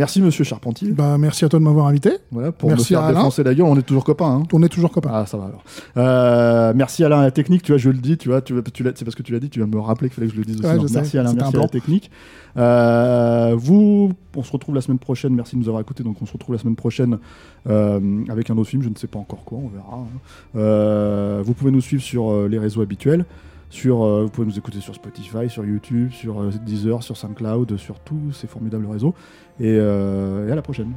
Merci 0.00 0.22
Monsieur 0.22 0.44
Charpentier. 0.44 0.92
Bah, 0.92 1.18
merci 1.18 1.44
à 1.44 1.50
toi 1.50 1.58
de 1.58 1.64
m'avoir 1.64 1.86
invité. 1.86 2.12
Voilà 2.30 2.52
pour 2.52 2.70
merci 2.70 2.94
me 2.94 2.96
faire 2.96 3.04
à 3.04 3.08
Alain. 3.08 3.18
défoncer 3.18 3.44
la 3.44 3.54
gueule. 3.54 3.66
On 3.66 3.76
est 3.76 3.82
toujours 3.82 4.02
copains. 4.02 4.30
Hein. 4.40 4.42
On 4.50 4.62
est 4.62 4.70
toujours 4.70 4.90
copains. 4.90 5.10
Ah, 5.12 5.26
ça 5.26 5.36
va 5.36 5.44
alors. 5.44 5.62
Euh, 5.98 6.72
merci 6.74 7.04
Alain 7.04 7.18
à 7.18 7.22
la 7.24 7.30
technique, 7.30 7.62
tu 7.62 7.72
vois, 7.72 7.78
je 7.78 7.90
le 7.90 7.98
dis, 7.98 8.16
tu 8.16 8.30
vois, 8.30 8.40
tu, 8.40 8.54
tu 8.72 8.82
c'est 8.94 9.04
parce 9.04 9.14
que 9.14 9.22
tu 9.22 9.32
l'as 9.34 9.40
dit, 9.40 9.50
tu 9.50 9.58
viens 9.58 9.68
de 9.68 9.76
me 9.76 9.80
rappeler 9.80 10.08
qu'il 10.08 10.14
fallait 10.14 10.28
que 10.28 10.32
je 10.32 10.38
le 10.38 10.46
dise 10.46 10.56
aussi. 10.58 10.66
Ouais, 10.66 10.88
sais, 10.88 10.94
merci 10.94 11.18
Alain, 11.18 11.34
merci 11.34 11.54
à 11.54 11.60
la 11.60 11.68
technique. 11.68 12.10
Euh, 12.56 13.54
vous, 13.58 14.12
on 14.34 14.42
se 14.42 14.52
retrouve 14.52 14.74
la 14.74 14.80
semaine 14.80 14.98
prochaine, 14.98 15.34
merci 15.34 15.54
de 15.56 15.60
nous 15.60 15.68
avoir 15.68 15.82
écoutés, 15.82 16.02
donc 16.02 16.16
on 16.22 16.26
se 16.26 16.32
retrouve 16.32 16.54
la 16.54 16.60
semaine 16.62 16.76
prochaine 16.76 17.18
euh, 17.68 18.00
avec 18.30 18.48
un 18.48 18.56
autre 18.56 18.70
film, 18.70 18.82
je 18.82 18.88
ne 18.88 18.96
sais 18.96 19.06
pas 19.06 19.18
encore 19.18 19.44
quoi, 19.44 19.58
on 19.58 19.68
verra. 19.68 19.98
hein. 19.98 21.42
Vous 21.44 21.52
pouvez 21.52 21.72
nous 21.72 21.82
suivre 21.82 22.02
sur 22.02 22.48
les 22.48 22.58
réseaux 22.58 22.80
habituels. 22.80 23.26
Euh, 23.86 24.22
vous 24.24 24.28
pouvez 24.30 24.46
nous 24.46 24.58
écouter 24.58 24.80
sur 24.80 24.94
Spotify, 24.94 25.48
sur 25.48 25.64
YouTube, 25.64 26.12
sur 26.12 26.40
euh, 26.40 26.50
Deezer, 26.62 27.02
sur 27.02 27.16
SoundCloud, 27.16 27.76
sur 27.76 28.00
tous 28.00 28.32
ces 28.32 28.46
formidables 28.46 28.86
réseaux. 28.86 29.14
Et, 29.58 29.76
euh, 29.78 30.48
et 30.48 30.52
à 30.52 30.54
la 30.54 30.62
prochaine. 30.62 30.92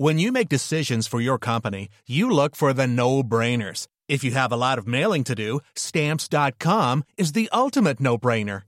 When 0.00 0.20
you 0.20 0.30
make 0.30 0.48
decisions 0.48 1.08
for 1.08 1.20
your 1.20 1.38
company, 1.38 1.88
you 2.06 2.30
look 2.30 2.54
for 2.54 2.72
the 2.72 2.86
no 2.86 3.24
brainers. 3.24 3.88
If 4.08 4.22
you 4.22 4.30
have 4.30 4.52
a 4.52 4.56
lot 4.56 4.78
of 4.78 4.86
mailing 4.86 5.24
to 5.24 5.34
do, 5.34 5.60
stamps.com 5.74 7.02
is 7.18 7.32
the 7.32 7.48
ultimate 7.52 7.98
no 7.98 8.16
brainer. 8.16 8.67